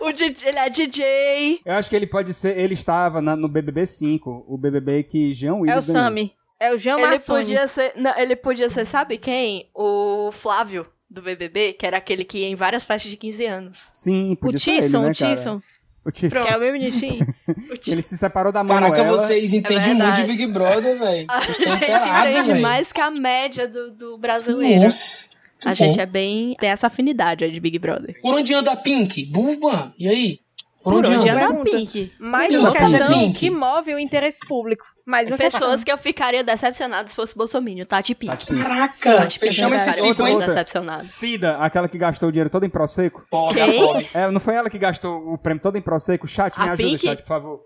o 0.06 0.12
DJ, 0.12 0.48
ele 0.48 0.58
é 0.58 0.70
DJ. 0.70 1.60
Eu 1.66 1.74
acho 1.74 1.90
que 1.90 1.96
ele 1.96 2.06
pode 2.06 2.32
ser. 2.32 2.56
Ele 2.58 2.74
estava 2.74 3.20
na- 3.20 3.36
no 3.36 3.48
BBB 3.48 3.86
5. 3.86 4.44
O 4.48 4.56
BBB 4.56 5.02
que 5.02 5.32
Jean 5.32 5.54
Willis 5.56 5.74
É 5.74 5.78
o. 5.78 5.82
Sammy. 5.82 6.32
É 6.58 6.72
o 6.74 6.78
Jean 6.78 6.98
Ele 6.98 7.06
Massoni. 7.08 7.40
podia 7.40 7.66
ser. 7.68 7.92
Não, 7.96 8.16
ele 8.18 8.36
podia 8.36 8.68
ser, 8.68 8.84
sabe 8.84 9.18
quem? 9.18 9.68
O 9.74 10.30
Flávio 10.32 10.86
do 11.10 11.20
BBB, 11.22 11.72
que 11.72 11.84
era 11.84 11.96
aquele 11.96 12.24
que 12.24 12.38
ia 12.38 12.46
em 12.48 12.54
várias 12.54 12.84
festas 12.84 13.10
de 13.10 13.16
15 13.16 13.44
anos. 13.46 13.78
Sim, 13.90 14.32
O 14.32 14.36
podia 14.36 14.60
ser 14.60 14.70
ele, 14.72 14.82
Tisson, 14.82 15.02
né, 15.02 15.08
o? 15.08 15.12
Tisson. 15.12 15.62
O 16.04 16.10
Tisson. 16.10 16.42
Que 16.44 16.48
é 16.52 16.56
o 16.56 16.60
meu 16.60 16.72
bonitinho. 16.72 17.34
O 17.70 17.76
Ti- 17.76 17.90
Ele 17.90 18.02
se 18.02 18.16
separou 18.16 18.52
da 18.52 18.62
Manuela. 18.64 18.94
Caraca, 18.94 19.10
vocês 19.16 19.52
entendem 19.52 19.94
muito 19.94 20.14
de. 20.14 20.22
Big 20.24 20.46
Brother, 20.46 20.98
velho. 20.98 21.26
A 21.28 21.40
gente 21.42 22.40
entende 22.42 22.60
mais 22.60 22.92
que 22.92 23.00
a 23.00 23.10
média 23.10 23.66
do, 23.68 23.90
do 23.90 24.16
brasileiro. 24.18 24.84
Nossa. 24.84 25.28
a 25.64 25.68
muito 25.68 25.78
gente 25.78 25.96
bom. 25.96 26.02
é 26.02 26.06
bem. 26.06 26.56
tem 26.58 26.70
essa 26.70 26.86
afinidade 26.86 27.44
aí 27.44 27.50
de 27.52 27.60
Big 27.60 27.78
Brother. 27.78 28.18
Por 28.22 28.34
onde 28.34 28.54
anda 28.54 28.72
a 28.72 28.76
Pink? 28.76 29.26
Burba? 29.26 29.92
E 29.98 30.08
aí? 30.08 30.38
Por, 30.82 30.94
onde, 30.94 31.10
onde 31.10 31.28
anda? 31.28 31.46
a. 31.46 31.62
Pink? 31.62 32.12
Mais 32.18 32.54
uma 32.54 32.72
tá 32.72 32.78
questão 32.78 33.08
Pink. 33.08 33.38
que 33.38 33.50
move 33.50 33.94
o 33.94 33.98
interesse 33.98 34.38
público. 34.48 34.84
Mas 35.04 35.26
uma 35.26 35.36
questão. 35.36 35.60
Pessoas 35.60 35.84
que 35.84 35.92
eu 35.92 35.98
ficaria 35.98 36.42
decepcionada 36.42 37.08
se 37.08 37.16
fosse 37.16 37.36
Bolsonaro, 37.36 37.84
Tati 37.84 38.14
Pink. 38.14 38.30
Tati 38.30 38.46
Pink. 38.46 38.62
Caraca, 38.62 39.16
Tati 39.16 39.38
Pink, 39.38 39.38
fechamos 39.38 39.86
esse 39.86 40.00
ciclo, 40.00 40.26
eu 40.26 40.28
hein? 40.28 40.38
tô 40.40 40.46
decepcionada. 40.46 41.02
Cida, 41.02 41.58
aquela 41.58 41.88
que 41.88 41.98
gastou 41.98 42.28
o 42.28 42.32
dinheiro 42.32 42.48
todo 42.48 42.64
em 42.64 42.70
Prosecco. 42.70 43.26
Pobre, 43.30 43.60
pobre. 43.60 44.08
É, 44.14 44.30
não 44.30 44.40
foi 44.40 44.54
ela 44.54 44.70
que 44.70 44.78
gastou 44.78 45.32
o 45.32 45.36
prêmio 45.36 45.62
todo 45.62 45.76
em 45.76 45.82
Prosecco? 45.82 46.26
Chat, 46.26 46.58
me 46.58 46.68
A 46.68 46.72
ajuda, 46.72 46.88
Pink? 46.88 47.06
chat, 47.06 47.20
por 47.20 47.28
favor. 47.28 47.60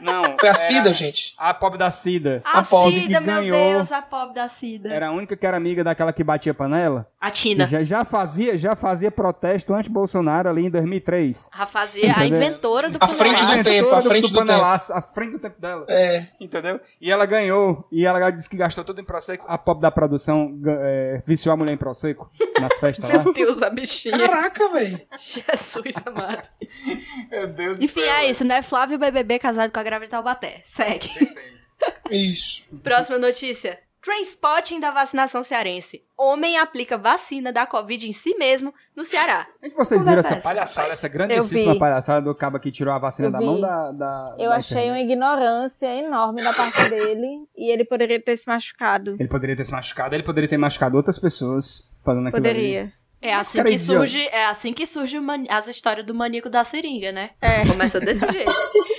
Não. 0.00 0.22
Foi 0.38 0.48
a 0.48 0.54
Cida, 0.54 0.92
gente. 0.92 1.34
A 1.38 1.54
pobre 1.54 1.78
da 1.78 1.90
Cida. 1.90 2.42
A, 2.44 2.58
A 2.58 2.62
pobre 2.62 3.00
Cida, 3.00 3.18
que 3.20 3.24
meu 3.26 3.34
ganhou. 3.36 3.74
Deus, 3.76 3.92
a 3.92 4.02
pobre 4.02 4.34
da 4.34 4.48
Cida. 4.48 4.92
Era 4.92 5.08
a 5.08 5.12
única 5.12 5.36
que 5.36 5.46
era 5.46 5.56
amiga 5.56 5.84
daquela 5.84 6.12
que 6.12 6.22
batia 6.24 6.52
panela. 6.52 7.08
A 7.20 7.30
Tina. 7.30 7.66
já, 7.66 7.82
já 7.82 8.04
fazia, 8.04 8.58
já 8.58 8.76
fazia 8.76 9.10
protesto 9.10 9.72
anti-Bolsonaro 9.72 10.48
ali 10.48 10.66
em 10.66 10.70
2003. 10.70 11.48
A 11.52 11.64
fazia, 11.66 12.06
a 12.16 12.26
Entendeu? 12.26 12.42
inventora 12.42 12.90
do 12.90 12.98
À 13.00 13.06
frente 13.08 13.40
do 13.40 13.46
panelaço. 13.46 13.64
tempo, 13.70 13.94
à 13.94 14.00
frente 14.02 14.22
do 14.22 14.28
tempo. 14.34 14.46
panelaço, 14.46 14.92
à 14.92 15.00
frente 15.02 15.30
do 15.32 15.38
tempo 15.38 15.60
dela. 15.60 15.86
É. 15.88 16.26
Entendeu? 16.40 16.80
E 17.00 17.10
ela 17.10 17.24
ganhou. 17.24 17.86
E 17.90 18.04
ela 18.04 18.30
disse 18.30 18.50
que 18.50 18.56
gastou 18.56 18.84
tudo 18.84 19.00
em 19.00 19.04
Prosecco. 19.04 19.46
A 19.48 19.56
pobre 19.56 19.82
da 19.82 19.90
produção 19.90 20.58
é, 20.66 21.22
viciou 21.26 21.52
a 21.52 21.56
mulher 21.56 21.72
em 21.72 21.78
Prosecco 21.78 22.28
nas 22.60 22.74
festas 22.78 23.08
lá. 23.10 23.22
Meu 23.22 23.32
Deus, 23.32 23.62
a 23.62 23.70
bichinha. 23.70 24.18
Caraca, 24.18 24.68
velho. 24.70 25.00
Jesus 25.16 25.94
amado. 26.04 26.48
Meu 27.30 27.46
Deus 27.48 27.80
Enfim, 27.80 28.00
é 28.02 28.28
isso, 28.28 28.44
né? 28.44 28.60
Flávio 28.60 28.98
BBB 28.98 29.38
casado 29.38 29.70
com 29.70 29.80
a 29.80 29.83
grávida 29.84 30.06
de 30.06 30.10
Taubaté. 30.10 30.62
Segue. 30.64 31.08
Isso. 32.10 32.62
Próxima 32.82 33.18
notícia. 33.18 33.78
Trainspotting 34.02 34.80
da 34.80 34.90
vacinação 34.90 35.42
cearense. 35.42 36.04
Homem 36.18 36.58
aplica 36.58 36.98
vacina 36.98 37.50
da 37.50 37.64
Covid 37.66 38.06
em 38.06 38.12
si 38.12 38.34
mesmo 38.36 38.72
no 38.94 39.02
Ceará. 39.02 39.46
Onde 39.64 39.72
vocês 39.74 40.04
Conversa 40.04 40.10
viram 40.10 40.20
essa 40.20 40.34
essa, 40.34 40.42
palhaçada, 40.48 40.88
essa 40.92 41.08
grandíssima 41.08 41.78
palhaçada 41.78 42.20
do 42.20 42.34
cabo 42.34 42.60
que 42.60 42.70
tirou 42.70 42.92
a 42.92 42.98
vacina 42.98 43.28
Eu 43.28 43.32
da 43.32 43.38
vi. 43.38 43.44
mão 43.46 43.58
da. 43.58 43.92
da 43.92 44.36
Eu 44.38 44.50
da 44.50 44.56
achei 44.56 44.90
uma 44.90 45.00
ignorância 45.00 45.86
enorme 45.86 46.42
da 46.44 46.52
parte 46.52 46.84
dele 46.90 47.46
e 47.56 47.72
ele 47.72 47.82
poderia 47.82 48.20
ter 48.20 48.36
se 48.36 48.46
machucado. 48.46 49.16
Ele 49.18 49.28
poderia 49.28 49.56
ter 49.56 49.64
se 49.64 49.72
machucado, 49.72 50.14
ele 50.14 50.22
poderia 50.22 50.50
ter 50.50 50.58
machucado 50.58 50.98
outras 50.98 51.18
pessoas 51.18 51.90
fazendo 52.04 52.28
aquilo. 52.28 52.46
ali. 52.46 52.54
Poderia. 52.54 52.92
É 53.22 53.32
assim 53.32 53.56
Cara, 53.56 53.70
que 53.70 53.78
surge, 53.78 54.28
é 54.28 54.44
assim 54.48 54.74
que 54.74 54.86
surge 54.86 55.16
as 55.48 55.66
histórias 55.66 56.04
do 56.04 56.14
maníaco 56.14 56.50
da 56.50 56.62
seringa, 56.62 57.10
né? 57.10 57.30
Começa 57.66 57.98
desse 57.98 58.20
jeito. 58.30 58.52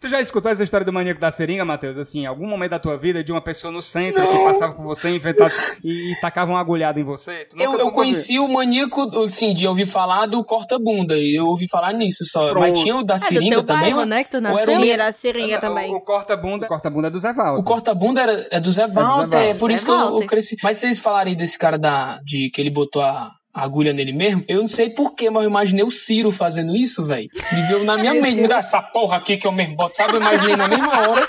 Tu 0.00 0.08
já 0.08 0.20
escutou 0.20 0.50
essa 0.50 0.62
história 0.62 0.84
do 0.84 0.92
maníaco 0.92 1.20
da 1.20 1.30
seringa, 1.30 1.64
Matheus? 1.64 1.96
Assim, 1.96 2.20
em 2.22 2.26
algum 2.26 2.46
momento 2.46 2.70
da 2.70 2.78
tua 2.78 2.96
vida, 2.96 3.22
de 3.24 3.32
uma 3.32 3.40
pessoa 3.42 3.72
no 3.72 3.82
centro 3.82 4.22
que 4.26 4.44
passava 4.44 4.74
por 4.74 4.84
você 4.84 5.14
inventava 5.14 5.50
e, 5.82 6.12
e 6.12 6.20
tacava 6.20 6.50
uma 6.52 6.60
agulhada 6.60 6.98
em 7.00 7.04
você? 7.04 7.46
Eu, 7.56 7.78
eu 7.78 7.90
conheci 7.90 8.38
o 8.38 8.48
maníaco, 8.48 9.00
assim, 9.24 9.54
de 9.54 9.66
ouvir 9.66 9.86
falar 9.86 10.26
do 10.26 10.42
corta-bunda. 10.44 11.16
E 11.16 11.38
eu 11.38 11.46
ouvi 11.46 11.68
falar 11.68 11.92
nisso 11.92 12.24
só. 12.24 12.50
Pronto. 12.50 12.60
Mas 12.60 12.78
tinha 12.80 12.96
o 12.96 13.02
da 13.02 13.14
É 13.14 13.18
do 13.18 13.24
seringa 13.24 13.62
também? 13.62 13.92
bairro, 13.92 14.04
né? 14.04 14.24
Que 14.24 14.30
tu 14.30 14.36
Ou 14.38 14.46
era 14.46 14.52
nasceu. 14.66 14.80
o- 14.80 14.84
era 14.84 15.06
a 15.08 15.12
seringa 15.12 15.48
viu? 15.48 15.60
também. 15.60 15.92
O, 15.92 15.96
o 15.96 16.00
corta-bunda 16.00 16.66
corta-bunda 16.66 17.08
é 17.08 17.10
do 17.10 17.18
Zé 17.18 17.32
Valdo. 17.32 17.60
O 17.60 17.64
corta-bunda 17.64 18.20
era, 18.22 18.48
é 18.50 18.60
do 18.60 18.70
Zé 18.72 18.86
Walter, 18.86 19.04
Walter. 19.04 19.36
é 19.50 19.54
por 19.54 19.70
Zé 19.70 19.74
isso 19.76 19.84
que 19.84 19.90
eu, 19.90 20.20
eu 20.20 20.26
cresci. 20.26 20.56
Mas 20.62 20.78
vocês 20.78 20.98
falarem 20.98 21.34
desse 21.36 21.58
cara 21.58 21.78
da, 21.78 22.18
de 22.24 22.50
que 22.50 22.60
ele 22.60 22.70
botou 22.70 23.02
a 23.02 23.30
agulha 23.54 23.92
nele 23.92 24.12
mesmo, 24.12 24.44
eu 24.48 24.60
não 24.60 24.68
sei 24.68 24.90
porquê, 24.90 25.30
mas 25.30 25.44
eu 25.44 25.48
imaginei 25.48 25.84
o 25.84 25.90
Ciro 25.90 26.32
fazendo 26.32 26.74
isso, 26.74 27.04
velho. 27.06 27.30
Me 27.52 27.62
veio 27.68 27.84
na 27.84 27.96
minha 27.96 28.12
mente, 28.12 28.40
me 28.40 28.48
dá 28.48 28.58
essa 28.58 28.82
porra 28.82 29.16
aqui 29.18 29.36
que 29.36 29.46
eu 29.46 29.52
mesmo 29.52 29.76
boto, 29.76 29.96
sabe? 29.96 30.14
Eu 30.14 30.20
imaginei 30.20 30.56
na 30.56 30.66
mesma 30.66 31.08
hora. 31.08 31.28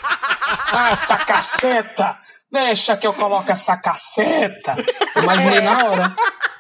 Ah, 0.71 0.89
essa 0.91 1.15
caceta! 1.17 2.17
Deixa 2.51 2.97
que 2.97 3.05
eu 3.05 3.13
coloque 3.13 3.51
essa 3.51 3.78
caceta! 3.78 4.76
Eu 5.15 5.23
imaginei 5.23 5.61
na 5.61 5.86
hora. 5.86 6.15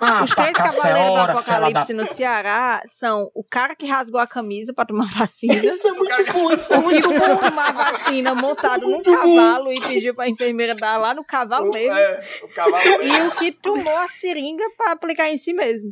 Ah, 0.05 0.23
Os 0.23 0.31
três 0.31 0.49
é 0.49 0.53
cavaleiros 0.53 0.83
do 0.83 1.13
fela 1.13 1.25
da... 1.25 1.33
apocalipse 1.33 1.93
no 1.93 2.05
Ceará 2.07 2.83
são 2.87 3.29
o 3.33 3.43
cara 3.43 3.75
que 3.75 3.85
rasgou 3.85 4.19
a 4.19 4.27
camisa 4.27 4.73
pra 4.73 4.85
tomar 4.85 5.05
vacina, 5.13 5.55
Isso 5.55 5.87
é 5.87 5.91
muito 5.91 6.33
bom, 6.33 6.51
isso 6.51 6.73
é 6.73 6.77
o 6.77 6.81
que 6.81 6.85
muito 6.87 7.09
bom. 7.09 7.19
foi 7.19 7.49
tomar 7.49 7.73
vacina 7.73 8.35
montado 8.35 8.87
num 8.87 9.01
cavalo 9.01 9.71
e 9.71 9.79
pediu 9.81 10.13
pra 10.15 10.27
enfermeira 10.29 10.75
dar 10.75 10.97
lá 10.97 11.13
no 11.13 11.23
cavalo 11.23 11.69
O, 11.69 11.73
mesmo, 11.73 11.95
é, 11.97 12.19
o 12.43 12.47
cavalo 12.49 13.03
e 13.03 13.27
o 13.27 13.31
que 13.31 13.51
tomou 13.51 13.97
a 13.97 14.07
seringa 14.07 14.63
pra 14.77 14.91
aplicar 14.91 15.29
em 15.29 15.37
si 15.37 15.53
mesmo. 15.53 15.91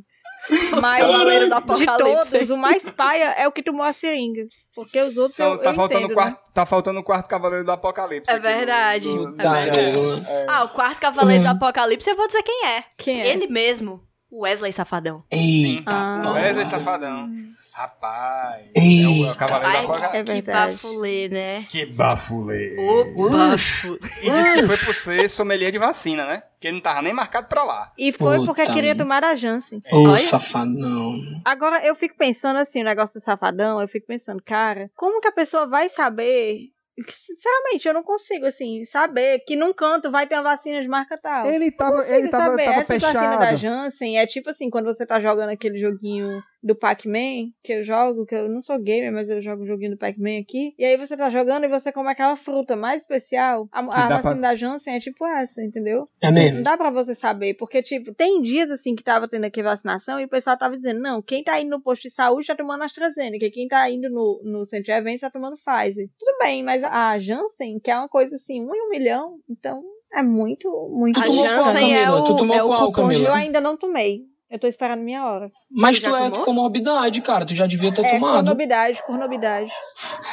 Mas 0.81 1.05
do 1.05 1.47
de 1.47 1.53
apocalipse. 1.53 2.31
todos, 2.31 2.49
o 2.51 2.57
mais 2.57 2.89
paia 2.89 3.31
é 3.37 3.47
o 3.47 3.51
que 3.51 3.63
tomou 3.63 3.83
a 3.83 3.93
seringa. 3.93 4.43
Porque 4.75 4.99
os 5.01 5.17
outros 5.17 5.35
São- 5.35 5.51
eu, 5.53 5.57
tá, 5.59 5.69
eu 5.69 5.73
faltando 5.75 6.01
entendo, 6.05 6.13
quarto, 6.15 6.39
tá 6.53 6.65
faltando 6.65 6.99
o 6.99 7.03
quarto 7.03 7.27
cavaleiro 7.27 7.63
do 7.63 7.71
apocalipse. 7.71 8.31
É 8.31 8.35
do- 8.37 8.41
verdade. 8.41 9.07
do- 9.07 9.35
É 9.39 9.43
Tá, 9.43 9.53
verdade. 9.53 10.25
é, 10.27 10.45
Ah, 10.49 10.63
o 10.63 10.69
quarto 10.69 10.99
cavaleiro 10.99 11.43
do 11.43 11.49
Uhum. 11.49 11.55
apocalipse, 11.55 12.09
eu 12.09 12.15
vou 12.15 12.27
dizer 12.27 12.41
quem 12.43 12.65
é. 12.65 12.83
Quem 12.97 13.21
é? 13.21 13.27
Ele 13.29 13.47
mesmo. 13.47 14.01
O 14.31 14.41
Wesley 14.45 14.73
Safadão. 14.73 15.23
Eita, 15.29 15.83
Ah. 15.91 16.19
porra. 16.23 16.41
Wesley 16.41 16.65
Safadão. 16.65 17.29
Rapaz. 17.73 18.67
Ei. 18.75 19.03
É 19.03 19.07
o, 19.07 19.31
é 19.31 19.35
cavaleiro 19.35 19.77
apocalipse. 19.79 20.17
É 20.17 20.23
que 20.23 20.41
verdade. 20.41 20.71
bafulê, 20.73 21.29
né? 21.29 21.65
Que 21.67 21.85
bafulê. 21.87 22.75
O 22.77 23.29
bafo. 23.31 23.97
E 24.21 24.29
disse 24.29 24.53
que 24.53 24.63
foi 24.63 24.77
por 24.77 24.93
ser 24.93 25.27
sommelier 25.27 25.71
de 25.71 25.79
vacina, 25.79 26.23
né? 26.23 26.43
Que 26.59 26.67
ele 26.67 26.75
não 26.75 26.83
tava 26.83 27.01
nem 27.01 27.13
marcado 27.13 27.47
pra 27.47 27.63
lá. 27.63 27.91
E 27.97 28.11
foi 28.11 28.37
Puta 28.37 28.53
porque 28.53 28.71
queria 28.71 28.95
tomar 28.95 29.23
a 29.23 29.35
Janssen. 29.35 29.81
Ô, 29.91 30.15
safadão. 30.19 31.15
Agora, 31.43 31.83
eu 31.83 31.95
fico 31.95 32.15
pensando 32.15 32.57
assim, 32.57 32.81
o 32.81 32.85
negócio 32.85 33.19
do 33.19 33.23
safadão, 33.23 33.81
eu 33.81 33.87
fico 33.87 34.05
pensando, 34.05 34.41
cara, 34.45 34.91
como 34.95 35.19
que 35.19 35.27
a 35.27 35.33
pessoa 35.33 35.65
vai 35.67 35.89
saber? 35.89 36.69
Sinceramente, 37.09 37.87
eu 37.87 37.93
não 37.95 38.03
consigo, 38.03 38.45
assim, 38.45 38.85
saber 38.85 39.39
que 39.47 39.55
num 39.55 39.73
canto 39.73 40.11
vai 40.11 40.27
ter 40.27 40.35
uma 40.35 40.43
vacina 40.43 40.79
de 40.79 40.87
marca 40.87 41.17
tal. 41.17 41.47
Ele 41.47 41.71
tava, 41.71 42.05
ele 42.07 42.29
tava, 42.29 42.51
saber. 42.51 42.65
tava 42.65 42.81
Essa 42.81 42.99
vacina 42.99 43.37
da 43.37 43.45
fechado. 43.47 43.57
Janssen 43.57 44.19
é 44.19 44.27
tipo 44.27 44.51
assim, 44.51 44.69
quando 44.69 44.85
você 44.85 45.07
tá 45.07 45.19
jogando 45.19 45.49
aquele 45.49 45.79
joguinho 45.79 46.39
do 46.63 46.73
Pac-Man, 46.75 47.51
que 47.61 47.73
eu 47.73 47.83
jogo, 47.83 48.25
que 48.25 48.33
eu 48.33 48.47
não 48.47 48.61
sou 48.61 48.79
gamer, 48.79 49.11
mas 49.11 49.29
eu 49.29 49.41
jogo 49.41 49.63
o 49.63 49.67
joguinho 49.67 49.91
do 49.91 49.97
Pac-Man 49.97 50.39
aqui, 50.39 50.73
e 50.79 50.85
aí 50.85 50.95
você 50.95 51.17
tá 51.17 51.29
jogando 51.29 51.65
e 51.65 51.67
você 51.67 51.91
come 51.91 52.09
aquela 52.09 52.35
fruta 52.37 52.75
mais 52.75 53.01
especial, 53.01 53.67
a, 53.71 53.79
a 53.79 53.81
vacina 54.07 54.21
pra- 54.21 54.33
da 54.35 54.55
Janssen 54.55 54.95
é 54.95 54.99
tipo 54.99 55.25
essa, 55.25 55.61
entendeu? 55.61 56.07
É 56.21 56.27
Não 56.27 56.33
mesmo? 56.41 56.63
dá 56.63 56.77
pra 56.77 56.89
você 56.89 57.13
saber, 57.13 57.55
porque, 57.55 57.83
tipo, 57.83 58.13
tem 58.13 58.41
dias, 58.41 58.69
assim, 58.71 58.95
que 58.95 59.03
tava 59.03 59.27
tendo 59.27 59.43
aqui 59.45 59.61
vacinação 59.61 60.19
e 60.19 60.23
o 60.25 60.29
pessoal 60.29 60.57
tava 60.57 60.77
dizendo, 60.77 61.01
não, 61.01 61.21
quem 61.21 61.43
tá 61.43 61.59
indo 61.59 61.71
no 61.71 61.81
posto 61.81 62.03
de 62.03 62.11
saúde 62.11 62.47
tá 62.47 62.55
tomando 62.55 62.83
AstraZeneca, 62.83 63.49
quem 63.51 63.67
tá 63.67 63.89
indo 63.89 64.09
no, 64.09 64.41
no 64.45 64.65
centro 64.65 64.85
de 64.85 64.91
eventos 64.91 65.21
tá 65.21 65.29
tomando 65.29 65.57
Pfizer. 65.57 66.07
Tudo 66.17 66.37
bem, 66.39 66.63
mas 66.63 66.83
a 66.83 67.19
Janssen, 67.19 67.79
que 67.79 67.91
é 67.91 67.97
uma 67.97 68.07
coisa, 68.07 68.35
assim, 68.35 68.61
um 68.61 68.73
em 68.73 68.81
um 68.87 68.89
milhão, 68.89 69.37
então 69.49 69.83
é 70.13 70.23
muito, 70.23 70.69
muito... 70.91 71.19
A 71.19 71.23
qual, 71.23 71.33
Janssen 71.33 71.93
é 71.93 72.03
Camila? 72.05 72.21
o- 72.21 72.23
Tu 72.23 72.37
tomou 72.37 72.55
é 72.55 72.63
o 72.63 72.67
qual, 72.67 72.85
de 72.85 72.87
Eu 72.89 72.93
Camila? 73.07 73.35
ainda 73.35 73.59
não 73.59 73.75
tomei. 73.75 74.21
Eu 74.53 74.59
tô 74.59 74.67
esperando 74.67 75.01
minha 75.01 75.25
hora. 75.25 75.49
Mas 75.71 75.99
Tu 75.99 76.15
é 76.15 76.29
tomou? 76.29 76.45
comorbidade, 76.45 77.19
cara. 77.21 77.43
Tu 77.43 77.55
já 77.55 77.65
devia 77.65 77.91
ter 77.91 78.05
é, 78.05 78.09
tomado. 78.11 78.33
cornobidade, 78.35 79.01
cornobidade. 79.03 79.71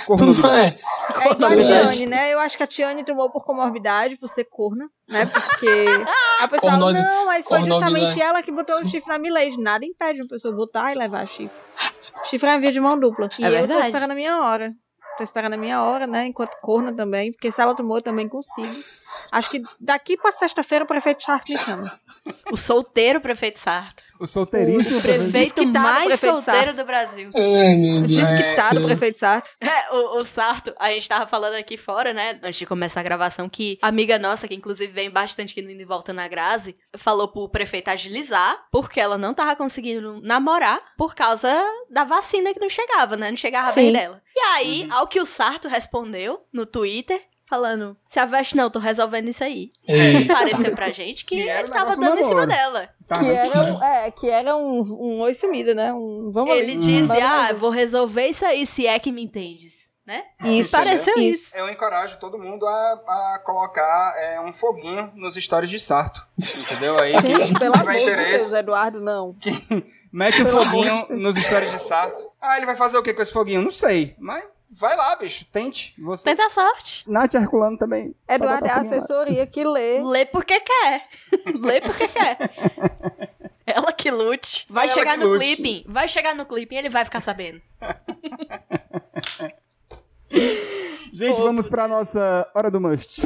Tu 0.06 0.26
não 0.26 0.52
é? 0.54 0.76
É 1.22 1.30
igual 1.32 1.52
a. 1.52 1.56
Tiane, 1.56 2.04
né? 2.06 2.30
Eu 2.34 2.38
acho 2.38 2.54
que 2.54 2.62
a 2.62 2.66
Tiane 2.66 3.02
tomou 3.02 3.30
por 3.30 3.46
comorbidade, 3.46 4.18
por 4.18 4.28
ser 4.28 4.44
corna, 4.44 4.90
né? 5.08 5.24
Porque 5.24 5.86
a 6.38 6.46
pessoa, 6.48 6.72
Corno- 6.72 6.92
não, 6.92 7.24
mas 7.24 7.46
foi 7.46 7.60
cornobidade. 7.60 7.94
justamente 7.94 8.20
ela 8.22 8.42
que 8.42 8.52
botou 8.52 8.76
o 8.82 8.86
chifre 8.86 9.08
na 9.10 9.18
Milady. 9.18 9.56
Nada 9.58 9.86
impede 9.86 10.20
uma 10.20 10.28
pessoa 10.28 10.54
botar 10.54 10.92
e 10.92 10.98
levar 10.98 11.26
chifre. 11.26 11.58
Chifre 12.24 12.46
é 12.46 12.52
uma 12.52 12.60
via 12.60 12.72
de 12.72 12.80
mão 12.80 13.00
dupla. 13.00 13.30
E 13.38 13.42
É 13.42 13.46
eu 13.46 13.52
tô 13.52 13.56
verdade. 13.68 13.86
esperando 13.86 14.10
a 14.10 14.14
minha 14.14 14.38
hora. 14.42 14.74
Tô 15.16 15.24
esperando 15.24 15.54
a 15.54 15.56
minha 15.56 15.82
hora, 15.82 16.06
né? 16.06 16.26
Enquanto 16.26 16.58
corna 16.60 16.94
também. 16.94 17.32
Porque 17.32 17.50
se 17.50 17.58
ela 17.60 17.74
tomou, 17.74 17.96
eu 17.96 18.02
também 18.02 18.28
consigo. 18.28 18.84
Acho 19.30 19.50
que 19.50 19.62
daqui 19.78 20.16
pra 20.16 20.32
sexta-feira 20.32 20.84
o 20.84 20.88
prefeito 20.88 21.22
Sarto 21.22 21.52
me 21.52 21.58
chama. 21.58 22.00
O 22.50 22.56
solteiro 22.56 23.20
prefeito 23.20 23.58
Sarto. 23.58 24.02
O 24.20 24.26
solteiríssimo 24.26 24.98
O 24.98 25.02
prefeito 25.02 25.54
Desquitado 25.54 25.78
mais 25.82 26.04
prefeito 26.04 26.42
solteiro 26.42 26.66
Sarto. 26.66 26.76
do 26.76 26.84
Brasil. 26.84 27.30
Ai, 27.34 27.74
meu 27.76 28.02
Deus. 28.02 28.16
Desquitado, 28.16 28.82
prefeito 28.82 29.18
Sarto. 29.18 29.48
É, 29.60 29.94
o, 29.94 30.18
o 30.18 30.24
Sarto, 30.24 30.74
a 30.78 30.90
gente 30.90 31.08
tava 31.08 31.26
falando 31.26 31.54
aqui 31.54 31.78
fora, 31.78 32.12
né, 32.12 32.38
antes 32.42 32.58
de 32.58 32.66
começar 32.66 33.00
a 33.00 33.02
gravação, 33.02 33.48
que 33.48 33.78
a 33.80 33.88
amiga 33.88 34.18
nossa, 34.18 34.46
que 34.46 34.54
inclusive 34.54 34.92
vem 34.92 35.10
bastante 35.10 35.52
aqui 35.52 35.62
no 35.62 35.70
Indo 35.70 35.80
e 35.80 35.86
Volta 35.86 36.12
na 36.12 36.28
Grazi, 36.28 36.76
falou 36.98 37.28
pro 37.28 37.48
prefeito 37.48 37.88
agilizar, 37.88 38.66
porque 38.70 39.00
ela 39.00 39.16
não 39.16 39.32
tava 39.32 39.56
conseguindo 39.56 40.20
namorar 40.22 40.82
por 40.98 41.14
causa 41.14 41.50
da 41.90 42.04
vacina 42.04 42.52
que 42.52 42.60
não 42.60 42.68
chegava, 42.68 43.16
né? 43.16 43.30
Não 43.30 43.36
chegava 43.38 43.72
bem 43.72 43.86
Sim. 43.86 43.92
dela. 43.92 44.20
E 44.36 44.40
aí, 44.40 44.86
ao 44.90 45.06
que 45.06 45.20
o 45.20 45.24
Sarto 45.24 45.66
respondeu 45.66 46.44
no 46.52 46.66
Twitter, 46.66 47.20
falando, 47.50 47.96
se 48.06 48.18
aveste 48.20 48.56
não, 48.56 48.70
tô 48.70 48.78
resolvendo 48.78 49.28
isso 49.28 49.42
aí. 49.44 49.72
Ei. 49.86 50.24
Pareceu 50.26 50.72
pra 50.74 50.90
gente 50.90 51.24
que, 51.24 51.42
Que 51.42 51.48
ele 51.50 51.68
tava 51.68 51.96
dando 51.96 52.18
em 52.18 52.24
cima 52.24 52.46
namoro. 52.46 52.46
dela. 52.46 52.88
Tá, 53.08 53.18
Que 53.18 53.26
era, 53.26 53.60
um- 53.74 53.82
é, 53.84 54.10
que 54.12 54.30
era 54.30 54.56
um, 54.56 54.80
um 54.82 55.20
oi 55.20 55.34
sumida, 55.34 55.74
né? 55.74 55.92
Um, 55.92 56.30
vamos 56.32 56.54
Ele 56.54 56.72
ali. 56.72 56.76
disse, 56.80 57.20
ah, 57.20 57.52
vou 57.52 57.70
resolver 57.70 58.28
isso 58.28 58.46
aí, 58.46 58.64
se 58.64 58.86
é 58.86 58.98
que 59.00 59.10
me 59.10 59.22
entendes, 59.24 59.90
né? 60.06 60.22
Isso, 60.44 60.70
Pareceu 60.70 61.12
entendeu? 61.14 61.28
isso. 61.30 61.56
Eu 61.56 61.68
encorajo 61.68 62.18
todo 62.20 62.38
mundo 62.38 62.64
a, 62.66 62.92
a 63.34 63.42
colocar 63.44 64.14
é, 64.16 64.40
um 64.40 64.52
foguinho 64.52 65.10
nos 65.16 65.34
stories 65.34 65.68
de 65.70 65.80
Sarto. 65.80 66.24
Entendeu? 66.38 66.98
Aí 66.98 67.12
Gente, 67.20 67.52
pelo 67.58 67.74
amor 67.74 67.92
de 67.92 68.14
Deus, 68.14 68.52
Eduardo, 68.52 69.00
não. 69.00 69.34
mete 70.12 70.42
um 70.42 70.46
foguinho 70.46 71.06
nos 71.10 71.36
stories 71.36 71.70
de 71.72 71.78
Sarto. 71.80 72.30
Ah, 72.40 72.56
ele 72.56 72.66
vai 72.66 72.76
fazer 72.76 72.96
o 72.96 73.02
que 73.02 73.12
com 73.12 73.22
esse 73.22 73.32
foguinho? 73.32 73.60
Não 73.62 73.70
sei. 73.70 74.14
Mas 74.18 74.44
vai 74.70 74.96
lá, 74.96 75.16
bicho. 75.16 75.44
Tente. 75.52 75.94
Você. 75.98 76.24
Tenta 76.30 76.46
a 76.46 76.50
sorte. 76.50 77.08
Nath 77.10 77.34
Herculano 77.34 77.76
também. 77.76 78.14
Eduardo 78.28 78.66
é 78.66 78.70
a 78.70 78.74
foguinho 78.76 78.90
lá. 78.92 78.96
assessoria 78.98 79.46
que 79.46 79.64
lê. 79.64 80.00
Lê 80.02 80.24
porque 80.26 80.60
quer. 80.60 81.08
Lê 81.60 81.80
porque 81.80 82.08
quer. 82.08 82.38
Ela 83.66 83.92
que 83.92 84.10
lute. 84.10 84.66
Vai 84.68 84.86
Ela 84.86 84.94
chegar 84.94 85.18
no 85.18 85.28
lute. 85.28 85.44
clipping. 85.44 85.84
Vai 85.86 86.08
chegar 86.08 86.34
no 86.34 86.44
clipping 86.44 86.74
e 86.74 86.78
ele 86.78 86.88
vai 86.88 87.04
ficar 87.04 87.20
sabendo. 87.20 87.60
Gente, 91.12 91.40
vamos 91.40 91.66
pra 91.66 91.88
nossa 91.88 92.48
Hora 92.54 92.70
do 92.70 92.80
Must. 92.80 93.20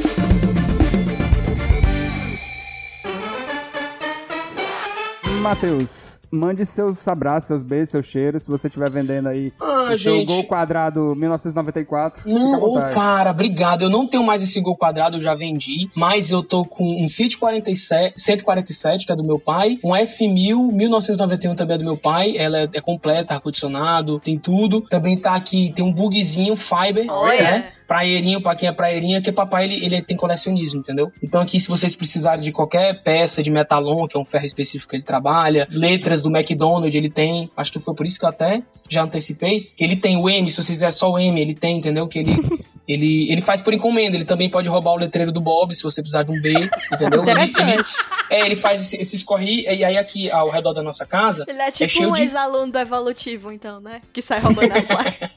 Matheus, 5.45 6.21
mande 6.31 6.65
seus 6.65 7.07
abraços, 7.07 7.45
seus 7.49 7.61
beijos, 7.61 7.89
seus 7.89 8.07
cheiros, 8.07 8.41
se 8.41 8.49
você 8.49 8.65
estiver 8.67 8.89
vendendo 8.89 9.29
aí 9.29 9.53
Ah, 9.61 9.83
o 9.93 9.97
seu 9.97 10.15
gente. 10.15 10.25
Gol 10.25 10.43
Quadrado 10.45 11.15
1994. 11.15 12.23
fica 12.23 12.35
à 12.35 12.39
Não, 12.39 12.63
ô, 12.63 12.81
cara, 12.91 13.29
obrigado. 13.29 13.83
Eu 13.83 13.89
não 13.91 14.07
tenho 14.07 14.23
mais 14.23 14.41
esse 14.41 14.59
gol 14.59 14.75
quadrado, 14.75 15.17
eu 15.17 15.21
já 15.21 15.35
vendi. 15.35 15.87
Mas 15.95 16.31
eu 16.31 16.41
tô 16.41 16.65
com 16.65 16.83
um 17.05 17.07
Fiat 17.07 17.37
47, 17.37 18.15
147, 18.19 19.05
que 19.05 19.11
é 19.11 19.15
do 19.15 19.23
meu 19.23 19.37
pai. 19.37 19.77
Um 19.83 19.91
F1000, 19.91 20.71
1991 20.73 21.53
também 21.55 21.75
é 21.75 21.77
do 21.77 21.83
meu 21.85 21.95
pai. 21.95 22.35
Ela 22.35 22.61
é, 22.61 22.69
é 22.73 22.81
completa, 22.81 23.35
ar-condicionado, 23.35 24.19
tem 24.19 24.39
tudo. 24.39 24.81
Também 24.81 25.15
tá 25.15 25.35
aqui, 25.35 25.71
tem 25.75 25.85
um 25.85 25.93
bugzinho 25.93 26.55
Fiber, 26.55 27.05
Olha. 27.07 27.41
né? 27.43 27.65
Praeirinho, 27.87 28.41
pra 28.41 28.55
quem 28.55 28.67
é 28.67 28.71
praeirinha, 28.71 29.21
que 29.21 29.31
papai 29.31 29.65
ele, 29.65 29.85
ele 29.85 30.01
tem 30.01 30.17
colecionismo, 30.17 30.79
entendeu? 30.79 31.11
Então 31.21 31.39
aqui, 31.41 31.59
se 31.59 31.67
vocês 31.67 31.95
precisarem 31.95 32.43
de 32.43 32.51
qualquer 32.51 33.03
peça 33.03 33.43
de 33.43 33.51
metalon, 33.51 34.07
que 34.07 34.17
é 34.17 34.19
um 34.19 34.25
ferro 34.25 34.45
específico 34.45 34.89
que 34.89 34.95
ele 34.95 35.03
trabalha, 35.03 35.67
letras 35.71 36.21
do 36.21 36.29
McDonald's 36.35 36.95
ele 36.95 37.09
tem, 37.09 37.49
acho 37.55 37.71
que 37.71 37.79
foi 37.79 37.93
por 37.93 38.05
isso 38.05 38.17
que 38.19 38.25
eu 38.25 38.29
até 38.29 38.61
já 38.89 39.03
antecipei, 39.03 39.69
que 39.75 39.83
ele 39.83 39.95
tem 39.95 40.17
o 40.17 40.29
M, 40.29 40.49
se 40.49 40.57
vocês 40.57 40.77
quiser 40.77 40.91
só 40.91 41.11
o 41.11 41.19
M, 41.19 41.39
ele 41.39 41.53
tem, 41.53 41.77
entendeu? 41.77 42.07
Que 42.07 42.19
ele, 42.19 42.35
ele, 42.87 43.31
ele 43.31 43.41
faz 43.41 43.61
por 43.61 43.73
encomenda, 43.73 44.15
ele 44.15 44.25
também 44.25 44.49
pode 44.49 44.67
roubar 44.67 44.91
o 44.93 44.97
letreiro 44.97 45.31
do 45.31 45.39
Bob, 45.41 45.73
se 45.75 45.83
você 45.83 46.01
precisar 46.01 46.23
de 46.23 46.31
um 46.31 46.41
B, 46.41 46.53
entendeu? 46.93 47.21
Ele- 47.23 47.31
ele- 47.31 47.41
Interessante. 47.51 47.89
é, 48.29 48.45
ele 48.45 48.55
faz 48.55 48.93
esse- 48.93 49.23
corri, 49.23 49.61
e 49.63 49.83
aí 49.83 49.97
aqui 49.97 50.29
ao 50.31 50.49
redor 50.49 50.73
da 50.73 50.81
nossa 50.83 51.05
casa, 51.05 51.45
Ele 51.47 51.61
é 51.61 51.69
tipo 51.71 51.89
cheio 51.91 52.09
um 52.09 52.13
de- 52.13 52.21
ex-aluno 52.21 52.71
do 52.71 52.79
evolutivo, 52.79 53.51
então, 53.51 53.79
né? 53.79 54.01
Que 54.11 54.21
sai 54.21 54.39
roubando 54.39 54.71
as 54.71 54.85
placas. 54.87 55.29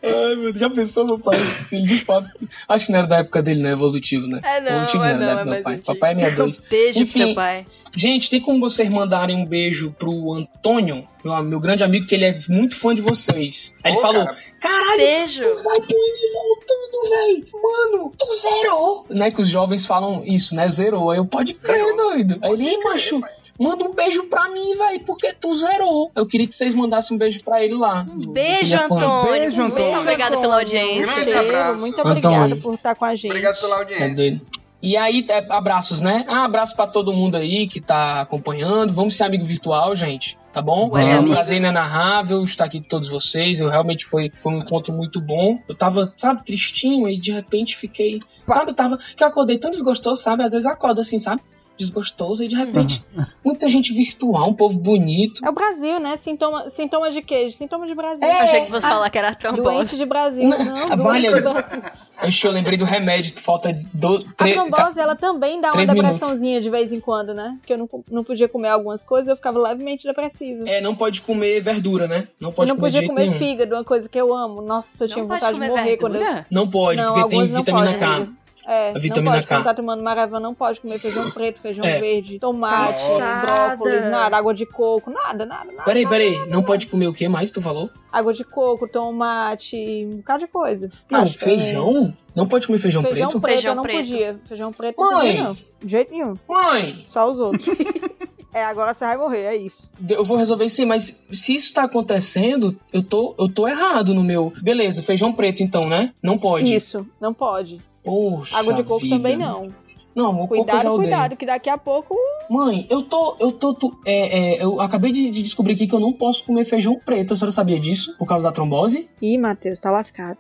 Ai, 0.03 0.35
meu 0.35 0.45
Deus, 0.53 0.59
já 0.59 0.71
pensou, 0.71 1.05
meu 1.05 1.19
pai? 1.19 1.39
Se 1.67 1.77
ele 1.77 1.87
de 1.87 1.99
fato. 2.05 2.29
Acho 2.69 2.87
que 2.87 2.93
não 2.93 2.99
era 3.01 3.09
da 3.09 3.19
época 3.19 3.43
dele, 3.43 3.61
né? 3.63 3.73
Evolutivo, 3.73 4.27
né? 4.27 4.41
É 4.43 4.61
não, 4.61 4.73
Evolutivo 4.73 5.05
é 5.05 5.09
era 5.11 5.19
da 5.19 5.25
não, 5.27 5.33
época 5.53 5.55
é 5.55 5.59
do 5.59 5.63
pai. 5.65 5.75
antigo. 5.75 5.87
Papai 5.87 6.11
é 6.13 6.15
62. 6.17 6.59
Beijo 6.71 6.93
pro 6.95 7.03
Enfim, 7.03 7.25
seu 7.27 7.35
pai. 7.35 7.67
Gente, 7.97 8.31
tem 8.31 8.41
como 8.41 8.61
vocês 8.61 8.89
mandarem 8.89 9.37
um 9.37 9.45
beijo 9.45 9.91
pro 9.99 10.33
Antônio, 10.35 11.07
meu, 11.25 11.43
meu 11.43 11.59
grande 11.61 11.83
amigo, 11.83 12.07
que 12.07 12.15
ele 12.15 12.25
é 12.25 12.39
muito 12.49 12.77
fã 12.77 12.95
de 12.95 13.01
vocês. 13.01 13.77
Aí 13.83 13.91
ele 13.93 13.99
Ô, 13.99 14.03
falou: 14.03 14.25
cara. 14.25 14.37
Caralho, 14.61 14.97
Beijo. 14.99 15.43
tu 15.43 15.63
vai 15.65 15.77
pro 15.81 15.97
ele 15.97 16.33
voltando, 16.33 17.11
véi. 17.11 17.45
Mano, 17.63 18.13
tu 18.17 18.27
zerou. 18.37 19.07
Né, 19.11 19.31
que 19.31 19.43
os 19.43 19.49
jovens 19.49 19.87
falam 19.87 20.25
isso, 20.25 20.55
né? 20.55 20.69
Zerou. 20.69 21.11
Aí 21.11 21.19
eu, 21.19 21.27
pode 21.27 21.53
crer, 21.55 21.97
doido. 21.97 22.39
Aí 22.43 22.53
ele, 22.53 22.69
"Ei, 22.69 22.79
macho, 22.79 23.21
manda 23.61 23.85
um 23.85 23.95
beijo 23.95 24.25
pra 24.25 24.49
mim, 24.49 24.77
véi, 24.77 24.99
porque 25.01 25.33
tu 25.33 25.57
zerou. 25.59 26.11
Eu 26.17 26.27
queria 26.27 26.47
que 26.47 26.55
vocês 26.55 26.73
mandassem 26.75 27.15
um 27.15 27.19
beijo 27.19 27.43
pra 27.45 27.63
ele 27.63 27.75
lá. 27.75 28.03
do- 28.03 28.31
Beijo. 28.33 28.75
Antônio. 28.77 29.31
Beijo, 29.33 29.61
Muito 29.61 29.75
Antônio. 29.77 30.01
obrigada 30.01 30.39
pela 30.39 30.55
audiência. 30.59 31.07
Grande 31.25 31.33
abraço. 31.35 31.81
Muito 31.81 32.01
obrigada 32.01 32.57
por 32.57 32.75
estar 32.75 32.95
com 32.95 33.05
a 33.05 33.15
gente. 33.15 33.27
Obrigado 33.31 33.61
pela 33.61 33.77
audiência. 33.79 34.15
dele. 34.15 34.43
E 34.83 34.97
aí, 34.97 35.27
é, 35.29 35.47
abraços, 35.51 36.01
né? 36.01 36.25
Ah, 36.27 36.45
abraço 36.45 36.75
pra 36.75 36.87
todo 36.87 37.13
mundo 37.13 37.37
aí 37.37 37.69
que 37.69 37.83
tá 37.83 38.23
acompanhando. 38.23 38.95
Vamos 38.95 39.15
ser 39.15 39.25
amigo 39.25 39.45
virtual, 39.45 39.95
gente. 39.95 40.39
Tá 40.55 40.63
bom? 40.63 40.89
Vamos. 40.89 41.07
É 41.15 41.21
um 41.21 41.29
prazer 41.29 41.59
inenarrável 41.59 42.43
estar 42.43 42.65
aqui 42.65 42.81
com 42.81 42.89
todos 42.89 43.09
vocês. 43.09 43.61
Eu 43.61 43.69
realmente 43.69 44.07
foi, 44.07 44.33
foi 44.43 44.55
um 44.55 44.59
encontro 44.59 44.91
muito 44.93 45.21
bom. 45.21 45.59
Eu 45.69 45.75
tava, 45.75 46.11
sabe, 46.17 46.43
tristinho 46.47 47.09
e 47.11 47.21
de 47.21 47.31
repente 47.31 47.77
fiquei. 47.77 48.21
Sabe, 48.49 48.71
eu 48.71 48.75
tava. 48.75 48.99
Que 49.15 49.23
eu 49.23 49.29
acordei 49.29 49.59
tão 49.59 49.71
desgostoso, 49.71 50.23
sabe? 50.23 50.43
Às 50.45 50.53
vezes 50.53 50.65
eu 50.65 50.73
acordo 50.73 51.01
assim, 51.03 51.19
sabe? 51.19 51.43
Desgostoso 51.81 52.45
e 52.45 52.49
de 52.49 52.55
repente. 52.55 53.03
Muita 53.43 53.67
gente 53.69 53.93
virtual, 53.95 54.49
um 54.51 54.53
povo 54.55 54.79
bonito. 54.79 55.45
É 55.45 55.49
o 55.49 55.53
Brasil, 55.53 55.99
né? 55.99 56.19
Sintoma, 56.21 56.69
sintoma 56.69 57.11
de 57.11 57.23
queijo, 57.23 57.57
sintoma 57.57 57.87
de 57.87 57.95
Brasil. 57.95 58.23
É, 58.23 58.43
Achei 58.43 58.65
que 58.67 58.71
você 58.71 58.83
falar 58.87 59.09
que 59.09 59.17
era 59.17 59.35
trombose. 59.35 59.63
Doente 59.63 59.97
de 59.97 60.05
Brasil. 60.05 60.47
Não, 60.47 60.63
Não, 60.63 60.93
a 60.93 60.95
doente 60.97 61.35
de 61.35 61.41
Brasil. 61.41 61.83
Ixi, 62.23 62.47
eu 62.47 62.53
lembrei 62.53 62.77
do 62.77 62.85
remédio, 62.85 63.33
falta 63.41 63.73
de 63.73 63.83
do, 63.95 64.17
A 64.17 64.21
tre- 64.37 64.53
trombose, 64.53 65.01
ela 65.01 65.17
também 65.17 65.59
dá 65.59 65.71
uma 65.71 65.81
minutos. 65.81 66.03
depressãozinha 66.03 66.61
de 66.61 66.69
vez 66.69 66.93
em 66.93 67.01
quando, 67.01 67.33
né? 67.33 67.55
Porque 67.59 67.73
eu 67.73 67.79
não, 67.79 67.89
não 68.11 68.23
podia 68.23 68.47
comer 68.47 68.69
algumas 68.69 69.03
coisas, 69.03 69.27
eu 69.31 69.37
ficava 69.37 69.59
levemente 69.59 70.07
depressiva. 70.07 70.69
É, 70.69 70.83
não 70.83 70.95
pode 70.95 71.23
comer 71.23 71.63
verdura, 71.63 72.07
né? 72.07 72.29
Não 72.39 72.53
pode 72.53 72.69
não 72.69 72.77
comer 72.77 72.91
de 72.91 72.97
podia 72.99 73.09
comer 73.09 73.27
nenhum. 73.27 73.39
fígado, 73.39 73.75
uma 73.75 73.85
coisa 73.85 74.07
que 74.07 74.21
eu 74.21 74.35
amo. 74.35 74.61
Nossa, 74.61 75.05
eu 75.05 75.09
Não 75.09 75.15
tinha 75.15 75.25
vontade 75.25 75.55
de 75.59 75.67
morrer 75.67 75.97
quando 75.97 76.17
eu... 76.17 76.21
verdura? 76.21 76.47
Não 76.51 76.69
pode, 76.69 77.01
Não, 77.03 77.15
porque 77.15 77.29
tem 77.31 77.49
não 77.49 77.63
vitamina 77.63 77.95
K. 77.95 78.29
É, 78.67 78.91
A 78.91 78.99
vitamina 78.99 79.31
não 79.31 79.33
pode, 79.39 79.47
K. 79.47 79.55
quando 79.57 79.65
tá 79.65 79.75
tomando 79.75 80.03
Maravan, 80.03 80.39
não 80.41 80.55
pode 80.55 80.81
comer 80.81 80.99
feijão 80.99 81.31
preto, 81.31 81.61
feijão 81.61 81.85
É. 81.85 81.99
verde, 81.99 82.39
tomate, 82.39 82.99
brócolis, 83.43 84.05
nada, 84.11 84.37
água 84.37 84.53
de 84.55 84.67
coco, 84.67 85.11
nada, 85.11 85.47
nada, 85.47 85.65
nada. 85.73 85.83
Peraí, 85.85 86.07
peraí, 86.07 86.47
não 86.49 86.63
pode 86.63 86.87
comer 86.87 87.09
o 87.09 87.13
que 87.15 87.29
mais 87.29 87.51
tu 87.51 87.61
falou? 87.63 87.89
Água 88.13 88.33
de 88.35 88.45
coco, 88.45 88.87
tomate, 88.87 90.07
um 90.07 90.17
bocado 90.19 90.45
de 90.45 90.47
coisa. 90.51 90.91
Não, 91.11 91.23
Acho 91.23 91.39
que- 91.39 91.45
feijão? 91.45 92.15
Não 92.37 92.47
pode 92.47 92.67
comer 92.67 92.79
feijão, 92.79 93.03
Feijão 93.03 93.29
preto? 93.31 93.41
preto 93.41 93.55
Feijão 93.55 93.71
eu 93.73 93.77
não 93.77 93.83
preto. 93.83 93.97
podia. 93.99 94.41
Feijão 94.47 94.73
preto 94.73 95.01
não 95.01 95.13
Mãe! 95.13 95.27
podia, 95.29 95.43
não. 95.45 95.55
De 95.55 95.89
jeito 95.89 96.13
nenhum. 96.13 96.35
Mãe, 96.49 97.05
Só 97.07 97.29
os 97.31 97.41
outros. 97.41 97.67
é, 98.53 98.65
agora 98.65 98.93
você 98.95 99.05
vai 99.05 99.17
morrer, 99.17 99.43
é 99.43 99.57
isso. 99.57 99.91
eu 100.09 100.25
vou 100.25 100.37
resolver 100.37 100.65
isso 100.65 100.81
aí, 100.81 100.87
mas 100.87 101.27
se 101.33 101.55
isso 101.55 101.73
tá 101.73 101.85
acontecendo, 101.85 102.77
eu 102.93 103.03
tô, 103.03 103.35
eu 103.39 103.49
tô 103.49 103.67
errado 103.69 104.13
no 104.15 104.23
meu. 104.25 104.53
Beleza, 104.63 105.03
feijão 105.03 105.33
preto 105.33 105.63
então, 105.63 105.89
né? 105.89 106.13
Não 106.23 106.37
pode. 106.39 106.73
Isso, 106.73 107.07
não 107.21 107.33
pode. 107.35 107.79
Poxa 108.03 108.59
Água 108.59 108.75
de 108.75 108.83
coco 108.83 109.01
vida. 109.01 109.17
também 109.17 109.37
não. 109.37 109.69
Não, 110.13 110.31
o 110.33 110.49
coco 110.49 110.49
Cuidado, 110.57 110.79
odeio. 110.89 110.97
cuidado, 110.97 111.37
que 111.37 111.47
daqui 111.47 111.71
a 111.71 111.79
pouco. 111.79 112.17
Mãe, 112.51 112.85
eu 112.91 113.01
tô, 113.03 113.37
eu 113.39 113.53
tô, 113.53 113.73
tu- 113.73 113.97
é, 114.05 114.57
é, 114.57 114.63
eu 114.65 114.81
acabei 114.81 115.13
de, 115.13 115.31
de 115.31 115.41
descobrir 115.41 115.75
aqui 115.75 115.87
que 115.87 115.95
eu 115.95 116.01
não 116.01 116.13
posso 116.13 116.43
comer 116.45 116.65
feijão 116.65 116.99
preto. 117.07 117.33
A 117.33 117.37
senhora 117.37 117.53
sabia 117.53 117.79
disso? 117.79 118.17
Por 118.19 118.27
causa 118.27 118.43
da 118.49 118.53
trombose? 118.53 119.09
Ih, 119.23 119.39
Matheus, 119.39 119.79
tá 119.79 119.89
lascado. 119.93 120.37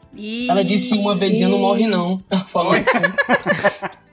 Ela 0.48 0.64
disse 0.64 0.94
uma 0.94 1.14
vezinha 1.14 1.48
não 1.48 1.58
morre 1.58 1.86
não. 1.86 2.20
Ela 2.28 2.42
falou 2.44 2.72
assim. 2.72 2.88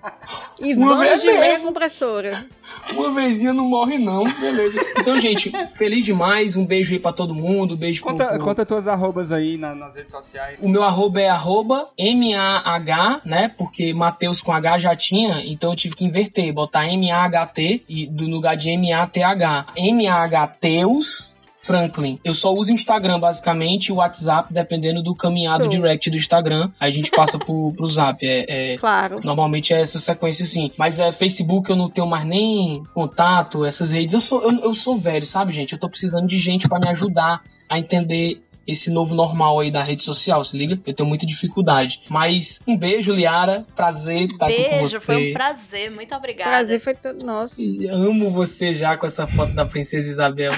E 0.59 0.73
Uma 0.73 0.95
vamos 0.95 1.07
vez 1.07 1.21
de 1.21 1.27
meia 1.31 1.59
compressora. 1.59 2.45
Uma 2.91 3.11
vezinha 3.13 3.53
não 3.53 3.65
morre 3.65 3.97
não, 3.97 4.23
beleza. 4.23 4.79
Então, 4.97 5.19
gente, 5.19 5.51
feliz 5.75 6.03
demais. 6.05 6.55
Um 6.55 6.65
beijo 6.65 6.93
aí 6.93 6.99
pra 6.99 7.11
todo 7.11 7.33
mundo. 7.35 7.73
Um 7.75 7.77
beijo 7.77 8.01
Conta, 8.01 8.25
pro, 8.27 8.39
conta 8.39 8.65
tuas 8.65 8.87
arrobas 8.87 9.31
aí 9.31 9.57
na- 9.57 9.75
nas 9.75 9.95
redes 9.95 10.11
sociais. 10.11 10.59
O 10.61 10.67
meu 10.69 10.83
arroba 10.83 11.21
é 11.21 11.29
arroba 11.29 11.89
M-A-H, 11.97 13.21
né? 13.25 13.51
Porque 13.57 13.93
Mateus 13.93 14.41
com 14.41 14.51
H 14.51 14.79
já 14.79 14.95
tinha, 14.95 15.43
então 15.45 15.71
eu 15.71 15.75
tive 15.75 15.95
que 15.95 16.05
inverter, 16.05 16.51
botar 16.53 16.87
M-A-H-T 16.87 17.83
e 17.87 18.05
do 18.07 18.27
lugar 18.27 18.55
de 18.55 18.69
M-A-T-H. 18.69 19.65
M-A-H-Teus 19.75 21.26
Franklin. 21.67 22.17
Eu 22.23 22.33
só 22.33 22.53
uso 22.53 22.71
Instagram, 22.71 23.19
basicamente, 23.19 23.87
e 23.87 23.91
o 23.91 23.95
WhatsApp, 23.95 24.53
dependendo 24.53 25.03
do 25.03 25.13
caminhado 25.13 25.65
Show. 25.65 25.69
direct 25.69 26.09
do 26.09 26.15
Instagram. 26.15 26.71
Aí 26.79 26.89
a 26.89 26.93
gente 26.93 27.11
passa 27.11 27.37
pro, 27.37 27.73
pro 27.75 27.85
Zap. 27.87 28.25
É, 28.25 28.73
é- 28.73 28.77
Claro. 28.77 29.19
Normalmente 29.23 29.73
é 29.73 29.81
essa 29.81 29.99
sequência 29.99 30.43
assim. 30.43 30.71
Mas 30.77 30.97
é 30.99 31.11
Facebook 31.11 31.69
eu 31.69 31.75
não 31.75 31.89
tenho 31.89 32.07
mais 32.07 32.23
nem 32.23 32.81
contato, 32.93 33.65
essas 33.65 33.91
redes. 33.91 34.13
Eu 34.13 34.21
sou, 34.21 34.41
eu, 34.41 34.51
eu 34.63 34.73
sou 34.73 34.97
velho, 34.97 35.25
sabe, 35.25 35.51
gente? 35.51 35.73
Eu 35.73 35.79
tô 35.79 35.89
precisando 35.89 36.25
de 36.27 36.39
gente 36.39 36.69
pra 36.69 36.79
me 36.79 36.87
ajudar 36.87 37.43
a 37.69 37.77
entender 37.77 38.41
esse 38.65 38.89
novo 38.89 39.15
normal 39.15 39.59
aí 39.61 39.71
da 39.71 39.81
rede 39.81 40.03
social, 40.03 40.43
se 40.43 40.57
liga? 40.57 40.77
Eu 40.85 40.93
tenho 40.93 41.07
muita 41.07 41.25
dificuldade. 41.25 42.01
Mas 42.09 42.59
um 42.67 42.75
beijo, 42.77 43.13
Liara. 43.13 43.65
Prazer 43.75 44.23
estar 44.23 44.45
aqui 44.45 44.63
com 44.63 44.69
Beijo, 44.71 44.89
você. 44.89 44.99
foi 44.99 45.29
um 45.29 45.33
prazer. 45.33 45.91
Muito 45.91 46.13
obrigada. 46.15 46.49
Prazer 46.51 46.79
foi 46.81 46.93
todo 46.93 47.25
nosso. 47.25 47.61
E 47.61 47.87
Amo 47.87 48.29
você 48.29 48.73
já 48.73 48.97
com 48.97 49.05
essa 49.05 49.25
foto 49.25 49.53
da 49.53 49.65
Princesa 49.65 50.09
Isabel. 50.09 50.51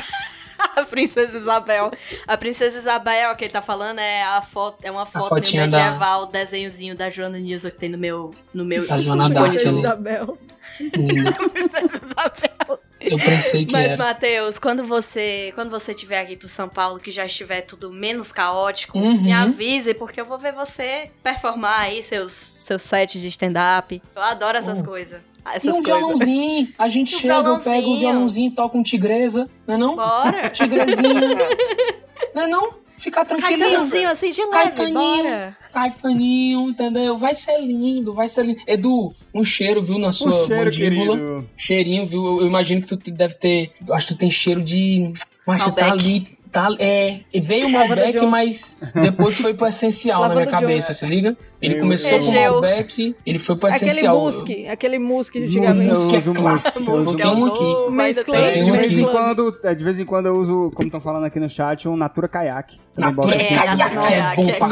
A 0.80 0.86
Princesa 0.86 1.38
Isabel. 1.38 1.92
A 2.28 2.38
Princesa 2.38 2.78
Isabel, 2.78 3.36
que 3.36 3.46
ele 3.46 3.54
tá 3.54 3.62
falando, 3.62 4.00
é 4.00 4.24
a 4.24 4.42
foto, 4.42 4.78
é 4.84 4.92
uma 4.92 5.06
foto 5.06 5.34
meio 5.34 5.44
fotinha 5.44 5.68
da- 5.68 5.78
medieval, 5.86 6.26
desenhozinho 6.28 6.96
da 6.96 7.10
Joana 7.10 7.38
Nilza 7.40 7.70
que 7.72 7.78
tem 7.78 7.90
no 7.90 7.98
meu. 7.98 8.32
No 8.54 8.66
meu 8.66 8.88
Da 8.88 9.00
Joana 9.00 9.30
Dark. 9.30 9.54
Isabel. 9.56 10.38
Linda. 10.80 11.32
Princesa 11.50 12.02
Isabel. 12.06 12.80
Eu 13.02 13.18
pensei 13.18 13.66
que 13.66 13.72
Mas, 13.72 13.92
era. 13.92 13.98
Matheus, 13.98 14.60
quando 14.60 14.84
você, 14.84 15.52
quando 15.56 15.70
você 15.70 15.92
estiver 15.94 16.20
aqui 16.20 16.36
pro 16.36 16.50
São 16.50 16.68
Paulo, 16.68 17.00
que 17.00 17.12
já 17.12 17.26
estiver 17.26 17.62
tudo 17.62 17.92
menos 17.92 18.32
caótico, 18.32 18.98
Uhum. 18.98 19.22
me 19.22 19.32
avise, 19.32 19.94
porque 19.94 20.20
eu 20.20 20.26
vou 20.26 20.38
ver 20.38 20.52
você 20.54 21.10
performar 21.24 21.82
aí 21.82 22.04
seus, 22.04 22.32
seus 22.34 22.82
sets 22.82 23.22
de 23.22 23.28
stand-up. 23.30 24.02
Eu 24.16 24.22
adoro 24.22 24.58
essas 24.58 24.80
Oh. 24.80 24.84
coisas. 24.84 25.22
Essas 25.46 25.64
E 25.64 25.70
um 25.70 25.82
coisas. 25.82 25.86
violãozinho. 26.00 26.74
A 26.78 26.90
gente 26.90 27.16
chega, 27.16 27.34
eu 27.36 27.60
pego 27.60 27.92
o 27.92 28.00
violãozinho. 28.00 28.52
toco 28.52 28.78
um 28.78 28.84
tigresa, 28.84 29.50
não 29.66 29.76
é 29.76 29.78
não? 29.78 29.96
Bora. 29.96 30.50
Tigrezinho. 30.50 31.38
não 32.36 32.44
é 32.44 32.48
não? 32.48 32.72
Fica 33.00 33.24
tranquilinho. 33.26 33.60
Caetanozinho 33.60 34.10
assim 34.10 34.32
de 34.32 34.42
leve, 34.42 34.52
Caetaninho. 34.52 34.94
bora. 34.94 35.58
Caetaninho, 35.74 36.70
entendeu? 36.70 37.18
Vai 37.18 37.34
ser 37.36 37.58
lindo, 37.60 38.14
vai 38.14 38.28
ser 38.28 38.46
lindo. 38.46 38.62
Edu, 38.68 39.14
um 39.34 39.44
cheiro, 39.44 39.82
viu, 39.82 39.98
na 39.98 40.12
sua 40.12 40.30
Um 40.30 40.46
cheiro, 40.46 40.66
mandíbula. 40.66 41.18
querido. 41.18 41.50
Cheirinho, 41.58 42.06
viu? 42.08 42.26
Eu, 42.26 42.42
eu 42.42 42.48
imagino 42.48 42.82
que 42.82 42.96
tu 42.96 43.12
deve 43.12 43.36
ter. 43.36 43.72
Acho 43.92 44.08
que 44.08 44.14
tu 44.14 44.18
tem 44.18 44.30
cheiro 44.32 44.62
de. 44.62 45.12
Mas 45.46 45.64
tu 45.64 45.72
tá 45.72 45.92
ali. 45.92 46.38
Tá, 46.52 46.68
é, 46.80 47.20
veio 47.42 47.68
o 47.68 47.72
Malbec, 47.72 48.26
mas 48.26 48.76
depois 48.96 49.40
foi 49.40 49.54
pro 49.54 49.68
essencial 49.68 50.28
na 50.28 50.34
minha 50.34 50.48
cabeça, 50.48 50.96
se 50.96 51.06
liga? 51.06 51.38
Ele 51.62 51.76
Eu- 51.76 51.80
começou 51.80 52.10
eu- 52.10 52.20
com 52.20 52.26
Regeu. 52.26 52.52
Malbec, 52.54 53.16
ele 53.24 53.38
foi 53.40 53.56
pro 53.56 53.70
Aquele 53.70 53.92
essencial. 53.92 54.20
musque, 54.20 54.68
aquele 54.68 54.98
musque 54.98 55.38
Eu 55.38 55.46
antigamente. 55.46 55.86
Musque 55.86 56.16
é 56.16 56.22
clássico. 56.22 56.80
musque, 56.92 57.12
eu 57.12 57.16
tenho 57.18 57.38
um 57.38 57.46
aqui. 57.46 57.92
Mas 57.92 58.16
Mesclando, 58.16 58.52
tenho 58.52 58.66
De 58.66 58.72
vez, 58.72 58.98
em 58.98 59.04
quando, 59.06 59.60
é, 59.64 59.76
de 59.76 59.84
vez 59.84 60.00
em 60.00 60.06
quando 60.06 60.26
eu 60.26 60.36
uso, 60.38 60.72
como 60.74 60.88
estão 60.88 61.00
falando 61.00 61.26
aqui 61.26 61.40
no 61.40 61.50
chat, 61.50 61.88
um 61.88 61.96
Natura 61.96 62.28
Kayak. 62.28 62.78
Natura 62.98 63.36
assim. 63.36 63.48
Kayak. 63.56 63.78
Natura 63.78 64.08
é 64.12 64.36
bom 64.36 64.48
pra- 64.48 64.68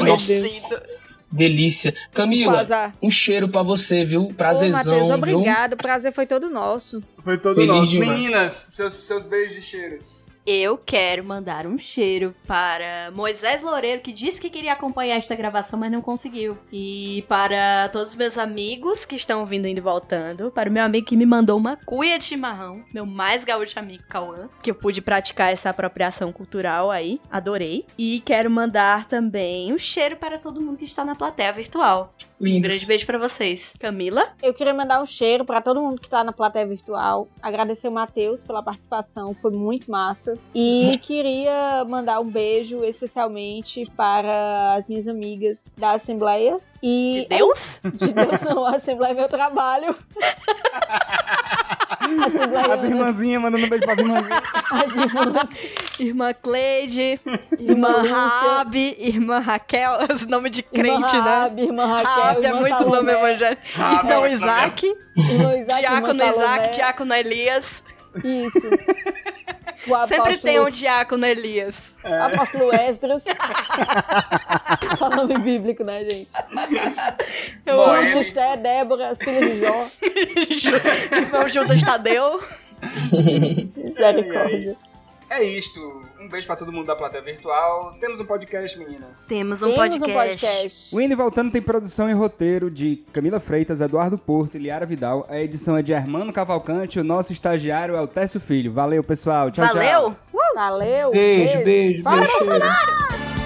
é. 0.84 0.98
Delícia. 1.30 1.94
Camila, 2.14 2.54
Quasar. 2.54 2.94
um 3.04 3.10
cheiro 3.12 3.50
pra 3.50 3.62
você, 3.62 4.04
viu? 4.06 4.22
Ô, 4.24 4.34
Prazerzão, 4.34 4.94
Matheus, 4.94 5.08
viu? 5.08 5.16
obrigado. 5.16 5.74
O 5.74 5.78
prazer 5.78 6.14
foi 6.14 6.26
todo 6.26 6.50
nosso. 6.50 7.04
Foi 7.24 7.38
todo 7.38 7.56
Feliz 7.56 7.68
nosso. 7.68 7.92
demais. 7.92 8.12
Meninas, 8.12 8.54
seus, 8.54 8.94
seus 8.94 9.26
beijos 9.26 9.56
de 9.56 9.62
cheiros. 9.62 10.27
Eu 10.50 10.78
quero 10.78 11.26
mandar 11.26 11.68
um 11.68 11.78
cheiro 11.78 12.34
para 12.48 13.12
Moisés 13.12 13.62
Loureiro, 13.62 14.02
que 14.02 14.14
disse 14.14 14.40
que 14.40 14.50
queria 14.50 14.72
acompanhar 14.72 15.18
esta 15.18 15.36
gravação, 15.36 15.78
mas 15.78 15.92
não 15.92 16.02
conseguiu. 16.02 16.58
E 16.72 17.26
para 17.28 17.90
todos 17.90 18.12
os 18.12 18.16
meus 18.16 18.38
amigos 18.38 19.04
que 19.04 19.18
estão 19.18 19.46
vindo 19.46 19.68
indo 19.68 19.80
e 19.80 19.82
voltando. 19.82 20.50
Para 20.50 20.70
o 20.70 20.72
meu 20.72 20.86
amigo 20.86 21.06
que 21.06 21.18
me 21.18 21.26
mandou 21.26 21.58
uma 21.58 21.76
cuia 21.76 22.18
de 22.18 22.24
chimarrão. 22.24 22.82
Meu 22.94 23.06
mais 23.06 23.44
gaúcho 23.44 23.78
amigo, 23.78 24.06
Cauã. 24.08 24.48
Que 24.64 24.72
eu 24.72 24.76
pude 24.76 25.02
praticar 25.02 25.52
essa 25.52 25.70
apropriação 25.70 26.32
cultural 26.32 26.90
aí. 26.90 27.20
Adorei. 27.30 27.86
E 27.98 28.22
quero 28.22 28.50
mandar 28.50 29.06
também 29.06 29.74
um 29.74 29.78
cheiro 29.78 30.16
para 30.16 30.40
todo 30.40 30.62
mundo 30.62 30.78
que 30.78 30.86
está 30.86 31.04
na 31.04 31.14
plateia 31.14 31.52
virtual. 31.52 32.14
Um 32.40 32.46
Lindos. 32.46 32.62
grande 32.70 32.86
beijo 32.86 33.06
para 33.06 33.18
vocês. 33.18 33.74
Camila? 33.80 34.28
Eu 34.42 34.54
queria 34.54 34.74
mandar 34.74 35.02
um 35.02 35.06
cheiro 35.06 35.44
pra 35.44 35.62
todo 35.62 35.82
mundo 35.82 36.00
que 36.00 36.10
tá 36.10 36.24
na 36.24 36.32
plateia 36.32 36.66
virtual. 36.68 37.28
Agradecer 37.42 37.88
o 37.88 37.92
Matheus 37.92 38.46
pela 38.46 38.62
participação, 38.62 39.34
foi 39.34 39.52
muito 39.52 39.90
massa. 39.90 40.38
E 40.54 40.98
queria 41.02 41.84
mandar 41.86 42.20
um 42.20 42.30
beijo 42.30 42.84
especialmente 42.84 43.90
para 43.96 44.76
as 44.76 44.88
minhas 44.88 45.08
amigas 45.08 45.74
da 45.78 45.94
Assembleia. 45.94 46.58
E 46.82 47.24
De 47.24 47.38
Deus? 47.38 47.82
De 47.94 48.14
Deus 48.14 48.42
não, 48.42 48.66
a 48.66 48.76
Assembleia 48.76 49.12
é 49.12 49.16
meu 49.16 49.28
trabalho. 49.28 49.96
As 52.74 52.84
irmãzinhas 52.84 53.42
mandando 53.42 53.66
um 53.66 53.70
beijo 53.70 53.84
pras 53.84 54.00
irmãzinhas. 54.00 54.42
as 54.72 54.96
irmãs, 54.96 55.50
Irmã 56.00 56.34
Cleide, 56.34 57.20
Irmã. 57.60 58.04
Rabi, 58.08 58.96
irmã 59.00 59.40
Raquel, 59.40 59.98
os 60.14 60.26
nomes 60.26 60.52
de 60.52 60.62
crente, 60.64 61.16
irmã 61.16 61.26
né? 61.26 61.38
Rabi, 61.38 61.62
irmã 61.64 61.86
Raquel, 61.86 62.24
Rabi 62.24 62.46
é 62.46 62.50
irmã 62.50 62.60
muito 62.60 62.78
Salomé, 62.78 62.98
nome 62.98 63.12
evangélico. 63.12 63.62
Irmão 63.78 64.28
Isaac, 64.28 64.86
irmã 65.18 65.58
Isaac, 65.58 65.80
diácono. 65.82 66.24
Isaac, 66.24 66.76
diácono 66.76 67.14
Elias. 67.14 67.84
Isso. 68.24 68.68
O 69.88 69.90
Sempre 70.08 70.16
apóstolo- 70.34 70.38
tem 70.40 70.60
um 70.60 70.70
diácono 70.70 71.26
Elias. 71.26 71.94
Apóstolo 72.04 72.74
Esdras. 72.74 73.24
Só 74.98 75.10
nome 75.10 75.38
bíblico, 75.40 75.84
né, 75.84 76.04
gente? 76.04 76.28
Eu 77.66 77.78
Bom, 77.78 77.92
amo. 77.92 78.12
Tisté, 78.12 78.58
Débora, 78.58 79.10
as 79.10 79.18
filhas 79.20 79.52
de 79.54 79.60
Jó. 79.60 79.88
Irmão 81.16 81.48
Judas 81.48 81.82
Tadeu. 81.82 82.42
Misericórdia. 83.76 84.76
É 85.30 85.44
isto. 85.44 86.02
Um 86.20 86.28
beijo 86.28 86.48
pra 86.48 86.56
todo 86.56 86.72
mundo 86.72 86.86
da 86.86 86.96
plateia 86.96 87.22
virtual. 87.24 87.94
Temos 88.00 88.20
um 88.20 88.26
podcast, 88.26 88.78
meninas. 88.80 89.28
Temos 89.28 89.62
um 89.62 89.74
Temos 89.74 89.98
podcast. 89.98 90.12
um 90.12 90.14
podcast. 90.14 90.96
O 90.96 91.02
Indo 91.02 91.14
e 91.14 91.16
Voltando 91.18 91.52
tem 91.52 91.62
produção 91.62 92.10
e 92.10 92.14
roteiro 92.14 92.72
de 92.72 93.04
Camila 93.12 93.40
Freitas, 93.40 93.82
Eduardo 93.82 94.18
Porto 94.18 94.56
e 94.56 94.60
Liara 94.60 94.86
Vidal. 94.86 95.26
A 95.30 95.38
edição 95.40 95.78
é 95.78 95.82
de 95.82 95.92
Hermano 95.92 96.32
Cavalcante. 96.32 97.00
O 97.00 97.04
nosso 97.04 97.34
estagiário 97.34 97.96
é 97.96 98.02
o 98.02 98.08
Técio 98.08 98.40
Filho. 98.40 98.72
Valeu, 98.72 99.04
pessoal. 99.04 99.52
Tchau, 99.52 99.66
tchau. 99.68 99.76
Valeu! 99.76 100.16
Valeu. 100.56 101.12
Beijo, 101.12 101.64
beijo, 101.64 102.04
Fora 102.04 102.22
beijo. 102.22 102.38
Bolsonaro! 102.40 103.37